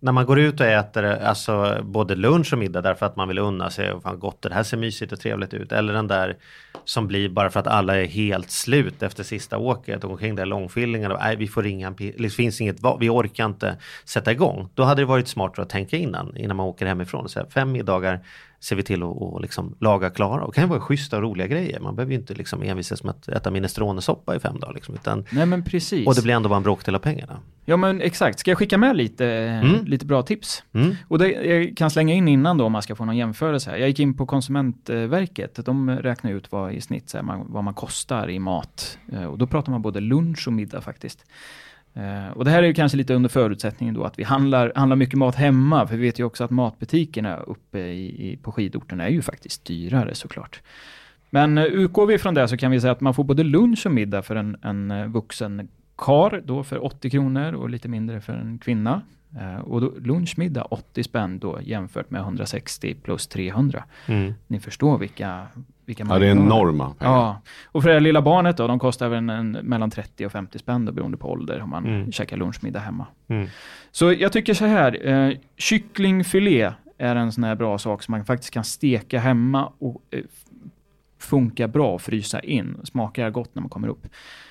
när 0.00 0.12
man 0.12 0.26
går 0.26 0.38
ut 0.38 0.60
och 0.60 0.66
äter 0.66 1.04
alltså 1.04 1.78
både 1.82 2.14
lunch 2.14 2.52
och 2.52 2.58
middag 2.58 2.80
därför 2.80 3.06
att 3.06 3.16
man 3.16 3.28
vill 3.28 3.38
unna 3.38 3.70
sig 3.70 3.92
och 3.92 4.02
fan 4.02 4.18
gott 4.18 4.42
det 4.42 4.54
här 4.54 4.62
ser 4.62 4.76
mysigt 4.76 5.12
och 5.12 5.20
trevligt 5.20 5.54
ut. 5.54 5.72
Eller 5.72 5.92
den 5.92 6.08
där 6.08 6.36
som 6.84 7.06
blir 7.06 7.28
bara 7.28 7.50
för 7.50 7.60
att 7.60 7.66
alla 7.66 7.96
är 7.96 8.06
helt 8.06 8.50
slut 8.50 9.02
efter 9.02 9.22
sista 9.24 9.58
åket 9.58 10.04
och 10.04 10.10
omkring 10.10 10.34
där 10.34 10.46
långfyllningar 10.46 11.10
och 11.10 11.18
nej 11.20 11.36
vi 11.36 11.48
får 11.48 11.62
ringa 11.62 11.86
en 11.86 11.94
det 12.18 12.30
finns 12.30 12.60
inget 12.60 12.76
vi 13.00 13.08
orkar 13.08 13.46
inte 13.46 13.76
sätta 14.04 14.32
igång. 14.32 14.68
Då 14.74 14.82
hade 14.82 15.02
det 15.02 15.06
varit 15.06 15.28
smart 15.28 15.58
att 15.58 15.68
tänka 15.68 15.96
innan 15.96 16.36
innan 16.36 16.56
man 16.56 16.66
åker 16.66 16.86
hemifrån. 16.86 17.28
Så 17.28 17.40
här, 17.40 17.46
fem 17.50 17.72
middagar 17.72 18.20
ser 18.60 18.76
vi 18.76 18.82
till 18.82 19.02
att 19.02 19.22
att 19.22 19.42
liksom 19.42 19.74
laga 19.80 20.10
klara. 20.10 20.42
Och 20.44 20.52
det 20.52 20.54
kan 20.54 20.64
ju 20.64 20.68
vara 20.70 20.80
schyssta 20.80 21.16
och 21.16 21.22
roliga 21.22 21.46
grejer. 21.46 21.80
Man 21.80 21.96
behöver 21.96 22.12
ju 22.12 22.18
inte 22.18 22.34
liksom 22.34 22.62
envisas 22.62 23.02
med 23.04 23.10
att 23.10 23.28
äta 23.28 23.50
minestronesoppa 23.50 24.36
i 24.36 24.38
fem 24.40 24.60
dagar. 24.60 24.74
Liksom, 24.74 24.94
utan, 24.94 25.24
Nej 25.30 25.46
men 25.46 25.62
precis. 25.64 26.06
och 26.06 26.14
det 26.14 26.22
blir 26.22 26.34
ändå 26.34 26.48
bara 26.48 26.56
en 26.56 26.62
bråkdel 26.62 26.94
av 26.94 26.98
pengarna. 26.98 27.38
Ja 27.64 27.76
men 27.76 28.00
exakt, 28.00 28.38
ska 28.38 28.50
jag 28.50 28.58
skicka 28.58 28.78
med 28.78 28.96
lite, 28.96 29.26
Mm. 29.26 29.84
lite 29.84 30.06
bra 30.06 30.22
tips? 30.22 30.62
Mm. 30.72 30.94
Och 31.08 31.18
det, 31.18 31.28
jag 31.30 31.76
kan 31.76 31.90
slänga 31.90 32.14
in 32.14 32.28
innan 32.28 32.58
då 32.58 32.64
om 32.64 32.72
man 32.72 32.82
ska 32.82 32.94
få 32.94 33.04
någon 33.04 33.16
jämförelse 33.16 33.70
här. 33.70 33.76
Jag 33.78 33.88
gick 33.88 34.00
in 34.00 34.14
på 34.16 34.26
Konsumentverket, 34.26 35.64
de 35.66 35.90
räknar 35.90 36.30
ut 36.32 36.52
vad 36.52 36.72
i 36.72 36.80
snitt 36.80 37.12
här, 37.14 37.44
vad 37.48 37.64
man 37.64 37.74
kostar 37.74 38.30
i 38.30 38.38
mat. 38.38 38.98
Eh, 39.12 39.24
Och 39.24 39.38
då 39.38 39.46
pratar 39.46 39.72
man 39.72 39.82
både 39.82 40.00
lunch 40.00 40.44
och 40.46 40.52
middag 40.52 40.80
faktiskt. 40.80 41.24
Eh, 41.94 42.28
Och 42.28 42.44
det 42.44 42.50
här 42.50 42.62
är 42.62 42.66
ju 42.66 42.74
kanske 42.74 42.96
lite 42.98 43.14
under 43.14 43.28
förutsättningen 43.28 43.94
då 43.94 44.04
att 44.04 44.18
vi 44.18 44.22
handlar, 44.22 44.72
handlar 44.76 44.96
mycket 44.96 45.18
mat 45.18 45.34
hemma, 45.34 45.86
för 45.86 45.96
vi 45.96 46.02
vet 46.02 46.18
ju 46.18 46.24
också 46.24 46.44
att 46.44 46.50
matbutikerna 46.50 47.36
uppe 47.36 47.78
i, 47.78 48.32
i, 48.32 48.36
på 48.36 48.52
skidorterna 48.52 49.04
är 49.04 49.10
ju 49.10 49.22
faktiskt 49.22 49.64
dyrare 49.64 50.14
såklart. 50.14 50.62
Men 51.30 51.58
eh, 51.58 51.64
utgår 51.64 52.06
vi 52.06 52.18
från 52.18 52.34
det 52.34 52.48
så 52.48 52.56
kan 52.56 52.70
vi 52.70 52.80
säga 52.80 52.92
att 52.92 53.00
man 53.00 53.14
får 53.14 53.24
både 53.24 53.44
lunch 53.44 53.86
och 53.86 53.92
middag 53.92 54.22
för 54.22 54.36
en, 54.36 54.56
en 54.62 54.90
eh, 54.90 55.06
vuxen 55.06 55.68
kar 55.96 56.42
då 56.44 56.64
för 56.64 56.84
80 56.84 57.10
kronor 57.10 57.52
och 57.52 57.70
lite 57.70 57.88
mindre 57.88 58.20
för 58.20 58.32
en 58.32 58.58
kvinna. 58.58 59.02
Eh, 59.40 59.60
och 59.60 59.80
då, 59.80 59.92
lunch, 60.00 60.34
middag 60.38 60.62
80 60.62 61.02
spänn 61.02 61.38
då 61.38 61.58
jämfört 61.62 62.10
med 62.10 62.20
160 62.20 62.94
plus 63.02 63.26
300. 63.26 63.84
Mm. 64.06 64.34
Ni 64.46 64.60
förstår 64.60 64.98
vilka, 64.98 65.46
vilka 65.88 66.04
Ja, 66.08 66.18
det 66.18 66.26
är 66.26 66.30
enorma 66.30 66.94
pengar. 66.94 67.12
Ja, 67.12 67.40
och 67.66 67.82
för 67.82 67.88
det 67.90 68.00
lilla 68.00 68.22
barnet 68.22 68.56
då, 68.56 68.66
de 68.66 68.78
kostar 68.78 69.08
väl 69.08 69.18
en, 69.18 69.30
en, 69.30 69.50
mellan 69.52 69.90
30 69.90 70.26
och 70.26 70.32
50 70.32 70.58
spänn 70.58 70.84
då, 70.84 70.92
beroende 70.92 71.16
på 71.16 71.30
ålder 71.30 71.60
om 71.62 71.70
man 71.70 71.86
Mm. 71.86 72.12
käkar 72.12 72.36
lunchmiddag 72.36 72.80
hemma. 72.80 73.06
Mm. 73.28 73.48
Så 73.90 74.12
jag 74.12 74.32
tycker 74.32 74.54
så 74.54 74.64
här, 74.66 75.08
eh, 75.08 75.36
kycklingfilé 75.56 76.72
är 76.98 77.16
en 77.16 77.32
sån 77.32 77.44
här 77.44 77.54
bra 77.54 77.78
sak 77.78 78.02
som 78.02 78.12
man 78.12 78.24
faktiskt 78.24 78.52
kan 78.54 78.64
steka 78.64 79.18
hemma 79.18 79.72
och 79.78 80.02
eh, 80.10 80.20
funkar 81.18 81.68
bra 81.68 81.96
att 81.96 82.02
frysa 82.02 82.40
in. 82.40 82.76
Smakar 82.84 83.30
gott 83.30 83.54
när 83.54 83.62
man 83.62 83.70
kommer 83.70 83.88
upp. 83.88 84.06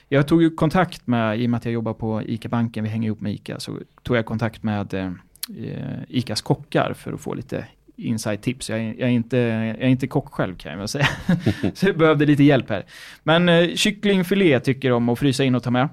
Jag 0.10 0.28
tog 0.28 0.42
ju 0.42 0.50
kontakt 0.50 1.08
med, 1.08 1.40
i 1.42 1.46
och 1.46 1.50
med 1.50 1.58
att 1.58 1.66
jag 1.66 1.74
jobbar 1.74 1.94
på 1.94 2.22
ICA-banken, 2.24 2.84
vi 2.84 2.90
hänger 2.90 3.08
ihop 3.08 3.22
med 3.22 3.34
ICA, 3.34 3.60
så 3.60 3.80
tog 4.04 4.18
jag 4.18 4.26
kontakt 4.26 4.64
med 4.64 4.94
eh, 4.94 5.12
eh, 5.58 6.00
ICAs 6.08 6.42
kockar 6.42 6.94
för 6.94 7.14
att 7.14 7.22
få 7.22 7.34
lite 7.34 7.66
inside-tips. 7.98 8.70
Jag, 8.70 8.80
jag, 8.80 9.00
är 9.00 9.08
inte, 9.08 9.38
jag 9.38 9.82
är 9.82 9.88
inte 9.88 10.08
kock 10.08 10.34
själv 10.34 10.56
kan 10.56 10.80
jag 10.80 10.90
säga. 10.90 11.08
så 11.74 11.88
jag 11.88 11.98
behövde 11.98 12.26
lite 12.26 12.44
hjälp 12.44 12.70
här. 12.70 12.86
Men 13.24 13.50
eh, 13.50 13.76
kycklingfilé 13.76 14.60
tycker 14.60 14.92
om 14.92 15.10
att 15.10 15.20
frysa 15.20 15.44
in 15.44 15.56
och 15.56 15.64
ta 15.64 15.72
med. 15.72 15.90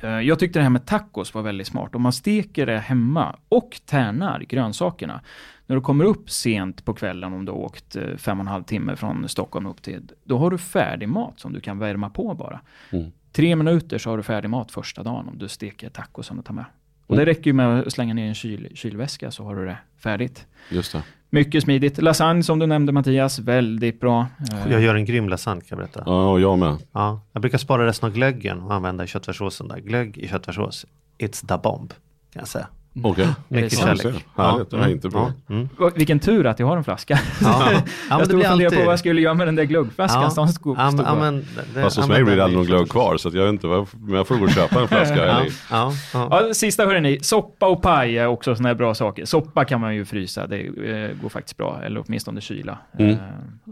Eh, 0.00 0.10
Jag 0.20 0.38
tyckte 0.38 0.58
det 0.58 0.62
här 0.62 0.70
med 0.70 0.86
tacos 0.86 1.34
var 1.34 1.42
väldigt 1.42 1.66
smart. 1.66 1.94
Om 1.94 2.02
man 2.02 2.12
steker 2.12 2.66
det 2.66 2.78
hemma 2.78 3.36
och 3.48 3.80
tärnar 3.86 4.40
grönsakerna. 4.40 5.20
När 5.66 5.76
du 5.76 5.82
kommer 5.82 6.04
upp 6.04 6.30
sent 6.30 6.84
på 6.84 6.94
kvällen 6.94 7.32
om 7.32 7.44
du 7.44 7.52
har 7.52 7.58
åkt 7.58 7.96
eh, 7.96 8.16
fem 8.16 8.38
och 8.38 8.44
en 8.44 8.48
halv 8.48 8.62
timme 8.64 8.96
från 8.96 9.28
Stockholm 9.28 9.66
upp 9.66 9.82
till, 9.82 10.02
då 10.24 10.38
har 10.38 10.50
du 10.50 10.58
färdig 10.58 11.08
mat 11.08 11.40
som 11.40 11.52
du 11.52 11.60
kan 11.60 11.78
värma 11.78 12.10
på 12.10 12.34
bara. 12.34 12.60
Mm. 12.90 13.12
Tre 13.32 13.56
minuter 13.56 13.98
så 13.98 14.10
har 14.10 14.16
du 14.16 14.22
färdig 14.22 14.48
mat 14.50 14.72
första 14.72 15.02
dagen 15.02 15.28
om 15.28 15.38
du 15.38 15.48
steker 15.48 15.88
tacos 15.90 16.26
som 16.26 16.36
du 16.36 16.42
tar 16.42 16.54
med. 16.54 16.64
Och 17.10 17.14
Mm. 17.16 17.24
det 17.26 17.30
räcker 17.30 17.44
ju 17.46 17.52
med 17.52 17.80
att 17.80 17.92
slänga 17.92 18.14
ner 18.14 18.24
i 18.24 18.28
en 18.28 18.34
kyl, 18.34 18.68
kylväska 18.74 19.30
så 19.30 19.44
har 19.44 19.56
du 19.56 19.64
det 19.66 19.78
färdigt. 20.02 20.46
Just 20.70 20.92
det. 20.92 21.02
Mycket 21.30 21.62
smidigt. 21.62 22.02
Lasagne 22.02 22.42
som 22.42 22.58
du 22.58 22.66
nämnde 22.66 22.92
Mattias, 22.92 23.38
väldigt 23.38 24.00
bra. 24.00 24.26
Eh, 24.52 24.72
Jag 24.72 24.80
gör 24.80 24.94
en 24.94 25.04
grym 25.04 25.28
lasagne 25.28 25.60
kan 25.60 25.68
jag 25.68 25.78
berätta. 25.78 26.02
Ja, 26.06 26.30
och 26.30 26.40
jag 26.40 26.58
med. 26.58 26.76
Ja, 26.92 27.20
jag 27.32 27.42
brukar 27.42 27.58
spara 27.58 27.86
resten 27.86 28.08
av 28.08 28.14
glöggen 28.14 28.60
och 28.60 28.74
använda 28.74 29.04
i 29.04 29.06
köttfärssåsen 29.06 29.68
där. 29.68 29.78
Glögg 29.78 30.18
i 30.18 30.28
köttfärssås, 30.28 30.86
it's 31.18 31.46
the 31.46 31.56
bomb, 31.62 31.90
kan 32.32 32.40
jag 32.40 32.48
säga. 32.48 32.66
Okej. 33.02 33.28
Mycket 33.48 33.72
sant? 33.72 34.02
kärlek. 34.02 34.24
Härligt, 34.36 34.70
det 34.70 34.76
var 34.76 34.88
inte 34.88 35.08
bra. 35.08 35.32
Ja, 35.46 35.54
mm. 35.54 35.68
vad- 35.78 35.94
Vilken 35.94 36.18
tur 36.18 36.46
att 36.46 36.58
jag 36.58 36.66
har 36.66 36.76
en 36.76 36.84
flaska. 36.84 37.20
ja. 37.40 37.72
ja 37.72 37.80
jag 38.10 38.26
stod 38.26 38.38
och 38.40 38.46
funderade 38.46 38.52
alltid... 38.52 38.78
på 38.78 38.84
vad 38.84 38.92
jag 38.92 38.98
skulle 38.98 39.20
göra 39.20 39.34
med 39.34 39.48
den 39.48 39.54
där 39.56 39.64
glöggflaskan 39.64 40.22
Ja. 40.22 40.30
som 40.30 40.48
stod, 40.48 40.78
Ja, 40.78 40.90
men, 40.90 41.44
ja, 41.56 41.62
det, 41.74 41.82
Fast 41.82 41.96
hos 41.96 42.06
ja, 42.08 42.12
mig 42.12 42.24
blir 42.24 42.36
det 42.36 42.44
aldrig 42.44 42.58
någon 42.58 42.66
glögg 42.66 42.88
kvar 42.88 43.16
så 43.16 43.28
att 43.28 43.34
jag 43.34 43.44
vet 43.44 43.52
inte, 43.52 43.66
jag 44.10 44.26
får 44.28 44.36
gå 44.36 44.44
och 44.44 44.50
köpa 44.50 44.80
en 44.80 44.88
flaska. 44.88 45.26
Ja, 45.26 45.44
ja, 45.70 45.92
ja. 46.12 46.28
Ja, 46.48 46.54
sista 46.54 46.86
hörni 46.86 47.00
ni, 47.00 47.18
soppa 47.22 47.66
och 47.66 47.82
paj 47.82 48.18
är 48.18 48.26
också 48.26 48.54
sådana 48.54 48.68
här 48.68 48.74
bra 48.74 48.94
saker. 48.94 49.24
Soppa 49.24 49.64
kan 49.64 49.80
man 49.80 49.94
ju 49.94 50.04
frysa, 50.04 50.46
det 50.46 50.56
eh, 50.60 51.16
går 51.22 51.28
faktiskt 51.28 51.56
bra, 51.56 51.80
eller 51.84 52.02
åtminstone 52.06 52.40
kyla. 52.40 52.78
Mm. 52.98 53.10
Eh, 53.12 53.18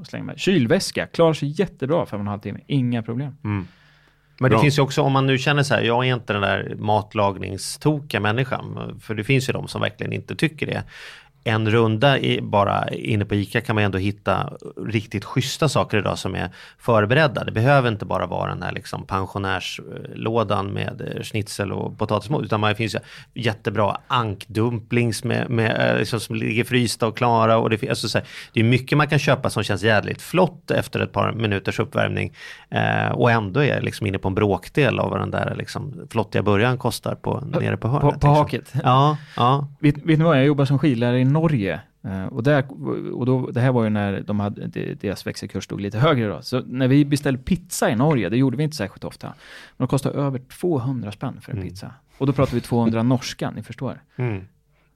och 0.00 0.06
slänga 0.06 0.24
med. 0.24 0.38
Kylväska, 0.38 1.06
klarar 1.06 1.32
sig 1.32 1.60
jättebra 1.60 2.06
fem 2.06 2.20
och 2.20 2.24
en 2.24 2.28
halv 2.28 2.40
timme, 2.40 2.60
inga 2.66 3.02
problem. 3.02 3.36
Mm. 3.44 3.66
Men 4.40 4.50
det 4.50 4.54
Bra. 4.54 4.62
finns 4.62 4.78
ju 4.78 4.82
också, 4.82 5.02
om 5.02 5.12
man 5.12 5.26
nu 5.26 5.38
känner 5.38 5.62
så 5.62 5.74
här, 5.74 5.82
jag 5.82 6.06
är 6.06 6.14
inte 6.14 6.32
den 6.32 6.42
där 6.42 6.74
matlagningstokiga 6.78 8.20
människan, 8.20 8.98
för 9.02 9.14
det 9.14 9.24
finns 9.24 9.48
ju 9.48 9.52
de 9.52 9.68
som 9.68 9.80
verkligen 9.80 10.12
inte 10.12 10.36
tycker 10.36 10.66
det. 10.66 10.82
En 11.48 11.70
runda 11.70 12.18
i, 12.18 12.40
bara 12.40 12.88
inne 12.88 13.24
på 13.24 13.34
ICA 13.34 13.60
kan 13.60 13.74
man 13.74 13.84
ändå 13.84 13.98
hitta 13.98 14.52
riktigt 14.86 15.24
schyssta 15.24 15.68
saker 15.68 15.98
idag 15.98 16.18
som 16.18 16.34
är 16.34 16.50
förberedda. 16.78 17.44
Det 17.44 17.52
behöver 17.52 17.88
inte 17.88 18.04
bara 18.04 18.26
vara 18.26 18.50
den 18.50 18.62
här 18.62 18.72
liksom 18.72 19.06
pensionärslådan 19.06 20.66
med 20.66 21.00
eh, 21.00 21.22
schnitzel 21.22 21.72
och 21.72 21.98
potatismos, 21.98 22.44
utan 22.44 22.60
man 22.60 22.74
finns 22.74 22.96
jättebra 23.34 23.96
ankdumplings 24.06 25.24
med, 25.24 25.50
med, 25.50 25.90
eh, 25.90 25.98
liksom, 25.98 26.20
som 26.20 26.36
ligger 26.36 26.64
frysta 26.64 27.06
och 27.06 27.16
klara. 27.16 27.58
Och 27.58 27.70
det, 27.70 27.88
alltså, 27.88 28.08
så 28.08 28.18
här, 28.18 28.26
det 28.52 28.60
är 28.60 28.64
mycket 28.64 28.98
man 28.98 29.08
kan 29.08 29.18
köpa 29.18 29.50
som 29.50 29.62
känns 29.62 29.82
jädrigt 29.82 30.22
flott 30.22 30.70
efter 30.70 31.00
ett 31.00 31.12
par 31.12 31.32
minuters 31.32 31.78
uppvärmning. 31.78 32.32
Eh, 32.70 33.08
och 33.08 33.30
ändå 33.30 33.64
är 33.64 33.80
liksom 33.80 34.06
inne 34.06 34.18
på 34.18 34.28
en 34.28 34.34
bråkdel 34.34 34.98
av 34.98 35.10
vad 35.10 35.20
den 35.20 35.30
där 35.30 35.54
liksom, 35.58 36.08
flottiga 36.10 36.42
början 36.42 36.78
kostar 36.78 37.14
på, 37.14 37.40
nere 37.40 37.76
på 37.76 37.88
hörnet. 37.88 38.02
På, 38.02 38.10
på 38.10 38.14
liksom. 38.14 38.30
haket. 38.30 38.72
Ja, 38.84 39.16
ja. 39.36 39.68
Vet, 39.80 39.96
vet 39.96 40.18
ni 40.18 40.24
vad, 40.24 40.38
jag 40.38 40.46
jobbar 40.46 40.64
som 40.64 40.78
skidlärare 40.78 41.20
i 41.20 41.24
Norge. 41.40 41.80
Eh, 42.04 42.26
och 42.26 42.42
där, 42.42 42.64
och 43.14 43.26
då, 43.26 43.50
det 43.50 43.60
här 43.60 43.72
var 43.72 43.84
ju 43.84 43.90
när 43.90 44.20
de 44.20 44.40
hade, 44.40 44.66
de- 44.66 44.94
deras 44.94 45.26
växelkurs 45.26 45.64
stod 45.64 45.80
lite 45.80 45.98
högre 45.98 46.28
då. 46.28 46.42
Så 46.42 46.60
när 46.66 46.88
vi 46.88 47.04
beställde 47.04 47.42
pizza 47.42 47.90
i 47.90 47.96
Norge, 47.96 48.28
det 48.28 48.36
gjorde 48.36 48.56
vi 48.56 48.62
inte 48.62 48.76
särskilt 48.76 49.04
ofta. 49.04 49.26
Men 49.76 49.84
det 49.86 49.90
kostade 49.90 50.18
över 50.18 50.38
200 50.60 51.12
spänn 51.12 51.40
för 51.40 51.52
en 51.52 51.58
Mm. 51.58 51.68
pizza. 51.68 51.90
Och 52.18 52.26
då 52.26 52.32
pratar 52.32 52.54
vi 52.54 52.60
200 52.60 53.02
norska, 53.02 53.50
ni 53.50 53.62
förstår. 53.62 54.02
Mm. 54.16 54.44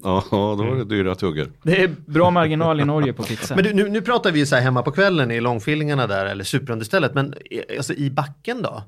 Ja, 0.05 0.25
då 0.31 0.57
var 0.57 0.77
det 0.77 0.85
dyra 0.85 1.15
tuggor. 1.15 1.53
Det 1.63 1.83
är 1.83 1.89
bra 2.07 2.31
marginal 2.31 2.81
i 2.81 2.85
Norge 2.85 3.13
på 3.13 3.23
pizza. 3.23 3.55
Men 3.55 3.65
du, 3.65 3.75
nu, 3.75 3.89
nu 3.89 4.01
pratar 4.01 4.33
vi 4.33 4.47
så 4.47 4.55
här 4.57 4.63
hemma 4.63 4.83
på 4.83 4.91
kvällen 4.91 5.31
i 5.31 5.41
långfillingarna 5.41 6.07
där 6.07 6.27
eller 6.27 6.45
superunderstället, 6.45 7.15
men 7.15 7.35
eh, 7.51 7.61
alltså, 7.77 7.95
i 7.95 8.11
backen 8.11 8.63
då? 8.63 8.83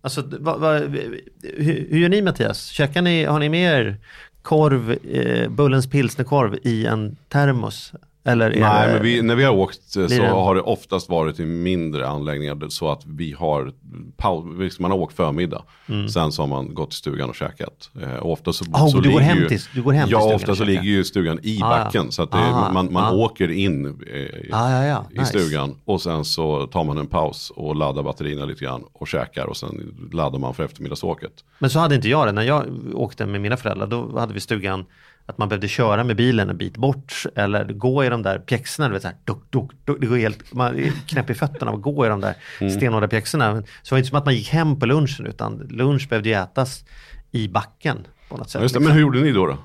Alltså, 0.00 0.22
vad, 0.40 0.60
vad, 0.60 0.80
hur, 1.42 1.86
hur 1.90 1.98
gör 1.98 2.08
ni 2.08 2.22
Mattias? 2.22 2.66
Käkar 2.66 3.02
ni, 3.02 3.24
har 3.24 3.38
ni 3.38 3.48
med 3.48 3.78
er 3.78 3.96
korv, 4.48 4.90
eh, 4.90 5.48
Bullens 5.48 5.86
pilsnerkorv 5.92 6.54
i 6.64 6.86
en 6.88 7.10
termos? 7.28 7.92
Eller 8.24 8.50
Nej, 8.50 8.86
det, 8.86 8.92
men 8.92 9.02
vi, 9.02 9.22
när 9.22 9.34
vi 9.34 9.44
har 9.44 9.52
åkt 9.54 9.96
eh, 9.96 10.06
så 10.06 10.22
det- 10.22 10.28
har 10.28 10.54
det 10.54 10.60
oftast 10.60 11.08
varit 11.08 11.40
i 11.40 11.46
mindre 11.46 12.08
anläggningar 12.08 12.68
så 12.68 12.90
att 12.90 13.06
vi 13.06 13.32
har 13.32 13.72
paus, 14.16 14.78
man 14.80 14.90
har 14.90 14.98
åkt 14.98 15.16
förmiddag. 15.16 15.62
Sen 16.12 16.32
så 16.32 16.42
har 16.42 16.46
man 16.46 16.74
gått 16.74 16.90
till 16.90 16.96
stugan 16.98 17.28
och 17.28 17.34
käkat. 17.34 17.90
Eh, 18.02 18.12
och 18.14 18.32
ofta 18.32 18.52
så, 18.52 18.64
Ah, 18.72 18.88
så 18.88 19.00
du 19.00 19.12
går 19.12 19.20
hem 19.20 19.38
ju, 19.38 19.48
till- 19.48 19.60
du 19.74 19.82
går 19.82 19.92
hem 19.92 20.08
Ja, 20.10 20.34
ofta 20.34 20.54
så 20.54 20.64
ligger 20.64 20.82
ju 20.82 21.04
stugan 21.04 21.38
i 21.42 21.60
Ah, 21.62 21.78
ja. 21.78 21.84
backen. 21.84 22.12
Så 22.12 22.22
att 22.22 22.30
det, 22.30 22.38
Ah, 22.38 22.72
man, 22.72 22.92
man 22.92 23.04
ah. 23.04 23.16
åker 23.16 23.50
in 23.50 23.86
eh, 23.86 23.92
Ah, 24.58 24.70
ja, 24.72 24.84
ja. 24.86 25.04
i 25.14 25.18
Nice. 25.18 25.38
stugan 25.38 25.74
och 25.84 26.02
sen 26.02 26.24
så 26.24 26.66
tar 26.66 26.84
man 26.84 26.98
en 26.98 27.06
paus 27.06 27.52
och 27.56 27.76
laddar 27.76 28.02
batterierna 28.02 28.44
lite 28.44 28.64
grann 28.64 28.84
och 28.92 29.08
käkar 29.08 29.46
och 29.46 29.56
sen 29.56 29.94
laddar 30.12 30.38
man 30.38 30.54
för 30.54 30.64
eftermiddagsåket. 30.64 31.32
Men 31.58 31.70
så 31.70 31.78
hade 31.78 31.94
inte 31.94 32.08
jag 32.08 32.26
det. 32.28 32.32
När 32.32 32.42
jag 32.42 32.64
åkte 32.94 33.26
med 33.26 33.40
mina 33.40 33.56
föräldrar, 33.56 33.86
då 33.86 34.18
hade 34.18 34.34
vi 34.34 34.40
stugan 34.40 34.84
att 35.28 35.38
man 35.38 35.48
behövde 35.48 35.68
köra 35.68 36.04
med 36.04 36.16
bilen 36.16 36.50
en 36.50 36.56
bit 36.56 36.76
bort 36.76 37.26
eller 37.34 37.64
gå 37.64 38.04
i 38.04 38.08
de 38.08 38.22
där 38.22 38.38
pjäxorna, 38.38 38.88
du 38.88 38.92
vet 38.92 39.02
så 39.02 39.08
här, 39.08 39.16
duk, 39.24 39.38
duk, 39.50 39.70
duk, 39.84 40.00
det 40.00 40.06
går 40.06 40.16
helt, 40.16 40.54
man 40.54 40.78
är 40.78 40.92
knäpp 41.06 41.30
i 41.30 41.34
fötterna 41.34 41.70
och 41.70 41.82
gå 41.82 42.06
i 42.06 42.08
de 42.08 42.20
där 42.20 42.34
stenhårda 42.68 43.08
pjäxorna. 43.08 43.52
Men 43.52 43.62
Så 43.62 43.68
det 43.82 43.90
var 43.90 43.98
inte 43.98 44.08
som 44.08 44.18
att 44.18 44.24
man 44.24 44.34
gick 44.34 44.48
hem 44.48 44.80
på 44.80 44.86
lunchen 44.86 45.26
utan 45.26 45.58
lunch 45.70 46.08
behövde 46.08 46.28
ju 46.28 46.34
ätas 46.34 46.84
i 47.30 47.48
backen 47.48 48.06
på 48.28 48.36
något 48.36 48.50
sätt. 48.50 48.60
Ja, 48.60 48.62
liksom. 48.62 48.84
men 48.84 48.92
hur 48.92 49.00
gjorde 49.00 49.20
ni 49.20 49.32
då? 49.32 49.46
då? 49.46 49.58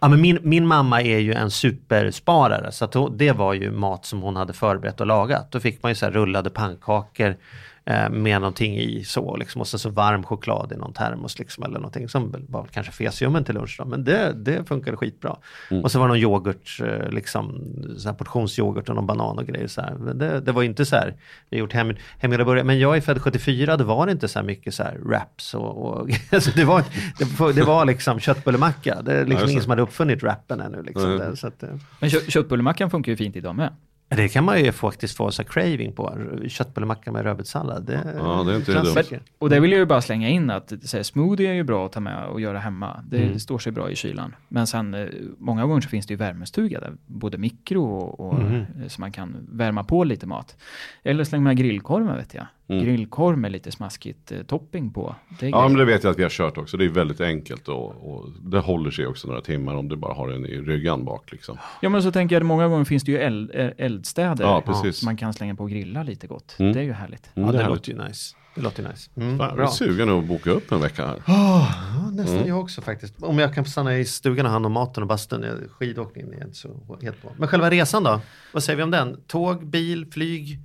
Ja, 0.00 0.08
men 0.08 0.20
min, 0.20 0.38
min 0.42 0.66
mamma 0.66 1.02
är 1.02 1.18
ju 1.18 1.32
en 1.32 1.50
supersparare 1.50 2.72
så 2.72 2.84
att 2.84 3.18
det 3.18 3.32
var 3.32 3.54
ju 3.54 3.70
mat 3.70 4.06
som 4.06 4.22
hon 4.22 4.36
hade 4.36 4.52
förberett 4.52 5.00
och 5.00 5.06
lagat. 5.06 5.52
Då 5.52 5.60
fick 5.60 5.82
man 5.82 5.90
ju 5.90 5.94
så 5.94 6.06
här 6.06 6.12
rullade 6.12 6.50
pannkakor 6.50 7.36
eh, 7.84 8.10
med 8.10 8.40
någonting 8.40 8.76
i 8.78 9.04
så 9.04 9.36
liksom, 9.36 9.60
och 9.60 9.68
sen 9.68 9.80
så 9.80 9.90
varm 9.90 10.22
choklad 10.22 10.72
i 10.72 10.76
någon 10.76 10.92
termos 10.92 11.38
liksom, 11.38 11.64
eller 11.64 11.74
någonting 11.74 12.08
som 12.08 12.34
var 12.48 12.66
kanske 12.72 12.92
fesiumen 12.92 13.44
till 13.44 13.54
lunch 13.54 13.76
då. 13.78 13.84
Men 13.84 14.04
det, 14.04 14.32
det 14.32 14.68
funkade 14.68 14.96
skitbra. 14.96 15.36
Och 15.82 15.90
så 15.92 15.98
var 15.98 16.06
det 16.06 16.08
någon 16.14 16.18
yoghurt, 16.22 16.80
eh, 16.80 17.08
liksom 17.10 17.62
så 17.98 18.08
här 18.08 18.14
portionsyoghurt 18.16 18.88
och 18.88 18.94
någon 18.94 19.06
banan 19.06 19.38
och 19.38 19.46
grejer 19.46 19.66
så 19.68 19.80
här. 19.80 19.94
Men 19.94 20.18
det, 20.18 20.40
det 20.40 20.52
var 20.52 20.62
inte 20.62 20.84
så 20.84 20.96
här, 20.96 21.14
vi 21.50 21.56
har 21.56 21.60
gjort 21.60 21.72
hem, 21.72 21.94
hemgjorda 22.18 22.44
burgare. 22.44 22.64
Men 22.64 22.78
jag 22.78 22.96
är 22.96 23.00
född 23.00 23.22
74, 23.22 23.76
då 23.76 23.84
var 23.84 24.06
det 24.06 24.12
inte 24.12 24.28
så 24.28 24.38
här 24.38 24.46
mycket 24.46 24.74
så 24.74 24.82
här 24.82 24.98
wraps 24.98 25.54
och, 25.54 25.84
och 25.86 26.10
alltså 26.32 26.50
det, 26.56 26.64
var, 26.64 26.84
det, 27.18 27.52
det 27.52 27.62
var 27.62 27.84
liksom 27.84 28.20
köttbullemacka. 28.20 29.02
Det 29.02 29.12
är 29.12 29.18
liksom 29.24 29.40
just 29.40 29.50
ingen 29.50 29.62
som 29.62 29.70
hade 29.70 29.82
uppfunnit 29.82 30.22
rappen 30.22 30.60
ännu. 30.60 30.82
Liksom. 30.82 31.16
Nej. 31.16 31.28
Det, 31.30 31.36
så 31.36 31.46
att, 31.46 31.62
eh, 31.62 31.68
Men 32.00 32.10
kö- 32.10 32.30
köttbullemackan 32.30 32.90
funkar 32.90 33.12
ju 33.12 33.16
fint 33.16 33.36
idag 33.36 33.54
med. 33.56 33.72
Det 34.16 34.28
kan 34.28 34.44
man 34.44 34.64
ju 34.64 34.72
faktiskt 34.72 35.16
få 35.16 35.30
så 35.30 35.44
craving 35.44 35.92
på. 35.92 36.18
Köttbullemacka 36.48 37.12
med 37.12 37.22
rödbetssallad. 37.22 37.84
Det, 37.86 38.14
Ja, 38.18 38.42
det 38.46 38.52
är 38.52 38.56
inte 38.56 38.72
det 38.72 38.82
dumt. 39.10 39.20
Och 39.38 39.50
det 39.50 39.60
vill 39.60 39.70
jag 39.72 39.78
ju 39.78 39.86
bara 39.86 40.00
slänga 40.00 40.28
in 40.28 40.50
att 40.50 40.72
så 40.84 40.96
här, 40.96 41.02
smoothie 41.04 41.50
är 41.50 41.54
ju 41.54 41.62
bra 41.62 41.86
att 41.86 41.92
ta 41.92 42.00
med 42.00 42.24
och 42.26 42.40
göra 42.40 42.58
hemma. 42.58 43.04
Det 43.10 43.22
Mm. 43.22 43.38
står 43.38 43.58
sig 43.58 43.72
bra 43.72 43.90
i 43.90 43.96
kylan. 43.96 44.34
Men 44.48 44.66
sen 44.66 44.94
eh, 44.94 45.06
många 45.38 45.66
gånger 45.66 45.80
så 45.80 45.88
finns 45.88 46.06
det 46.06 46.12
ju 46.12 46.18
värmestuga 46.18 46.80
där, 46.80 46.92
både 47.06 47.38
mikro 47.38 47.84
och, 47.84 48.20
och 48.20 48.38
Mhm. 48.38 48.54
eh, 48.82 48.88
så 48.88 49.00
man 49.00 49.12
kan 49.12 49.36
värma 49.52 49.84
på 49.84 50.04
lite 50.04 50.26
mat. 50.26 50.56
Eller 51.02 51.24
släng 51.24 51.42
med 51.42 51.56
grillkorven 51.56 52.16
vet 52.16 52.34
jag. 52.34 52.46
Mm. 52.72 52.84
Grillkorv 52.84 53.38
med 53.38 53.52
lite 53.52 53.70
smaskigt 53.70 54.32
eh, 54.32 54.42
topping 54.42 54.90
på. 54.92 55.14
Det 55.40 55.48
Ja 55.48 55.68
men 55.68 55.78
det 55.78 55.84
vet 55.84 56.04
jag 56.04 56.10
att 56.10 56.18
vi 56.18 56.22
har 56.22 56.30
kört 56.30 56.58
också. 56.58 56.76
Det 56.76 56.84
är 56.84 56.88
väldigt 56.88 57.20
enkelt 57.20 57.68
och, 57.68 58.14
och 58.14 58.28
det 58.42 58.58
håller 58.58 58.90
sig 58.90 59.06
också 59.06 59.28
några 59.28 59.40
timmar 59.40 59.74
om 59.74 59.88
du 59.88 59.96
bara 59.96 60.14
har 60.14 60.28
den 60.28 60.46
i 60.46 60.58
ryggan 60.60 61.04
bak 61.04 61.32
liksom. 61.32 61.58
Ja 61.80 61.88
men 61.88 62.02
så 62.02 62.12
tänker 62.12 62.34
jag 62.36 62.40
att 62.40 62.46
många 62.46 62.68
gånger 62.68 62.84
finns 62.84 63.02
det 63.02 63.12
ju 63.12 63.18
eld, 63.18 63.50
eh, 63.54 63.70
eldstäder. 63.78 64.44
Ja, 64.44 64.62
precis. 64.66 64.96
som 64.96 65.06
man 65.06 65.16
kan 65.16 65.32
slänga 65.32 65.54
på 65.54 65.62
och 65.64 65.70
grilla 65.70 66.02
lite 66.02 66.26
gott. 66.26 66.56
Mm. 66.58 66.72
Det 66.72 66.78
är 66.80 66.84
ju 66.84 66.92
härligt. 66.92 67.30
Mm, 67.34 67.46
Ja, 67.46 67.52
det, 67.52 67.58
är 67.58 67.62
härligt. 67.62 67.88
låter 67.88 68.02
ju 68.02 68.08
nice. 68.08 68.36
Det 68.54 68.60
låter 68.60 68.82
ju 68.82 68.88
nice. 68.88 69.10
Mm, 69.16 69.38
Fan, 69.38 69.46
jag 69.46 69.52
är 69.52 69.56
bra. 69.56 69.68
sugen 69.68 70.08
att 70.18 70.24
boka 70.24 70.50
upp 70.50 70.72
en 70.72 70.80
vecka 70.80 71.06
här. 71.06 71.22
Ja, 71.26 71.68
nästan 72.12 72.46
jag 72.46 72.60
också 72.60 72.80
faktiskt. 72.80 73.22
Om 73.22 73.38
jag 73.38 73.54
kan 73.54 73.64
stanna 73.64 73.98
i 73.98 74.04
stugan 74.04 74.46
och 74.46 74.52
hand 74.52 74.66
om 74.66 74.72
maten 74.72 75.02
och 75.02 75.08
bastun. 75.08 75.44
Skidåkningen 75.78 76.32
är 76.32 76.44
inte 76.44 76.56
så 76.56 76.98
helt 77.02 77.22
bra. 77.22 77.30
Men 77.36 77.48
själva 77.48 77.70
resan 77.70 78.02
då? 78.02 78.20
Vad 78.52 78.62
säger 78.62 78.76
vi 78.76 78.82
om 78.82 78.90
den? 78.90 79.20
Tåg, 79.26 79.66
bil, 79.66 80.06
flyg? 80.12 80.58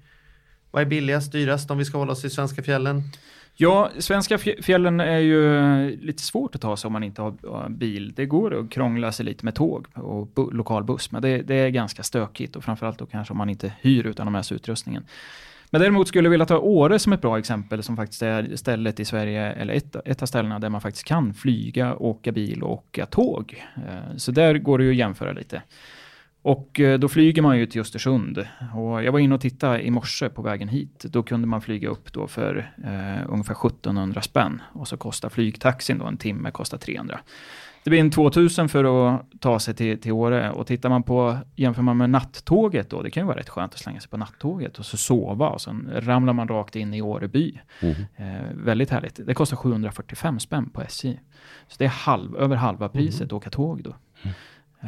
Vad 0.78 0.82
är 0.82 0.90
billigast, 0.90 1.32
dyrast 1.32 1.72
om 1.72 1.78
vi 1.78 1.86
ska 1.86 1.98
hålla 1.98 2.12
oss 2.12 2.26
i 2.26 2.30
svenska 2.30 2.64
fjällen? 2.64 3.04
Ja, 3.56 3.90
svenska 3.98 4.38
fjällen 4.38 5.00
är 5.00 5.18
ju 5.18 5.58
eh, 5.58 6.00
lite 6.00 6.24
svårt 6.24 6.56
att 6.56 6.62
ta 6.62 6.78
sig 6.78 6.88
om 6.88 6.94
man 6.94 7.04
inte 7.04 7.22
har 7.22 7.34
eh, 7.44 7.70
bil. 7.70 8.14
Det 8.16 8.26
går 8.26 8.60
att 8.60 8.70
krångla 8.70 9.12
sig 9.12 9.26
lite 9.26 9.46
med 9.46 9.56
tåg 9.56 9.88
och 9.94 10.28
bu- 10.36 10.54
lokal 10.54 10.84
buss, 10.84 11.12
men 11.12 11.22
det, 11.22 11.42
det 11.42 11.56
är 11.56 11.70
ganska 11.70 12.04
stökigt 12.04 12.56
och 12.56 12.64
framförallt 12.64 13.00
då 13.00 13.06
kanske 13.06 13.32
om 13.32 13.38
man 13.38 13.50
inte 13.50 13.74
hyr 13.82 14.08
utan 14.08 14.28
har 14.28 14.32
med 14.32 14.46
sig 14.46 14.56
utrustningen. 14.56 15.06
Men 15.70 15.82
däremot 15.82 16.08
skulle 16.08 16.26
jag 16.26 16.32
vilja 16.32 16.46
ta 16.46 16.58
Åre 16.58 17.00
som 17.00 17.14
ett 17.14 17.22
bra 17.22 17.40
exempel 17.40 17.84
som 17.84 17.96
faktiskt 17.96 18.22
är 18.22 18.56
stället 18.56 19.00
i 19.00 19.06
Sverige, 19.06 19.52
eller 19.52 19.74
ett, 19.74 19.96
ett 20.06 20.22
av 20.22 20.26
ställena 20.26 20.60
där 20.60 20.70
man 20.70 20.82
faktiskt 20.82 21.06
kan 21.06 21.34
flyga, 21.34 21.96
åka 21.96 22.32
bil 22.32 22.64
och 22.64 22.72
åka 22.72 23.06
tåg. 23.06 23.64
Eh, 23.76 24.18
så 24.18 24.32
där 24.32 24.58
går 24.58 24.78
det 24.78 24.84
ju 24.84 24.92
att 24.92 24.98
jämföra 24.98 25.32
lite. 25.32 25.62
Och 26.48 26.80
eh, 26.80 27.00
då 27.00 27.08
flyger 27.08 27.42
man 27.42 27.58
ju 27.58 27.66
till 27.66 27.82
Östersund. 27.82 28.48
Och 28.76 29.04
jag 29.04 29.12
var 29.12 29.20
inne 29.20 29.36
och 29.36 29.42
tittade 29.42 29.82
i 29.82 29.92
morse 29.92 30.30
på 30.30 30.42
vägen 30.42 30.68
hit. 30.68 31.06
Då 31.10 31.24
kunde 31.24 31.48
man 31.48 31.62
flyga 31.62 31.90
upp 31.90 32.14
då 32.14 32.28
för 32.28 32.72
eh, 32.84 33.32
ungefär 33.32 33.68
1700 33.68 34.22
spänn. 34.22 34.62
Och 34.74 34.88
så 34.88 34.98
kostar 34.98 35.30
flygtaxin 35.30 35.98
då 35.98 36.06
en 36.06 36.18
timme, 36.18 36.52
kostar 36.52 36.78
300. 36.78 37.20
Det 37.84 37.90
blir 37.90 38.00
en 38.00 38.12
2000 38.12 38.70
för 38.70 38.84
att 38.84 39.22
ta 39.40 39.60
sig 39.60 39.74
till, 39.74 40.02
till 40.02 40.12
Åre. 40.12 40.52
Och 40.52 40.68
tittar 40.68 40.90
man 40.90 41.04
på, 41.04 41.38
jämför 41.56 41.82
man 41.82 41.98
med 41.98 42.10
nattåget 42.10 42.90
då, 42.90 43.02
det 43.02 43.12
kan 43.12 43.24
ju 43.24 43.28
vara 43.28 43.38
rätt 43.38 43.50
skönt 43.50 43.74
att 43.74 43.80
slänga 43.80 44.00
sig 44.00 44.10
på 44.10 44.18
nattåget 44.18 44.80
och 44.80 44.86
så 44.86 44.98
sova 44.98 45.50
och 45.50 45.62
sen 45.62 45.92
ramlar 45.96 46.34
man 46.34 46.48
rakt 46.48 46.76
in 46.76 46.94
i 46.94 47.02
Åreby. 47.02 47.60
Mhm. 47.82 48.06
Eh, 48.16 48.54
väldigt 48.54 48.90
härligt. 48.90 49.20
Det 49.26 49.34
kostar 49.34 49.58
745 49.58 50.40
spänn 50.40 50.70
på 50.70 50.82
SJ. 50.82 51.20
Så 51.68 51.76
det 51.78 51.86
är 51.86 51.90
halv, 51.90 52.38
över 52.38 52.56
halva 52.56 52.90
priset 52.90 53.26
att 53.26 53.34
åka 53.34 53.50
tåg 53.50 53.84
då. 53.84 53.96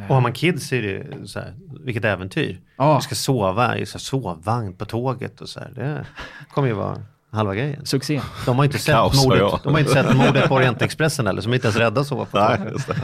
Och 0.08 0.14
har 0.14 0.20
man 0.20 0.32
kids 0.32 0.72
är 0.72 0.82
det 0.82 1.28
så 1.28 1.38
här, 1.38 1.54
vilket 1.84 2.04
äventyr. 2.04 2.60
Ja. 2.76 2.96
Vi 2.96 3.02
ska 3.02 3.14
sova 3.14 3.76
i 3.78 3.86
så 3.86 3.92
här 3.92 4.00
sovvagn 4.00 4.74
på 4.76 4.84
tåget 4.84 5.40
och 5.40 5.48
så 5.48 5.60
här. 5.60 5.70
Det 5.74 6.06
kommer 6.54 6.68
ju 6.68 6.74
vara 6.74 7.02
halva 7.32 7.54
grejen. 7.54 7.86
Succé. 7.86 8.20
De 8.46 8.56
har 8.56 8.64
inte 8.64 8.78
sett, 8.78 8.94
Kaos, 8.94 9.26
mordet, 9.26 9.62
de 9.62 9.72
har 9.72 9.80
inte 9.80 9.92
sett 9.92 10.16
mordet 10.16 10.48
på 10.48 10.54
Orientexpressen 10.54 11.26
eller, 11.26 11.42
som 11.42 11.54
inte 11.54 11.66
ens 11.66 11.76
rädda 11.76 12.00
att 12.00 12.06
sova 12.06 12.24
på 12.24 12.38
Nej, 12.38 12.58
tåget. 12.58 12.72
just 12.72 12.88
det. 12.88 12.98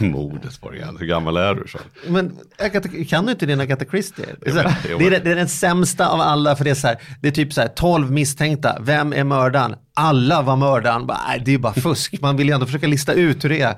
Mordet 0.04 0.62
var 0.62 0.70
det 0.70 0.76
igen. 0.76 0.96
Hur 1.00 1.06
gammal 1.06 1.36
är 1.36 1.54
du? 1.54 1.68
Så? 1.68 1.78
Men 2.08 2.38
Agatha, 2.58 2.88
kan 3.08 3.26
du 3.26 3.32
inte 3.32 3.46
din 3.46 3.60
Agatha 3.60 3.84
Christie? 3.84 4.26
Det 4.40 4.50
är, 4.50 4.52
så 4.54 4.58
här, 4.60 4.98
det, 4.98 5.06
är, 5.06 5.10
det 5.10 5.30
är 5.30 5.36
den 5.36 5.48
sämsta 5.48 6.08
av 6.08 6.20
alla 6.20 6.56
för 6.56 6.64
det 6.64 6.70
är 6.70 6.74
så 6.74 6.86
här, 6.86 6.96
det 7.20 7.28
är 7.28 7.32
typ 7.32 7.52
så 7.52 7.60
här 7.60 7.68
12 7.68 8.10
misstänkta, 8.10 8.76
vem 8.80 9.12
är 9.12 9.24
mördaren? 9.24 9.74
Alla 9.94 10.42
var 10.42 10.56
mördaren, 10.56 11.06
bara, 11.06 11.18
nej, 11.28 11.42
det 11.44 11.54
är 11.54 11.58
bara 11.58 11.74
fusk, 11.74 12.14
man 12.20 12.36
vill 12.36 12.46
ju 12.48 12.54
ändå 12.54 12.66
försöka 12.66 12.86
lista 12.86 13.12
ut 13.12 13.44
hur 13.44 13.48
det 13.48 13.60
är. 13.60 13.74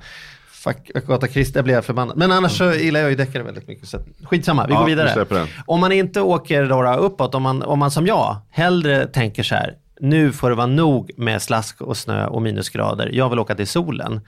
Fuck 0.59 0.91
Agatha 0.95 1.27
Christie, 1.27 1.57
jag 1.57 1.65
blev 1.65 1.81
förbannad. 1.81 2.17
Men 2.17 2.31
annars 2.31 2.57
så 2.57 2.73
gillar 2.73 2.99
jag 2.99 3.09
ju 3.09 3.15
deckare 3.15 3.43
väldigt 3.43 3.67
mycket. 3.67 3.87
Så 3.87 3.99
skitsamma, 4.23 4.67
vi 4.67 4.73
Ja, 4.73 4.79
går 4.79 4.85
vi 4.85 4.91
vidare. 4.91 5.25
den. 5.29 5.47
Om 5.65 5.79
man 5.79 5.91
inte 5.91 6.21
åker 6.21 6.65
då 6.65 6.93
uppåt, 6.93 7.35
om 7.35 7.43
man, 7.43 7.63
om 7.63 7.79
man 7.79 7.91
som 7.91 8.07
jag 8.07 8.37
hellre 8.49 9.07
tänker 9.07 9.43
så 9.43 9.55
här, 9.55 9.73
nu 9.99 10.31
får 10.31 10.49
det 10.49 10.55
vara 10.55 10.67
nog 10.67 11.11
med 11.17 11.41
slask 11.41 11.81
och 11.81 11.97
snö 11.97 12.25
och 12.25 12.41
minusgrader, 12.41 13.09
jag 13.13 13.29
vill 13.29 13.39
åka 13.39 13.55
till 13.55 13.67
solen. 13.67 14.21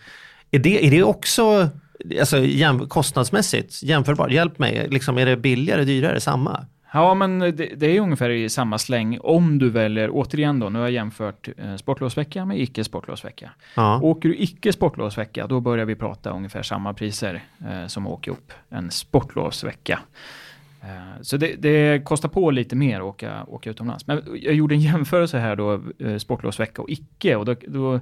Är 0.52 0.60
det, 0.60 0.88
är 0.88 0.92
det 0.92 1.04
också 1.04 1.70
alltså, 2.20 2.40
jäm, 2.40 2.88
kostnadsmässigt 2.88 3.84
jämförbart? 3.84 4.32
Hjälp 4.32 4.60
mig, 4.60 4.88
liksom, 4.90 5.18
är 5.18 5.26
det 5.26 5.38
billigare, 5.38 5.84
dyrare, 5.84 6.20
samma? 6.20 6.66
Ja, 6.94 7.14
men 7.14 7.40
det, 7.40 7.52
det 7.52 7.86
är 7.98 8.00
ungefär 8.02 8.30
i 8.30 8.50
samma 8.50 8.78
släng 8.78 9.18
om 9.22 9.60
du 9.60 9.70
väljer, 9.70 10.10
återigen 10.14 10.60
då, 10.60 10.70
nu 10.70 10.80
har 10.80 10.86
jag 10.86 10.92
jämfört 10.94 11.50
eh, 11.58 11.76
sportlovsvecka 11.76 12.46
med 12.46 12.60
icke 12.62 12.84
sportlovsvecka. 12.84 13.52
Ja. 13.76 14.00
Åker 14.02 14.30
du 14.30 14.36
icke 14.38 14.74
sportlovsvecka, 14.74 15.48
då 15.48 15.60
börjar 15.60 15.86
vi 15.86 15.96
prata 15.96 16.30
ungefär 16.30 16.64
samma 16.64 16.94
priser 16.94 17.44
eh, 17.70 17.88
som 17.88 18.08
åker 18.08 18.32
upp 18.32 18.54
en 18.70 18.92
sportlovsvecka. 18.92 20.00
Eh, 20.82 21.22
så 21.22 21.38
det, 21.38 21.56
det 21.60 22.06
kostar 22.06 22.30
på 22.30 22.52
lite 22.52 22.76
mer 22.76 22.98
att 22.98 23.04
åka, 23.06 23.44
åka 23.48 23.70
utomlands. 23.70 24.08
Men 24.08 24.24
jag 24.42 24.54
gjorde 24.54 24.76
en 24.76 24.82
jämförelse 24.82 25.40
här 25.40 25.56
då, 25.56 25.82
eh, 26.00 26.18
sportlovsvecka 26.18 26.82
och 26.82 26.90
icke. 26.90 27.36
Och 27.36 27.46
då, 27.46 27.56
då, 27.68 27.94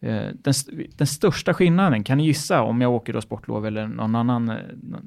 eh, 0.00 0.26
den, 0.32 0.54
den 0.96 1.06
största 1.06 1.54
skillnaden, 1.54 2.04
kan 2.04 2.18
ni 2.18 2.26
gissa 2.26 2.62
om 2.62 2.80
jag 2.80 2.92
åker 2.92 3.12
då 3.12 3.20
sportlov 3.20 3.66
eller 3.66 3.86
någon 3.86 4.14
annan 4.16 4.44
någon- 4.46 5.06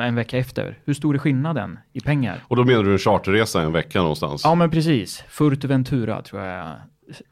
en 0.00 0.14
vecka 0.14 0.38
efter? 0.38 0.78
Hur 0.84 0.94
stor 0.94 1.14
är 1.14 1.18
skillnaden 1.18 1.78
i 1.92 2.00
pengar? 2.00 2.44
Och 2.48 2.56
då 2.56 2.64
menar 2.64 2.82
du 2.84 2.92
en 2.92 2.98
charterresa 2.98 3.62
en 3.62 3.72
vecka 3.72 3.98
någonstans? 4.00 4.40
Ja, 4.44 4.54
men 4.54 4.70
precis. 4.70 5.24
Fuerteventura 5.28 6.22
tror 6.22 6.42
jag 6.42 6.58
jag 6.66 6.76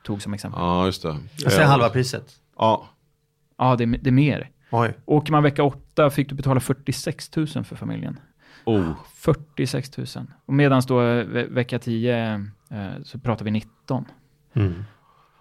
tog 0.04 0.22
som 0.22 0.34
exempel. 0.34 0.60
Ja, 0.60 0.80
Ja, 0.80 0.86
just 0.86 1.02
det. 1.02 1.16
Jag 1.36 1.52
säger 1.52 1.66
halva 1.68 1.88
priset. 1.90 2.32
Ja, 2.58 2.86
det, 3.58 3.84
är- 3.84 3.98
det 4.02 4.10
är 4.10 4.12
mer. 4.12 4.50
Oj. 4.70 4.94
Åker 5.04 5.32
man 5.32 5.42
vecka 5.42 5.62
åtta 5.62 6.10
fick 6.10 6.28
du 6.28 6.34
betala 6.34 6.60
46 6.60 7.36
000 7.36 7.46
för 7.46 7.76
familjen. 7.76 8.18
oh. 8.64 8.90
46 9.14 9.96
000. 9.98 10.06
Och 10.46 10.54
medan 10.54 10.82
då 10.88 11.02
eh, 11.02 11.24
ve- 11.26 11.46
vecka 11.46 11.78
10 11.78 12.34
eh, 12.70 12.90
så 13.04 13.18
pratar 13.18 13.44
vi 13.44 13.50
19. 13.50 14.04
Mm. 14.54 14.84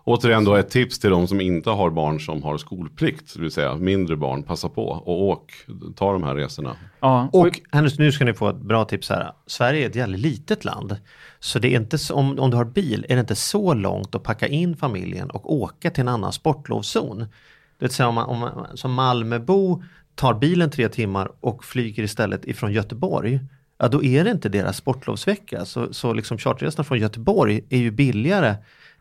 Återigen 0.07 0.43
då 0.43 0.55
ett 0.55 0.69
tips 0.69 0.99
till 0.99 1.09
de 1.09 1.27
som 1.27 1.41
inte 1.41 1.69
har 1.69 1.89
barn 1.89 2.19
som 2.19 2.43
har 2.43 2.57
skolplikt, 2.57 3.33
det 3.33 3.41
vill 3.41 3.51
säga 3.51 3.75
mindre 3.75 4.15
barn, 4.15 4.43
passa 4.43 4.69
på 4.69 4.87
och 4.87 5.23
åk, 5.23 5.53
ta 5.95 6.13
de 6.13 6.23
här 6.23 6.35
resorna. 6.35 6.75
Ja, 6.99 7.29
Och 7.33 7.61
Hennes, 7.71 7.99
nu 7.99 8.11
ska 8.11 8.25
ni 8.25 8.33
få 8.33 8.49
ett 8.49 8.55
bra 8.55 8.85
tips 8.85 9.09
här. 9.09 9.31
Sverige 9.47 9.85
är 9.85 9.89
ett 9.89 9.95
jävligt 9.95 10.19
litet 10.19 10.65
land. 10.65 10.97
Så 11.39 11.59
det 11.59 11.73
är 11.73 11.79
inte 11.79 11.97
så, 11.97 12.15
om, 12.15 12.39
om 12.39 12.51
du 12.51 12.57
har 12.57 12.65
bil 12.65 13.05
är 13.09 13.15
det 13.15 13.19
inte 13.19 13.35
så 13.35 13.73
långt 13.73 14.15
att 14.15 14.23
packa 14.23 14.47
in 14.47 14.77
familjen 14.77 15.29
och 15.29 15.53
åka 15.53 15.91
till 15.91 16.01
en 16.01 16.07
annan 16.07 16.33
sportlovszon. 16.33 17.19
Det 17.19 17.85
vill 17.85 17.89
säga 17.89 18.07
om 18.07 18.15
man, 18.15 18.25
om 18.25 18.39
man 18.39 18.77
som 18.77 18.93
Malmöbo 18.93 19.83
tar 20.15 20.33
bilen 20.33 20.71
tre 20.71 20.89
timmar 20.89 21.31
och 21.39 21.65
flyger 21.65 22.03
istället 22.03 22.45
ifrån 22.45 22.73
Göteborg. 22.73 23.39
Ja 23.77 23.87
då 23.87 24.03
är 24.03 24.23
det 24.23 24.31
inte 24.31 24.49
deras 24.49 24.77
sportlovsvecka. 24.77 25.65
Så, 25.65 25.93
så 25.93 26.13
liksom 26.13 26.37
charterresorna 26.37 26.83
från 26.83 26.99
Göteborg 26.99 27.61
är 27.69 27.77
ju 27.77 27.91
billigare 27.91 28.55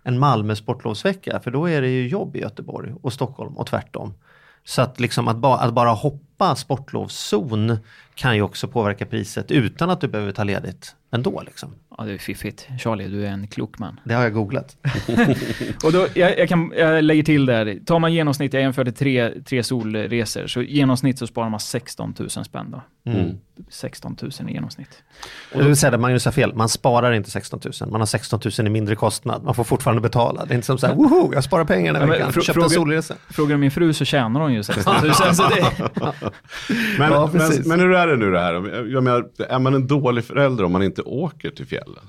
en 0.04 0.18
Malmö 0.18 0.56
sportlovsvecka. 0.56 1.40
För 1.40 1.50
då 1.50 1.66
är 1.66 1.82
det 1.82 1.88
ju 1.88 2.08
jobb 2.08 2.36
i 2.36 2.40
Göteborg 2.40 2.94
och 3.02 3.12
Stockholm 3.12 3.56
och 3.56 3.66
tvärtom. 3.66 4.14
Så 4.64 4.82
att, 4.82 5.00
liksom 5.00 5.28
att, 5.28 5.36
ba, 5.36 5.56
att 5.56 5.74
bara 5.74 5.90
hoppa 5.90 6.33
sportlovszon 6.56 7.78
kan 8.14 8.36
ju 8.36 8.42
också 8.42 8.68
påverka 8.68 9.06
priset 9.06 9.50
utan 9.50 9.90
att 9.90 10.00
du 10.00 10.08
behöver 10.08 10.32
ta 10.32 10.44
ledigt 10.44 10.94
ändå. 11.12 11.42
Liksom. 11.46 11.74
ja, 11.98 12.04
det 12.04 12.12
är 12.12 12.18
fiffigt. 12.18 12.68
Charlie, 12.78 13.08
du 13.08 13.26
är 13.26 13.30
en 13.30 13.48
klok 13.48 13.78
man. 13.78 14.00
Det 14.04 14.14
har 14.14 14.22
jag 14.22 14.32
googlat. 14.32 14.76
Och 15.84 15.92
då, 15.92 16.06
jag, 16.14 16.38
jag, 16.38 16.48
kan, 16.48 16.72
jag 16.76 17.04
lägger 17.04 17.22
till 17.22 17.46
där, 17.46 17.78
tar 17.86 17.98
man 17.98 18.12
genomsnitt, 18.12 18.52
jag 18.54 18.62
jämförde 18.62 18.92
tre, 18.92 19.30
tre 19.44 19.62
solresor, 19.62 20.46
så 20.46 20.62
genomsnitt 20.62 21.18
så 21.18 21.26
sparar 21.26 21.48
man 21.48 21.60
16 21.60 22.14
000 22.18 22.30
spänn 22.30 22.70
då. 22.70 23.10
Mm. 23.10 23.38
16 23.68 24.16
000 24.22 24.30
i 24.50 24.52
genomsnitt. 24.52 25.02
Och 25.54 25.64
du 25.64 25.76
säger 25.76 25.94
att 25.94 26.00
Magnus 26.00 26.24
har 26.24 26.32
fel, 26.32 26.54
man 26.54 26.68
sparar 26.68 27.12
inte 27.12 27.30
16 27.30 27.60
000, 27.80 27.90
man 27.90 28.00
har 28.00 28.06
16 28.06 28.40
000 28.58 28.66
i 28.66 28.70
mindre 28.70 28.96
kostnad. 28.96 29.42
Man 29.44 29.54
får 29.54 29.64
fortfarande 29.64 30.00
betala. 30.02 30.44
Det 30.44 30.52
är 30.52 30.54
inte 30.54 30.66
som 30.66 30.78
så 30.78 30.86
här, 30.86 30.94
woho, 30.94 31.34
jag 31.34 31.44
sparar 31.44 31.64
pengar 31.64 31.92
den 31.92 32.02
här 32.02 32.08
Ja, 32.08 32.12
veckan, 32.14 32.30
frå- 32.32 32.40
köpte 32.44 32.62
en 32.62 32.70
solresa. 32.70 33.14
Frågar 33.30 33.54
du 33.54 33.60
min 33.60 33.70
fru 33.70 33.92
så 33.92 34.04
tjänar 34.04 34.40
hon 34.40 34.52
ju 34.54 34.62
16 34.62 34.94
000. 35.02 35.14
så 35.14 35.48
det, 35.48 35.66
Men, 36.98 37.12
Ja, 37.12 37.30
men, 37.32 37.62
men 37.66 37.80
hur 37.80 37.92
är 37.92 38.06
det 38.06 38.16
nu 38.16 38.30
det 38.30 38.40
här? 38.40 38.84
Jag 38.86 39.04
menar, 39.04 39.30
är 39.38 39.58
man 39.58 39.74
en 39.74 39.86
dålig 39.86 40.24
förälder 40.24 40.64
om 40.64 40.72
man 40.72 40.82
inte 40.82 41.02
åker 41.02 41.50
till 41.50 41.66
fjällen? 41.66 42.08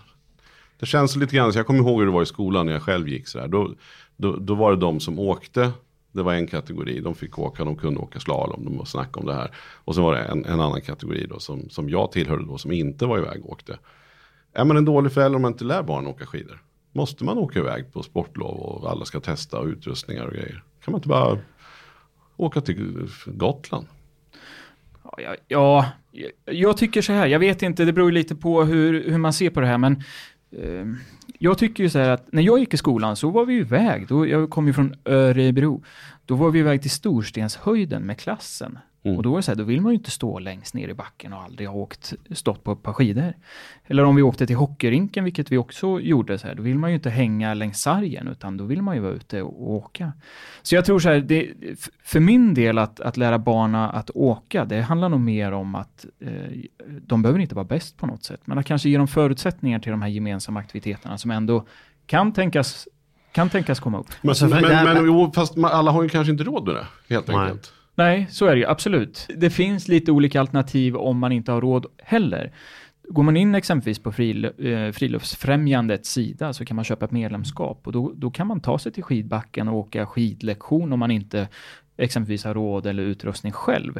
Det 0.80 0.86
känns 0.86 1.16
lite 1.16 1.36
grann, 1.36 1.54
så 1.54 1.60
jag 1.60 1.68
kommer 1.68 1.80
ihåg 1.80 2.00
hur 2.00 2.06
det 2.06 2.14
var 2.14 2.22
i 2.22 2.26
skolan 2.26 2.66
när 2.66 2.74
jag 2.74 2.82
själv 2.82 3.08
gick 3.08 3.28
så 3.28 3.40
här. 3.40 3.48
Då, 3.48 3.74
då, 4.18 4.36
då 4.36 4.56
var 4.56 4.72
det 4.72 4.78
de 4.78 5.00
som 5.00 5.20
åkte, 5.20 5.72
det 6.12 6.24
var 6.24 6.34
en 6.34 6.48
kategori, 6.48 7.00
de 7.00 7.16
fick 7.16 7.40
åka, 7.40 7.64
de 7.64 7.76
kunde 7.76 8.00
åka 8.00 8.20
slalom, 8.20 8.66
de 8.66 8.78
var 8.78 8.86
snacka 8.86 9.20
om 9.20 9.26
det 9.26 9.34
här. 9.34 9.52
Och 9.58 9.96
så 9.96 10.02
var 10.02 10.16
det 10.16 10.22
en, 10.22 10.46
en 10.46 10.60
annan 10.60 10.82
kategori 10.82 11.28
då 11.30 11.40
som, 11.40 11.70
som 11.70 11.90
jag 11.90 12.12
tillhörde 12.12 12.46
då, 12.46 12.58
som 12.58 12.72
inte 12.72 13.06
var 13.06 13.18
iväg 13.18 13.46
och 13.46 13.52
åkte. 13.52 13.78
Är 14.54 14.66
man 14.66 14.78
en 14.78 14.86
dålig 14.86 15.12
förälder 15.12 15.36
om 15.36 15.42
man 15.42 15.52
inte 15.52 15.64
lär 15.64 15.84
barnen 15.84 16.08
åka 16.08 16.26
skidor? 16.26 16.62
Måste 16.92 17.24
man 17.24 17.38
åka 17.38 17.60
iväg 17.60 17.94
på 17.94 18.04
sportlov 18.04 18.60
och 18.60 18.92
alla 18.92 19.06
ska 19.06 19.20
testa 19.20 19.60
och 19.60 19.66
utrustningar 19.66 20.26
och 20.26 20.34
grejer? 20.34 20.64
Kan 20.84 20.92
man 20.92 21.00
inte 21.00 21.08
bara 21.08 21.40
åka 22.38 22.62
till 22.62 23.10
Gotland? 23.26 23.88
Ja, 25.18 25.36
ja, 25.48 25.86
ja, 26.12 26.26
jag 26.46 26.78
tycker 26.78 27.02
så 27.02 27.14
här, 27.14 27.28
jag 27.28 27.40
vet 27.40 27.62
inte, 27.62 27.86
det 27.86 27.94
beror 27.94 28.12
lite 28.12 28.36
på 28.36 28.64
hur, 28.64 29.10
hur 29.10 29.18
man 29.18 29.34
ser 29.34 29.50
på 29.50 29.62
det 29.62 29.68
här, 29.68 29.78
men 29.78 29.94
eh, 30.52 30.86
jag 31.40 31.58
tycker 31.58 31.84
ju 31.84 31.90
så 31.90 32.00
här 32.00 32.10
att 32.10 32.32
när 32.32 32.42
jag 32.42 32.60
gick 32.60 32.74
i 32.74 32.78
skolan 32.78 33.16
så 33.16 33.30
var 33.30 33.46
vi 33.46 33.58
iväg, 33.58 34.08
då, 34.08 34.28
jag 34.28 34.50
kom 34.50 34.68
ju 34.68 34.74
från 34.74 34.96
Örebro, 35.06 35.84
då 36.26 36.36
var 36.36 36.52
vi 36.52 36.60
iväg 36.60 36.82
till 36.82 36.92
Storstenshöjden 36.92 38.04
med 38.04 38.20
klassen. 38.20 38.80
Mm. 39.06 39.18
Och 39.18 39.24
då 39.24 39.36
det 39.36 39.42
så 39.42 39.52
här, 39.52 39.56
då 39.56 39.64
vill 39.64 39.82
man 39.82 39.92
ju 39.92 39.98
inte 39.98 40.12
stå 40.12 40.40
längst 40.40 40.74
ner 40.74 40.88
i 40.88 40.94
backen 40.94 41.34
och 41.34 41.42
aldrig 41.42 41.68
ha 41.68 41.76
åkt, 41.76 42.14
stått 42.32 42.64
på 42.64 42.72
ett 42.72 42.84
par 42.84 42.94
skidor. 42.94 43.34
Eller 43.86 44.04
om 44.04 44.16
vi 44.16 44.22
åkte 44.22 44.48
till 44.48 44.56
hockeyrinken, 44.56 45.24
vilket 45.24 45.52
vi 45.52 45.58
också 45.58 46.00
gjorde, 46.00 46.38
så 46.38 46.48
här, 46.48 46.56
då 46.56 46.64
vill 46.64 46.78
man 46.78 46.90
ju 46.90 46.96
inte 46.96 47.10
hänga 47.10 47.54
längs 47.54 47.82
sargen, 47.82 48.28
utan 48.28 48.58
då 48.58 48.64
vill 48.64 48.82
man 48.82 48.96
ju 48.96 49.02
vara 49.02 49.14
ute 49.14 49.42
och, 49.42 49.62
och 49.62 49.74
åka. 49.74 50.14
Så 50.62 50.76
jag 50.76 50.86
tror 50.86 51.00
så 51.00 51.10
här, 51.10 51.20
det, 51.20 51.54
för 52.04 52.20
min 52.20 52.54
del 52.54 52.78
att, 52.78 53.00
att 53.00 53.18
lära 53.18 53.40
barna 53.40 53.90
att 53.90 54.10
åka, 54.14 54.66
det 54.66 54.82
handlar 54.82 55.10
nog 55.10 55.20
mer 55.20 55.52
om 55.52 55.76
att 55.76 56.06
eh, 56.20 56.32
de 57.02 57.22
behöver 57.22 57.40
inte 57.40 57.56
vara 57.56 57.66
bäst 57.66 57.98
på 57.98 58.08
något 58.08 58.24
sätt, 58.24 58.42
men 58.46 58.58
att 58.58 58.66
kanske 58.66 58.90
ge 58.90 58.98
dem 58.98 59.08
förutsättningar 59.08 59.80
till 59.80 59.92
de 59.92 60.02
här 60.02 60.10
gemensamma 60.10 60.60
aktiviteterna 60.60 61.18
som 61.18 61.32
ändå 61.32 61.66
kan 62.06 62.34
tänkas, 62.34 62.88
kan 63.32 63.50
tänkas 63.50 63.80
komma 63.80 64.00
upp. 64.00 64.10
Men, 64.22 64.30
Alltså, 64.30 64.48
men, 64.48 64.62
men 64.62 65.06
jo, 65.06 65.32
fast 65.36 65.58
alla 65.58 65.92
har 65.92 66.04
ju 66.04 66.10
kanske 66.10 66.32
inte 66.32 66.44
råd 66.44 66.66
med 66.66 66.76
det, 66.76 66.88
helt 67.10 67.28
Nej. 67.28 67.38
enkelt. 67.38 67.74
Nej, 67.96 68.28
så 68.30 68.46
är 68.46 68.56
det 68.56 68.60
ju 68.60 68.66
absolut. 68.66 69.28
Det 69.38 69.50
finns 69.50 69.88
lite 69.88 70.12
olika 70.12 70.40
alternativ 70.40 70.96
om 70.96 71.20
man 71.20 71.32
inte 71.32 71.52
har 71.52 71.62
råd 71.62 71.86
heller. 72.04 72.54
Går 73.10 73.24
man 73.24 73.38
in 73.38 73.56
exempelvis 73.56 74.00
på 74.00 74.12
fril, 74.12 74.46
eh, 74.46 74.92
Friluftsfrämjandets 74.92 76.10
sida 76.10 76.54
så 76.54 76.66
kan 76.66 76.76
man 76.76 76.86
köpa 76.86 77.06
ett 77.06 77.12
medlemskap 77.12 77.82
och 77.88 77.92
då, 77.92 78.14
då 78.16 78.32
kan 78.32 78.48
man 78.48 78.62
ta 78.62 78.80
sig 78.80 78.92
till 78.92 79.04
skidbacken 79.04 79.68
och 79.68 79.76
åka 79.76 80.06
skidlektion 80.06 80.94
om 80.94 81.00
man 81.00 81.12
inte 81.12 81.48
exempelvis 81.98 82.44
har 82.44 82.54
råd 82.54 82.86
eller 82.86 83.04
utrustning 83.04 83.52
själv. 83.52 84.00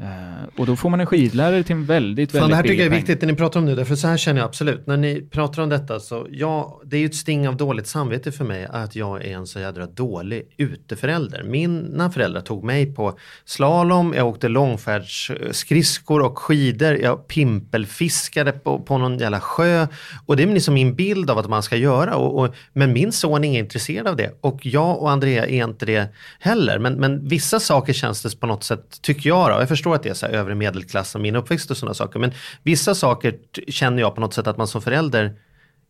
Eh, 0.00 0.48
och 0.56 0.66
då 0.66 0.76
får 0.76 0.90
man 0.90 1.00
en 1.00 1.06
skidlärare 1.06 1.62
till 1.62 1.76
en 1.76 1.84
väldigt, 1.84 2.32
Fan, 2.32 2.40
väldigt 2.40 2.50
det 2.50 2.56
här 2.56 2.62
tycker 2.62 2.84
jag 2.84 2.92
är 2.92 2.96
viktigt 2.96 3.20
det 3.20 3.26
ni 3.26 3.34
pratar 3.34 3.60
om 3.60 3.66
nu, 3.66 3.74
därför 3.74 3.94
så 3.94 4.08
här 4.08 4.16
känner 4.16 4.40
jag 4.40 4.48
absolut. 4.48 4.86
När 4.86 4.96
ni 4.96 5.22
pratar 5.30 5.62
om 5.62 5.68
detta 5.68 6.00
så, 6.00 6.26
ja, 6.30 6.80
det 6.84 6.96
är 6.96 7.00
ju 7.00 7.06
ett 7.06 7.14
sting 7.14 7.48
av 7.48 7.56
dåligt 7.56 7.86
samvete 7.86 8.32
för 8.32 8.44
mig 8.44 8.66
att 8.70 8.96
jag 8.96 9.24
är 9.24 9.36
en 9.36 9.46
så 9.46 9.60
jädra 9.60 9.86
dålig 9.86 10.54
uteförälder. 10.56 11.42
Mina 11.42 12.10
föräldrar 12.10 12.40
tog 12.40 12.64
mig 12.64 12.94
på 12.94 13.18
slalom, 13.44 14.14
jag 14.16 14.28
åkte 14.28 14.48
långfärdsskridskor 14.48 16.22
och 16.22 16.38
skidor, 16.38 16.96
jag 16.96 17.28
pimpelfiskade 17.28 18.52
på, 18.52 18.80
på 18.80 18.98
någon 18.98 19.18
jävla 19.18 19.40
sjö. 19.40 19.86
Och 20.26 20.36
det 20.36 20.42
är 20.42 20.46
liksom 20.46 20.74
min 20.74 20.94
bild 20.94 21.30
av 21.30 21.36
vad 21.36 21.48
man 21.48 21.62
ska 21.62 21.76
göra. 21.76 22.16
Och, 22.16 22.44
och, 22.44 22.54
men 22.72 22.92
min 22.92 23.12
son 23.12 23.44
är 23.44 23.58
inte 23.58 23.58
intresserad 23.58 24.06
av 24.06 24.16
det. 24.16 24.38
Och 24.40 24.66
jag 24.66 25.02
och 25.02 25.10
Andrea 25.10 25.46
är 25.46 25.64
inte 25.64 25.86
det 25.86 26.08
heller. 26.38 26.78
Men, 26.78 26.94
men 26.94 27.28
vissa 27.32 27.60
saker 27.60 27.92
känns 27.92 28.22
det 28.22 28.40
på 28.40 28.46
något 28.46 28.64
sätt, 28.64 29.02
tycker 29.02 29.28
jag 29.28 29.50
då, 29.50 29.60
jag 29.60 29.68
förstår 29.68 29.94
att 29.94 30.02
det 30.02 30.08
är 30.08 30.14
så 30.14 30.26
här 30.26 30.32
övre 30.32 30.54
medelklass 30.54 31.14
och 31.14 31.20
min 31.20 31.36
uppväxt 31.36 31.70
och 31.70 31.76
sådana 31.76 31.94
saker. 31.94 32.18
Men 32.18 32.32
vissa 32.62 32.94
saker 32.94 33.34
känner 33.68 34.00
jag 34.02 34.14
på 34.14 34.20
något 34.20 34.34
sätt 34.34 34.46
att 34.46 34.56
man 34.56 34.66
som 34.66 34.82
förälder, 34.82 35.34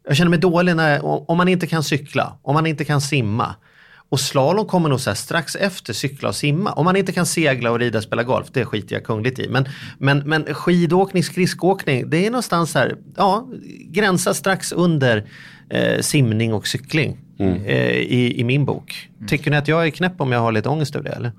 jag 0.06 0.16
känner 0.16 0.30
mig 0.30 0.38
dålig 0.38 0.76
när, 0.76 1.04
om 1.30 1.36
man 1.36 1.48
inte 1.48 1.66
kan 1.66 1.82
cykla, 1.82 2.38
om 2.42 2.54
man 2.54 2.66
inte 2.66 2.84
kan 2.84 3.00
simma. 3.00 3.54
Och 4.12 4.20
slalom 4.20 4.66
kommer 4.66 4.88
nog 4.88 5.00
så 5.00 5.14
strax 5.14 5.56
efter 5.56 5.92
cykla 5.92 6.28
och 6.28 6.34
simma. 6.34 6.72
Om 6.72 6.84
man 6.84 6.96
inte 6.96 7.12
kan 7.12 7.26
segla 7.26 7.70
och 7.70 7.78
rida 7.78 7.98
och 7.98 8.04
spela 8.04 8.22
golf, 8.22 8.46
det 8.52 8.64
skiter 8.64 8.94
jag 8.96 9.04
kungligt 9.04 9.38
i. 9.38 9.48
Men, 9.48 9.68
men, 9.98 10.18
men 10.18 10.54
skidåkning, 10.54 11.22
skridskoåkning, 11.22 12.10
det 12.10 12.26
är 12.26 12.30
någonstans 12.30 12.74
här, 12.74 12.96
ja, 13.16 13.48
gränsa 13.90 14.34
strax 14.34 14.72
under 14.72 15.24
eh, 15.70 16.00
simning 16.00 16.54
och 16.54 16.66
cykling 16.66 17.18
Mm. 17.38 17.64
eh, 17.64 17.90
i, 17.90 18.40
i 18.40 18.44
min 18.44 18.64
bok. 18.64 19.08
Tycker 19.28 19.50
ni 19.50 19.56
att 19.56 19.68
jag 19.68 19.86
är 19.86 19.90
knäpp 19.90 20.20
om 20.20 20.32
jag 20.32 20.40
har 20.40 20.52
lite 20.52 20.68
ångest 20.68 20.96
över 20.96 21.08
det 21.08 21.14
eller? 21.16 21.32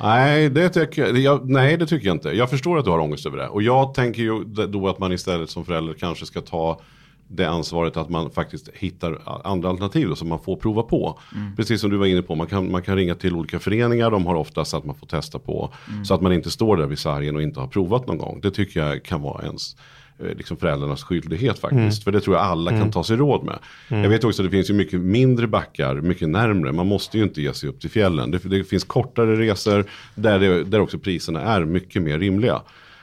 Nej 0.00 0.50
det, 0.50 0.68
tycker 0.68 1.14
jag, 1.16 1.50
nej, 1.50 1.76
det 1.76 1.86
tycker 1.86 2.06
jag 2.06 2.16
inte. 2.16 2.28
Jag 2.28 2.50
förstår 2.50 2.78
att 2.78 2.84
du 2.84 2.90
har 2.90 2.98
ångest 2.98 3.26
över 3.26 3.38
det. 3.38 3.48
Och 3.48 3.62
jag 3.62 3.94
tänker 3.94 4.22
ju 4.22 4.44
då 4.44 4.88
att 4.88 4.98
man 4.98 5.12
istället 5.12 5.50
som 5.50 5.64
förälder 5.64 5.94
kanske 5.94 6.26
ska 6.26 6.40
ta 6.40 6.80
det 7.28 7.44
ansvaret 7.44 7.96
att 7.96 8.10
man 8.10 8.30
faktiskt 8.30 8.68
hittar 8.74 9.18
andra 9.44 9.68
alternativ 9.68 10.08
då, 10.08 10.16
som 10.16 10.28
man 10.28 10.38
får 10.38 10.56
prova 10.56 10.82
på. 10.82 11.18
Precis 11.56 11.80
som 11.80 11.90
du 11.90 11.96
var 11.96 12.06
inne 12.06 12.22
på, 12.22 12.34
man 12.34 12.46
kan, 12.46 12.70
man 12.70 12.82
kan 12.82 12.96
ringa 12.96 13.14
till 13.14 13.34
olika 13.34 13.58
föreningar, 13.58 14.10
de 14.10 14.26
har 14.26 14.34
oftast 14.34 14.74
att 14.74 14.84
man 14.84 14.94
får 14.94 15.06
testa 15.06 15.38
på. 15.38 15.74
Så 16.04 16.14
att 16.14 16.20
man 16.20 16.32
inte 16.32 16.50
står 16.50 16.76
där 16.76 16.86
vid 16.86 16.98
sargen 16.98 17.36
och 17.36 17.42
inte 17.42 17.60
har 17.60 17.66
provat 17.66 18.06
någon 18.06 18.18
gång. 18.18 18.40
Det 18.42 18.50
tycker 18.50 18.80
jag 18.80 19.02
kan 19.04 19.22
vara 19.22 19.42
ens 19.42 19.76
eh, 20.18 20.36
liksom 20.36 20.56
föräldrarnas 20.56 21.02
skyldighet 21.02 21.58
faktiskt. 21.58 22.04
För 22.04 22.12
det 22.12 22.20
tror 22.20 22.36
jag 22.36 22.44
alla 22.44 22.70
kan 22.70 22.90
ta 22.90 23.04
sig 23.04 23.16
råd 23.16 23.44
med. 23.44 23.58
Jag 23.88 24.08
vet 24.08 24.24
också 24.24 24.42
att 24.42 24.46
det 24.46 24.50
finns 24.50 24.70
ju 24.70 24.74
mycket 24.74 25.00
mindre 25.00 25.46
backar, 25.46 25.94
mycket 26.00 26.28
närmre. 26.28 26.72
Man 26.72 26.86
måste 26.86 27.18
ju 27.18 27.24
inte 27.24 27.42
ge 27.42 27.54
sig 27.54 27.68
upp 27.68 27.80
till 27.80 27.90
fjällen. 27.90 28.30
Det, 28.30 28.38
det 28.38 28.64
finns 28.64 28.84
kortare 28.84 29.36
resor 29.36 29.84
där, 30.14 30.38
det, 30.38 30.64
där 30.64 30.80
också 30.80 30.98
priserna 30.98 31.40
är 31.40 31.64
mycket 31.64 32.02
mer 32.02 32.18
rimliga. 32.18 32.62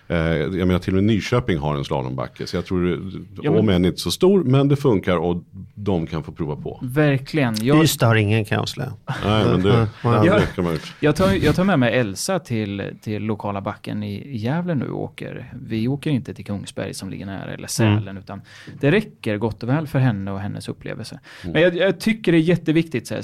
Eh, 0.10 0.18
jag 0.18 0.68
menar 0.68 0.80
till 0.80 0.93
och 0.93 1.03
med 1.03 1.03
Nyköping 1.03 1.57
har 1.57 1.76
en 1.76 1.84
slalombacke. 1.86 2.47
Så 2.47 2.57
jag 2.57 2.66
tror, 2.66 3.12
Ja, 3.41 3.51
men- 3.51 3.60
om 3.60 3.70
än 3.70 3.86
inte 3.86 3.99
så 3.99 4.12
stor, 4.12 4.43
men 4.43 4.68
det 4.68 4.76
funkar 4.76 5.18
och 5.18 5.43
de 5.76 6.07
kan 6.07 6.24
få 6.24 6.32
prova 6.32 6.55
på. 6.55 6.80
Verkligen. 6.82 7.55
Jag, 7.62 7.84
Ystad 7.84 8.07
har 8.07 8.16
ingen 8.16 8.45
kan 8.45 8.66
jag. 8.78 8.88
Nej, 9.26 9.45
men 9.45 9.62
det, 9.62 9.88
Ja. 10.03 10.39
ju. 10.57 10.78
Jag 10.99 11.16
tar, 11.16 11.32
jag 11.45 11.55
tar 11.55 11.64
med 11.64 11.80
mig 11.80 11.97
Elsa 11.99 12.39
till, 12.39 12.84
till 13.01 13.24
lokala 13.24 13.62
backen 13.62 14.03
i 14.03 14.38
Gävle 14.38 14.76
nu 14.76 14.89
och 14.89 15.03
åker. 15.03 15.53
Vi 15.62 15.88
åker 15.88 16.10
inte 16.10 16.34
till 16.34 16.45
Kungsberg 16.45 16.93
som 16.93 17.10
ligger 17.10 17.26
nära 17.26 17.53
eller 17.53 17.68
Sälen 17.68 18.18
utan 18.18 18.41
det 18.80 18.91
räcker 18.91 19.38
gott 19.38 19.64
och 19.64 19.70
väl 19.70 19.88
för 19.88 19.99
henne 19.99 20.32
och 20.32 20.39
hennes 20.39 20.70
upplevelse. 20.70 21.20
Men 21.43 21.62
jag, 21.62 21.76
jag 21.76 21.99
tycker 21.99 22.32
det 22.32 22.38
är 22.38 22.39
jätteviktigt. 22.39 23.07
Så 23.07 23.16
här, 23.16 23.24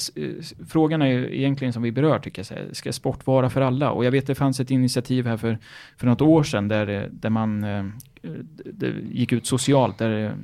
frågan 0.70 1.02
är 1.02 1.08
ju 1.08 1.38
egentligen 1.38 1.74
som 1.74 1.84
vi 1.84 1.92
berör, 1.92 2.20
tycker 2.20 2.40
jag, 2.40 2.46
så 2.46 2.54
här, 2.54 2.70
ska 2.72 2.94
sport 2.94 3.28
vara 3.28 3.50
för 3.50 3.62
alla? 3.62 3.92
Och 3.92 4.06
jag 4.06 4.12
vet 4.12 4.28
det 4.28 4.36
fanns 4.36 4.60
ett 4.60 4.72
initiativ 4.72 5.28
här 5.28 5.38
för, 5.38 5.58
för 5.98 6.08
något 6.08 6.22
år 6.22 6.44
sedan 6.44 6.68
där, 6.76 7.04
eh, 7.04 7.10
där 7.12 7.30
man 7.30 7.64
eh, 7.64 7.86
eh, 8.22 8.32
det 8.66 8.90
gick 9.12 9.32
ut 9.32 9.48
socialt 9.48 9.98
där 9.98 10.36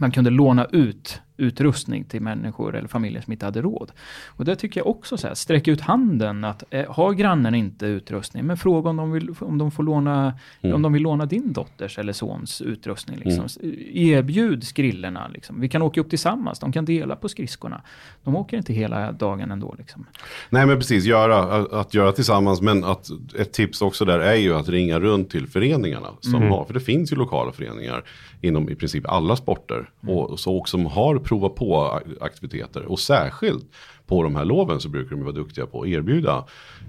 man 0.00 0.10
kunde 0.10 0.30
låna 0.30 0.64
ut 0.64 1.20
utrustning 1.40 2.04
till 2.04 2.22
människor 2.22 2.76
eller 2.76 2.88
familjer 2.88 3.22
som 3.22 3.32
inte 3.32 3.44
hade 3.44 3.62
råd. 3.62 3.92
Och 4.26 4.44
det 4.44 4.56
tycker 4.56 4.80
jag 4.80 4.86
också 4.86 5.16
så 5.16 5.26
här, 5.26 5.34
sträck 5.34 5.68
ut 5.68 5.80
handen 5.80 6.44
att 6.44 6.64
eh, 6.70 6.92
har 6.92 7.12
grannen 7.12 7.54
inte 7.54 7.86
utrustning, 7.86 8.46
men 8.46 8.56
fråga 8.56 8.90
om 8.90 8.96
de 8.96 9.12
vill, 9.12 9.34
om 9.40 9.58
de 9.58 9.70
får 9.70 9.82
låna, 9.82 10.34
om 10.62 10.82
de 10.82 10.92
vill 10.92 11.02
låna 11.02 11.26
din 11.26 11.52
dotters 11.52 11.98
eller 11.98 12.12
sons 12.12 12.60
utrustning. 12.62 13.18
Liksom. 13.24 13.44
S- 13.44 13.58
Erbjud 13.92 14.64
skrillorna, 14.64 15.28
liksom. 15.28 15.60
vi 15.60 15.68
kan 15.68 15.82
åka 15.82 16.00
upp 16.00 16.10
tillsammans, 16.10 16.58
de 16.58 16.72
kan 16.72 16.84
dela 16.84 17.16
på 17.16 17.28
skridskorna. 17.28 17.82
De 18.24 18.36
åker 18.36 18.56
inte 18.56 18.72
hela 18.72 19.12
dagen 19.12 19.50
ändå. 19.50 19.74
Liksom. 19.78 20.06
Nej 20.50 20.66
men 20.66 20.76
precis, 20.76 21.04
göra, 21.04 21.38
att, 21.38 21.72
att 21.72 21.94
göra 21.94 22.12
tillsammans. 22.12 22.60
Men 22.60 22.84
att, 22.84 23.08
ett 23.38 23.52
tips 23.52 23.82
också 23.82 24.04
där 24.04 24.18
är 24.18 24.34
ju 24.34 24.54
att 24.54 24.68
ringa 24.68 25.00
runt 25.00 25.30
till 25.30 25.46
föreningarna. 25.46 26.08
Som 26.20 26.42
har, 26.42 26.64
för 26.64 26.74
det 26.74 26.80
finns 26.80 27.12
ju 27.12 27.16
lokala 27.16 27.52
föreningar 27.52 28.04
inom 28.40 28.70
i 28.70 28.74
princip 28.74 29.08
alla 29.08 29.36
sporter. 29.36 29.90
Och, 30.08 30.40
så, 30.40 30.56
och 30.56 30.68
som 30.68 30.86
har 30.86 31.18
provat 31.18 31.54
på 31.54 32.00
aktiviteter. 32.20 32.84
Och 32.84 33.00
särskilt 33.00 33.66
på 34.06 34.22
de 34.22 34.36
här 34.36 34.44
loven 34.44 34.80
så 34.80 34.88
brukar 34.88 35.10
de 35.10 35.22
vara 35.22 35.32
duktiga 35.32 35.66
på 35.66 35.82
att 35.82 35.88
erbjuda 35.88 36.44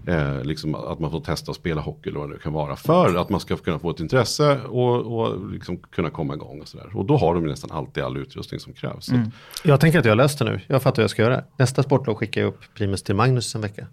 eh, 0.08 0.44
liksom 0.44 0.76
att 0.76 1.00
man 1.00 1.12
får 1.12 1.20
testa 1.22 1.52
att 1.52 1.56
spela 1.58 1.82
hockey 1.82 2.10
eller 2.10 2.20
vad 2.20 2.30
det 2.32 2.38
kan 2.40 2.54
vara. 2.54 2.76
För 2.76 3.16
att 3.16 3.30
man 3.30 3.40
ska 3.40 3.56
kunna 3.58 3.80
få 3.80 3.90
ett 3.90 4.00
intresse 4.00 4.60
och, 4.62 5.20
och 5.20 5.52
liksom 5.52 5.78
kunna 5.78 6.10
komma 6.10 6.34
igång 6.34 6.62
och 6.62 6.68
sådär. 6.68 6.90
Och 6.98 7.06
då 7.06 7.18
har 7.18 7.36
de 7.36 7.46
nästan 7.46 7.72
alltid 7.72 8.04
all 8.04 8.18
utrustning 8.18 8.60
som 8.60 8.74
krävs. 8.74 9.06
Så 9.06 9.16
att- 9.16 9.22
Jag 9.64 9.80
tänker 9.80 10.00
att 10.00 10.06
jag 10.06 10.12
har 10.12 10.16
löst 10.18 10.40
det 10.40 10.46
nu. 10.46 10.62
Jag 10.68 10.82
fattar 10.84 10.96
hur 10.98 11.04
jag 11.04 11.10
ska 11.12 11.22
göra. 11.22 11.44
Nästa 11.58 11.84
sportlov 11.84 12.16
skickar 12.16 12.42
jag 12.42 12.48
upp 12.48 12.60
Primus 12.76 13.04
till 13.04 13.16
Magnus 13.16 13.56
en 13.56 13.62
vecka. 13.62 13.88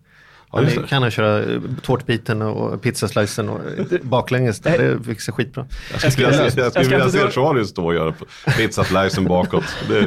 Ja, 0.52 0.60
det. 0.60 0.88
kan 0.88 1.02
han 1.02 1.10
köra 1.10 1.38
eh, 1.54 1.60
tårtbiten 1.82 2.42
och 2.42 2.82
pizzaslicen 2.82 3.48
och 3.48 3.60
eh, 3.92 3.98
baklänges. 4.02 4.58
Det 4.60 4.98
fixar 5.06 5.32
skitbra. 5.32 5.66
Jag 6.02 6.12
skulle 6.12 6.28
vilja 6.30 6.50
se, 6.50 6.60
jag 6.60 6.72
skulle 6.72 6.88
vilja 7.04 7.10
se 7.10 7.30
Charlie 7.30 7.64
stå 7.64 7.84
och 7.86 7.94
göra 7.94 8.14
pizzaslicen 8.56 9.24
bakåt. 9.24 9.64
Det 9.88 10.04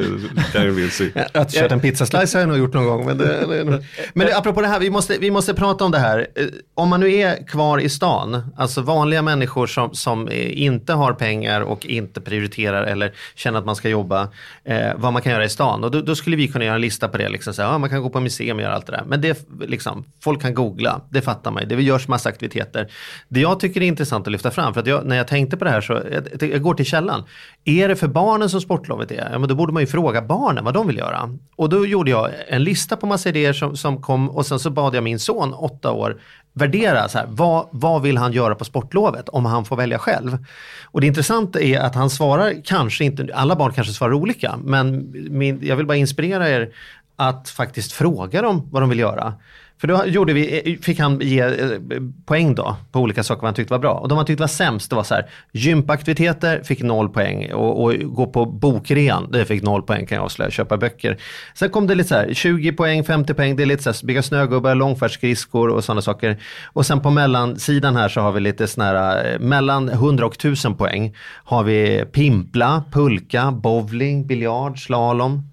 kan 0.52 0.62
ju 0.64 0.72
bli 0.72 0.90
se. 0.90 1.10
Att 1.34 1.52
köra 1.54 1.68
en 1.72 1.80
pizzaslice 1.80 2.34
har 2.34 2.40
jag 2.40 2.48
nog 2.48 2.58
gjort 2.58 2.74
någon 2.74 2.84
gång. 2.84 3.06
Men, 3.06 3.18
det, 3.18 3.46
det 3.48 3.58
är 3.60 3.64
nog- 3.64 3.84
men 4.14 4.26
det, 4.26 4.36
apropå 4.36 4.60
det 4.60 4.66
här, 4.68 4.80
vi 4.80 4.90
måste, 4.90 5.18
vi 5.18 5.30
måste 5.30 5.54
prata 5.54 5.84
om 5.84 5.90
det 5.90 5.98
här. 5.98 6.26
Eh, 6.34 6.46
Om 6.74 6.88
man 6.88 7.00
nu 7.00 7.14
är 7.14 7.46
kvar 7.46 7.78
i 7.78 7.88
stan, 7.88 8.42
alltså 8.56 8.82
vanliga 8.82 9.22
människor 9.22 9.66
som, 9.66 9.94
som 9.94 10.28
inte 10.32 10.92
har 10.92 11.12
pengar 11.12 11.60
och 11.60 11.86
inte 11.86 12.20
prioriterar 12.20 12.82
eller 12.84 13.12
känner 13.34 13.58
att 13.58 13.64
man 13.66 13.76
ska 13.76 13.88
jobba, 13.88 14.28
eh, 14.64 14.88
vad 14.96 15.12
man 15.12 15.22
kan 15.22 15.32
göra 15.32 15.44
i 15.44 15.48
stan. 15.48 15.84
Och 15.84 15.90
då, 15.90 16.00
då 16.00 16.14
skulle 16.14 16.36
vi 16.36 16.48
kunna 16.48 16.64
göra 16.64 16.74
en 16.74 16.80
lista 16.80 17.08
på 17.08 17.18
det. 17.18 17.28
Liksom, 17.28 17.54
så 17.54 17.62
här, 17.62 17.68
ja, 17.72 17.78
man 17.78 17.90
kan 17.90 18.02
gå 18.02 18.10
på 18.10 18.20
museum 18.20 18.56
och 18.56 18.62
göra 18.62 18.74
allt 18.74 18.86
det 18.86 18.92
där. 18.92 19.04
Men 19.06 19.20
det, 19.20 19.46
liksom, 19.60 20.04
folk 20.30 20.42
kan 20.42 20.54
googla, 20.54 21.00
det 21.10 21.22
fattar 21.22 21.50
man 21.50 21.62
ju. 21.62 21.68
Det 21.68 21.82
görs 21.82 22.08
massa 22.08 22.28
aktiviteter. 22.28 22.92
Det 23.28 23.40
jag 23.40 23.60
tycker 23.60 23.82
är 23.82 23.86
intressant 23.86 24.26
att 24.26 24.32
lyfta 24.32 24.50
fram, 24.50 24.74
för 24.74 24.80
att 24.80 24.86
jag, 24.86 25.06
när 25.06 25.16
jag 25.16 25.28
tänkte 25.28 25.56
på 25.56 25.64
det 25.64 25.70
här 25.70 25.80
så, 25.80 25.92
jag, 25.92 26.50
jag 26.50 26.62
går 26.62 26.74
till 26.74 26.86
källan. 26.86 27.24
Är 27.64 27.88
det 27.88 27.96
för 27.96 28.08
barnen 28.08 28.50
som 28.50 28.60
sportlovet 28.60 29.10
är? 29.10 29.28
Ja, 29.32 29.38
men 29.38 29.48
då 29.48 29.54
borde 29.54 29.72
man 29.72 29.82
ju 29.82 29.86
fråga 29.86 30.22
barnen 30.22 30.64
vad 30.64 30.74
de 30.74 30.86
vill 30.86 30.96
göra. 30.96 31.38
Och 31.56 31.68
då 31.68 31.86
gjorde 31.86 32.10
jag 32.10 32.30
en 32.48 32.64
lista 32.64 32.96
på 32.96 33.06
massa 33.06 33.28
idéer 33.28 33.52
som, 33.52 33.76
som 33.76 34.02
kom 34.02 34.30
och 34.30 34.46
sen 34.46 34.58
så 34.58 34.70
bad 34.70 34.94
jag 34.94 35.04
min 35.04 35.18
son, 35.18 35.54
åtta 35.54 35.92
år, 35.92 36.20
värdera 36.52 37.08
så 37.08 37.18
här, 37.18 37.26
vad, 37.28 37.68
vad 37.70 38.02
vill 38.02 38.18
han 38.18 38.32
göra 38.32 38.54
på 38.54 38.64
sportlovet 38.64 39.28
om 39.28 39.44
han 39.44 39.64
får 39.64 39.76
välja 39.76 39.98
själv. 39.98 40.38
Och 40.84 41.00
det 41.00 41.06
intressanta 41.06 41.60
är 41.60 41.78
att 41.78 41.94
han 41.94 42.10
svarar 42.10 42.54
kanske 42.64 43.04
inte, 43.04 43.28
alla 43.34 43.56
barn 43.56 43.72
kanske 43.72 43.92
svarar 43.92 44.12
olika, 44.12 44.56
men 44.64 45.12
min, 45.30 45.58
jag 45.62 45.76
vill 45.76 45.86
bara 45.86 45.96
inspirera 45.96 46.48
er 46.48 46.70
att 47.16 47.48
faktiskt 47.48 47.92
fråga 47.92 48.42
dem 48.42 48.68
vad 48.70 48.82
de 48.82 48.88
vill 48.88 48.98
göra. 48.98 49.34
För 49.80 49.88
då 49.88 50.06
gjorde 50.06 50.32
vi, 50.32 50.72
eh, 50.72 50.78
fick 50.80 50.98
han 50.98 51.20
ge 51.20 51.40
eh, 51.40 51.78
poäng 52.26 52.54
då 52.54 52.76
på 52.92 53.00
olika 53.00 53.22
saker 53.22 53.46
han 53.46 53.54
tyckte 53.54 53.72
var 53.74 53.78
bra. 53.78 53.92
Och 53.92 54.08
de 54.08 54.18
han 54.18 54.26
tyckte 54.26 54.42
var 54.42 54.48
sämst, 54.48 54.90
det 54.90 54.96
var 54.96 55.02
så 55.02 55.14
här, 55.14 55.26
gympaktiviteter 55.52 56.62
fick 56.62 56.82
noll 56.82 57.08
poäng 57.08 57.52
och, 57.52 57.84
och 57.84 57.94
gå 57.98 58.26
på 58.26 58.46
bokrean, 58.46 59.30
det 59.30 59.44
fick 59.44 59.62
noll 59.62 59.82
poäng 59.82 60.06
kan 60.06 60.16
jag 60.16 60.24
avslöja, 60.24 60.50
köpa 60.50 60.76
böcker. 60.76 61.18
Sen 61.54 61.70
kom 61.70 61.86
det 61.86 61.94
lite 61.94 62.08
så 62.08 62.14
här, 62.14 62.34
20 62.34 62.72
poäng, 62.72 63.04
50 63.04 63.34
poäng, 63.34 63.56
det 63.56 63.62
är 63.62 63.66
lite 63.66 63.82
så 63.82 63.90
här, 63.90 64.06
bygga 64.06 64.22
snögubbar, 64.22 64.74
långfärdsskridskor 64.74 65.68
och 65.68 65.84
sådana 65.84 66.02
saker. 66.02 66.36
Och 66.66 66.86
sen 66.86 67.00
på 67.00 67.10
mellansidan 67.10 67.96
här 67.96 68.08
så 68.08 68.20
har 68.20 68.32
vi 68.32 68.40
lite 68.40 68.66
sådana 68.66 68.92
här, 68.92 69.32
eh, 69.32 69.38
mellan 69.38 69.88
100 69.88 70.26
och 70.26 70.34
1000 70.34 70.74
poäng 70.74 71.14
har 71.44 71.62
vi 71.62 72.04
pimpla, 72.12 72.84
pulka, 72.92 73.50
bowling, 73.52 74.26
biljard, 74.26 74.84
slalom. 74.84 75.50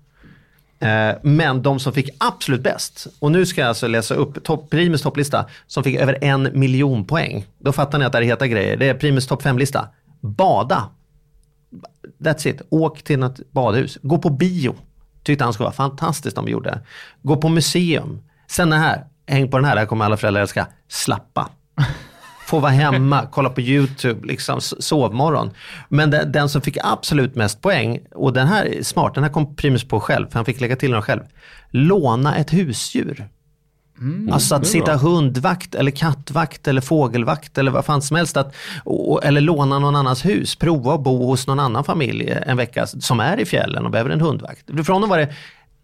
Eh, 0.80 1.16
men 1.24 1.62
de 1.62 1.80
som 1.80 1.94
fick 1.94 2.10
absolut 2.18 2.62
bäst, 2.62 3.08
och 3.20 3.32
nu 3.32 3.46
ska 3.46 3.62
jag 3.62 3.68
alltså 3.68 3.88
läsa 3.88 4.16
upp 4.16 4.44
top, 4.44 4.70
Primus 4.70 5.02
topplista, 5.02 5.46
som 5.68 5.84
fick 5.84 5.96
över 5.96 6.24
en 6.24 6.50
miljon 6.54 7.06
poäng. 7.06 7.46
Då 7.60 7.72
fattar 7.72 8.00
ni 8.00 8.06
att 8.06 8.12
det 8.12 8.18
är 8.18 8.22
heta 8.22 8.48
grejer. 8.48 8.78
Det 8.78 8.90
är 8.90 8.94
Primus 8.94 9.28
topp 9.28 9.44
5-lista. 9.44 9.88
Bada. 10.20 10.90
That's 12.20 12.48
it. 12.48 12.62
Åk 12.70 13.04
till 13.04 13.20
något 13.20 13.40
badhus. 13.52 13.98
Gå 14.02 14.18
på 14.18 14.30
bio. 14.30 14.76
Tyckte 15.24 15.44
han 15.44 15.54
skulle 15.54 15.66
vara 15.66 15.74
fantastiskt 15.74 16.38
om 16.38 16.46
vi 16.46 16.52
gjorde. 16.52 16.82
Gå 17.22 17.38
på 17.38 17.50
museum. 17.50 18.24
Sen 18.48 18.70
det 18.70 18.76
här, 18.76 19.06
häng 19.28 19.52
på 19.52 19.58
den 19.58 19.66
här, 19.66 19.76
det 19.76 19.80
här 19.80 19.88
kommer 19.88 20.06
alla 20.06 20.18
föräldrar 20.18 20.42
älska. 20.42 20.68
Slappa. 20.88 21.50
Få 22.48 22.60
vara 22.60 22.72
hemma, 22.72 23.28
kolla 23.32 23.50
på 23.50 23.62
YouTube, 23.62 24.28
liksom 24.28 24.62
sovmorgon. 24.62 25.52
Men 25.90 26.12
den, 26.12 26.32
den 26.32 26.50
som 26.50 26.62
fick 26.62 26.78
absolut 26.84 27.36
mest 27.36 27.62
poäng, 27.62 28.00
och 28.16 28.34
den 28.34 28.48
här 28.48 28.66
är 28.66 28.84
smart, 28.84 29.14
den 29.14 29.24
här 29.24 29.32
kom 29.32 29.56
Primus 29.56 29.84
på 29.88 30.00
själv, 30.00 30.28
för 30.28 30.34
han 30.34 30.46
fick 30.46 30.62
lägga 30.62 30.76
till 30.76 30.92
den 30.92 31.02
själv. 31.02 31.22
Låna 31.72 32.36
ett 32.36 32.54
husdjur. 32.54 33.28
alltså 34.32 34.56
att 34.56 34.68
sitta 34.68 34.96
hundvakt 34.98 35.76
eller 35.76 35.92
kattvakt 35.92 36.68
eller 36.68 36.82
fågelvakt 36.82 37.58
eller 37.58 37.72
vad 37.72 37.86
fan 37.86 38.02
som 38.02 38.18
helst. 38.18 38.38
Att, 38.38 38.56
och, 38.84 39.26
eller 39.26 39.42
låna 39.42 39.80
någon 39.80 39.96
annans 39.96 40.26
hus, 40.26 40.56
prova 40.56 40.94
att 40.94 41.02
bo 41.04 41.26
hos 41.26 41.48
någon 41.48 41.60
annan 41.60 41.84
familj 41.84 42.38
en 42.46 42.58
vecka 42.58 42.88
som 42.88 43.20
är 43.20 43.40
i 43.40 43.46
fjällen 43.46 43.86
och 43.86 43.92
behöver 43.92 44.10
en 44.10 44.22
hundvakt. 44.22 44.66
För 44.86 44.94
honom 44.94 45.10
var 45.10 45.18
det 45.18 45.34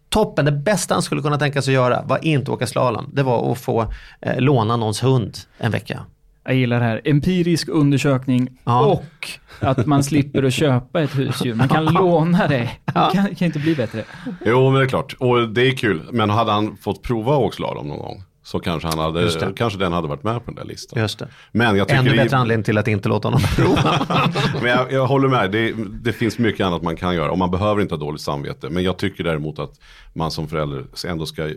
toppen, 0.08 0.44
det 0.44 0.52
bästa 0.52 0.94
han 0.94 1.02
skulle 1.02 1.22
kunna 1.22 1.38
tänka 1.38 1.62
sig 1.62 1.72
att 1.72 1.82
göra 1.82 2.02
var 2.02 2.24
inte 2.24 2.50
åka 2.50 2.66
slalom. 2.66 3.10
Det 3.12 3.22
var 3.22 3.52
att 3.52 3.58
få 3.58 3.92
eh, 4.20 4.40
låna 4.40 4.76
någons 4.76 5.02
hund 5.02 5.38
en 5.58 5.70
vecka. 5.70 6.04
Jag 6.44 6.54
gillar 6.54 6.80
det 6.80 6.86
här. 6.86 7.00
Empirisk 7.04 7.68
undersökning 7.68 8.48
Ja. 8.64 8.84
och 8.86 9.28
att 9.60 9.86
man 9.86 10.04
slipper 10.04 10.42
att 10.42 10.52
köpa 10.52 11.02
ett 11.02 11.18
husdjur. 11.18 11.54
Man 11.54 11.68
kan 11.68 11.84
låna 11.94 12.46
det. 12.48 12.70
Det 12.84 12.92
kan, 13.12 13.34
kan 13.34 13.46
inte 13.46 13.58
bli 13.58 13.74
bättre. 13.74 14.04
Jo, 14.46 14.70
men 14.70 14.80
det 14.80 14.86
är 14.86 14.88
klart. 14.88 15.16
Och 15.18 15.48
det 15.48 15.62
är 15.68 15.72
kul. 15.76 16.02
Men 16.12 16.30
hade 16.30 16.52
han 16.52 16.76
fått 16.76 17.02
prova 17.02 17.32
att 17.32 17.38
åka 17.40 17.56
slalom 17.56 17.88
någon 17.88 17.98
gång 17.98 18.22
så 18.44 18.58
kanske, 18.58 18.88
han 18.88 18.98
hade, 18.98 19.24
det. 19.24 19.52
kanske 19.56 19.78
den 19.78 19.92
hade 19.92 20.08
varit 20.08 20.22
med 20.22 20.34
på 20.34 20.50
den 20.50 20.54
där 20.54 20.64
listan. 20.64 21.02
Just 21.02 21.18
det. 21.18 21.28
Men 21.52 21.76
jag 21.76 21.88
tycker 21.88 21.98
Ännu 22.00 22.10
det- 22.10 22.16
bättre 22.16 22.36
anledning 22.36 22.64
till 22.64 22.78
att 22.78 22.88
inte 22.88 23.08
låta 23.08 23.28
honom 23.28 23.40
prova. 23.56 24.06
Men 24.62 24.70
jag, 24.70 24.92
jag 24.92 25.06
håller 25.06 25.28
med, 25.28 25.50
det, 25.50 25.72
det 26.02 26.12
finns 26.12 26.38
mycket 26.38 26.66
annat 26.66 26.82
man 26.82 26.96
kan 26.96 27.14
göra 27.14 27.30
och 27.30 27.38
man 27.38 27.50
behöver 27.50 27.82
inte 27.82 27.94
ha 27.94 28.00
dåligt 28.00 28.20
samvete. 28.20 28.70
Men 28.70 28.82
jag 28.82 28.96
tycker 28.96 29.24
däremot 29.24 29.58
att 29.58 29.70
man 30.12 30.30
som 30.30 30.48
förälder 30.48 30.84
ändå 31.06 31.26
ska 31.26 31.50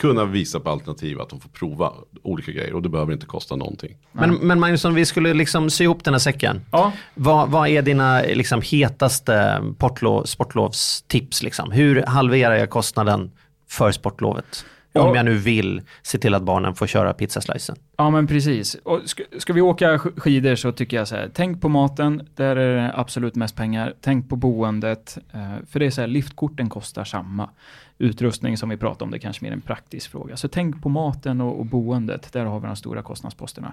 kunna 0.00 0.24
visa 0.24 0.60
på 0.60 0.70
alternativ 0.70 1.20
att 1.20 1.28
de 1.28 1.40
får 1.40 1.48
prova 1.48 1.92
olika 2.22 2.52
grejer 2.52 2.74
och 2.74 2.82
det 2.82 2.88
behöver 2.88 3.12
inte 3.12 3.26
kosta 3.26 3.56
någonting. 3.56 3.96
men, 4.12 4.34
men 4.34 4.60
Magnus, 4.60 4.84
om 4.84 4.94
vi 4.94 5.04
skulle 5.06 5.34
liksom 5.34 5.70
sy 5.70 5.84
ihop 5.84 6.04
den 6.04 6.14
här 6.14 6.18
säcken. 6.18 6.60
Ja. 6.70 6.92
Vad, 7.14 7.50
vad 7.50 7.68
är 7.68 7.82
dina 7.82 8.20
liksom, 8.20 8.62
hetaste 8.64 9.62
portlov, 9.78 10.24
sportlovstips? 10.24 11.42
Liksom? 11.42 11.70
Hur 11.72 12.02
halverar 12.02 12.54
jag 12.54 12.70
kostnaden 12.70 13.30
för 13.70 13.92
sportlovet? 13.92 14.64
Om 14.98 15.06
Ja. 15.08 15.16
jag 15.16 15.24
nu 15.24 15.34
vill 15.34 15.82
se 16.02 16.18
till 16.18 16.34
att 16.34 16.42
barnen 16.42 16.74
får 16.74 16.86
köra 16.86 17.12
pizzaslicen. 17.12 17.76
Ja, 17.96 18.10
men 18.10 18.26
precis. 18.26 18.74
Och 18.74 19.00
ska, 19.04 19.22
ska 19.38 19.52
vi 19.52 19.60
åka 19.60 19.96
sk- 19.96 20.20
skidor 20.20 20.54
så 20.54 20.72
tycker 20.72 20.96
jag 20.96 21.08
så 21.08 21.16
här, 21.16 21.30
tänk 21.34 21.60
på 21.60 21.68
maten, 21.68 22.28
där 22.34 22.56
är 22.56 22.76
det 22.76 22.92
absolut 22.94 23.34
mest 23.34 23.56
pengar. 23.56 23.94
Tänk 24.00 24.28
på 24.28 24.36
boendet, 24.36 25.18
eh, 25.32 25.54
för 25.70 25.80
det 25.80 25.86
är 25.86 25.90
så 25.90 26.00
här, 26.00 26.08
liftkorten 26.08 26.68
kostar 26.68 27.04
samma. 27.04 27.50
Utrustning 27.98 28.56
som 28.56 28.68
vi 28.68 28.76
pratade 28.76 29.04
om, 29.04 29.10
det 29.10 29.16
är 29.16 29.18
kanske 29.20 29.44
mer 29.44 29.52
en 29.52 29.60
praktisk 29.60 30.10
fråga. 30.10 30.36
Så 30.36 30.48
tänk 30.48 30.82
på 30.82 30.88
maten 30.88 31.40
och, 31.40 31.58
och 31.60 31.66
boendet, 31.66 32.32
där 32.32 32.44
har 32.44 32.60
vi 32.60 32.66
de 32.66 32.76
stora 32.76 33.02
kostnadsposterna. 33.02 33.72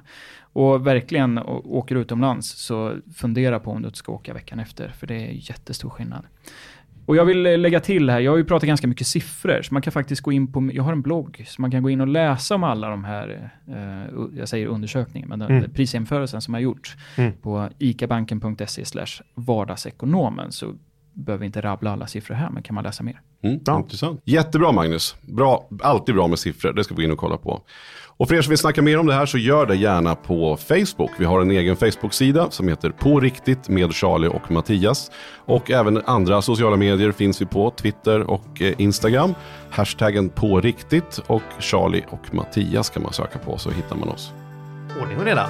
Och 0.54 0.88
verkligen, 0.88 1.38
åker 1.48 1.96
du 1.96 2.02
utomlands, 2.02 2.50
så 2.52 2.96
fundera 3.16 3.60
på 3.60 3.72
om 3.72 3.82
du 3.82 3.90
ska 3.94 4.12
åka 4.12 4.34
veckan 4.34 4.60
efter, 4.60 4.88
för 5.00 5.08
det 5.08 5.16
är 5.16 5.32
jättestor 5.34 5.90
skillnad. 5.90 6.24
Och 7.06 7.16
jag 7.16 7.26
vill 7.26 7.46
eh, 7.46 7.58
lägga 7.58 7.80
till 7.80 8.10
här, 8.10 8.20
jag 8.20 8.32
har 8.32 8.38
ju 8.38 8.44
pratat 8.46 8.68
ganska 8.68 8.88
mycket 8.88 9.08
siffror, 9.08 9.62
så 9.62 9.74
man 9.74 9.82
kan 9.82 9.94
faktiskt 9.94 10.22
gå 10.22 10.32
in 10.32 10.52
på, 10.54 10.70
jag 10.74 10.84
har 10.84 10.92
en 10.92 11.02
blogg, 11.02 11.44
så 11.48 11.62
man 11.62 11.72
kan 11.72 11.84
gå 11.84 11.90
in 11.90 12.02
och 12.02 12.08
läsa 12.08 12.56
om 12.56 12.64
alla 12.64 12.90
de 12.90 13.04
här, 13.04 13.52
eh, 13.68 14.20
jag 14.38 14.50
säger 14.50 14.68
undersökningen, 14.68 15.30
men 15.30 15.40
den 15.40 15.52
Mm. 15.52 15.70
prisjämförelsen 15.72 16.42
som 16.42 16.54
har 16.54 16.62
gjorts 16.62 16.96
Mm. 17.18 17.32
på 17.42 17.70
icabanken.se 17.80 18.86
slash 18.86 19.22
vardagsekonomen, 19.36 20.52
så 20.52 20.74
behöver 21.14 21.40
vi 21.40 21.46
inte 21.46 21.62
rabbla 21.62 21.92
alla 21.92 22.08
siffror 22.08 22.36
här, 22.36 22.50
men 22.50 22.64
kan 22.64 22.76
man 22.76 22.84
läsa 22.84 23.04
mer. 23.04 23.22
Mm, 23.44 23.60
Intressant. 23.70 24.22
Jättebra 24.26 24.72
Magnus. 24.72 25.16
Bra, 25.22 25.70
alltid 25.82 26.16
bra 26.16 26.28
med 26.28 26.40
siffror, 26.40 26.74
det 26.74 26.84
ska 26.84 26.96
vi 26.96 27.02
gå 27.02 27.06
in 27.06 27.12
och 27.12 27.18
kolla 27.18 27.38
på. 27.38 27.62
Och 28.22 28.28
för 28.28 28.36
er 28.36 28.42
som 28.42 28.50
vill 28.50 28.58
snacka 28.58 28.82
mer 28.82 29.00
om 29.00 29.06
det 29.06 29.14
här 29.14 29.26
så 29.26 29.38
gör 29.38 29.66
det 29.66 29.76
gärna 29.76 30.16
på 30.16 30.58
Facebook. 30.58 31.12
Vi 31.18 31.26
har 31.26 31.42
en 31.42 31.52
egen 31.52 31.76
Facebook-sida 31.76 32.52
som 32.52 32.68
heter 32.68 32.90
På 32.90 33.20
riktigt 33.20 33.70
med 33.70 33.94
Charlie 33.94 34.28
och 34.28 34.52
Mattias. 34.52 35.12
Och 35.46 35.72
även 35.72 36.02
andra 36.06 36.42
sociala 36.42 36.76
medier 36.76 37.12
finns 37.12 37.42
vi 37.42 37.46
på, 37.46 37.72
Twitter 37.72 38.30
och 38.30 38.62
eh, 38.62 38.74
Instagram. 38.78 39.34
Hashtaggen 39.70 40.30
på 40.30 40.62
riktigt 40.62 41.20
och 41.28 41.42
Charlie 41.60 42.04
och 42.10 42.34
Mattias 42.34 42.90
kan 42.90 43.04
man 43.04 43.14
söka 43.14 43.40
på 43.40 43.58
så 43.58 43.72
hittar 43.72 43.96
man 43.96 44.10
oss. 44.10 44.32
Ordning 45.02 45.18
och 45.18 45.26
reda. 45.26 45.50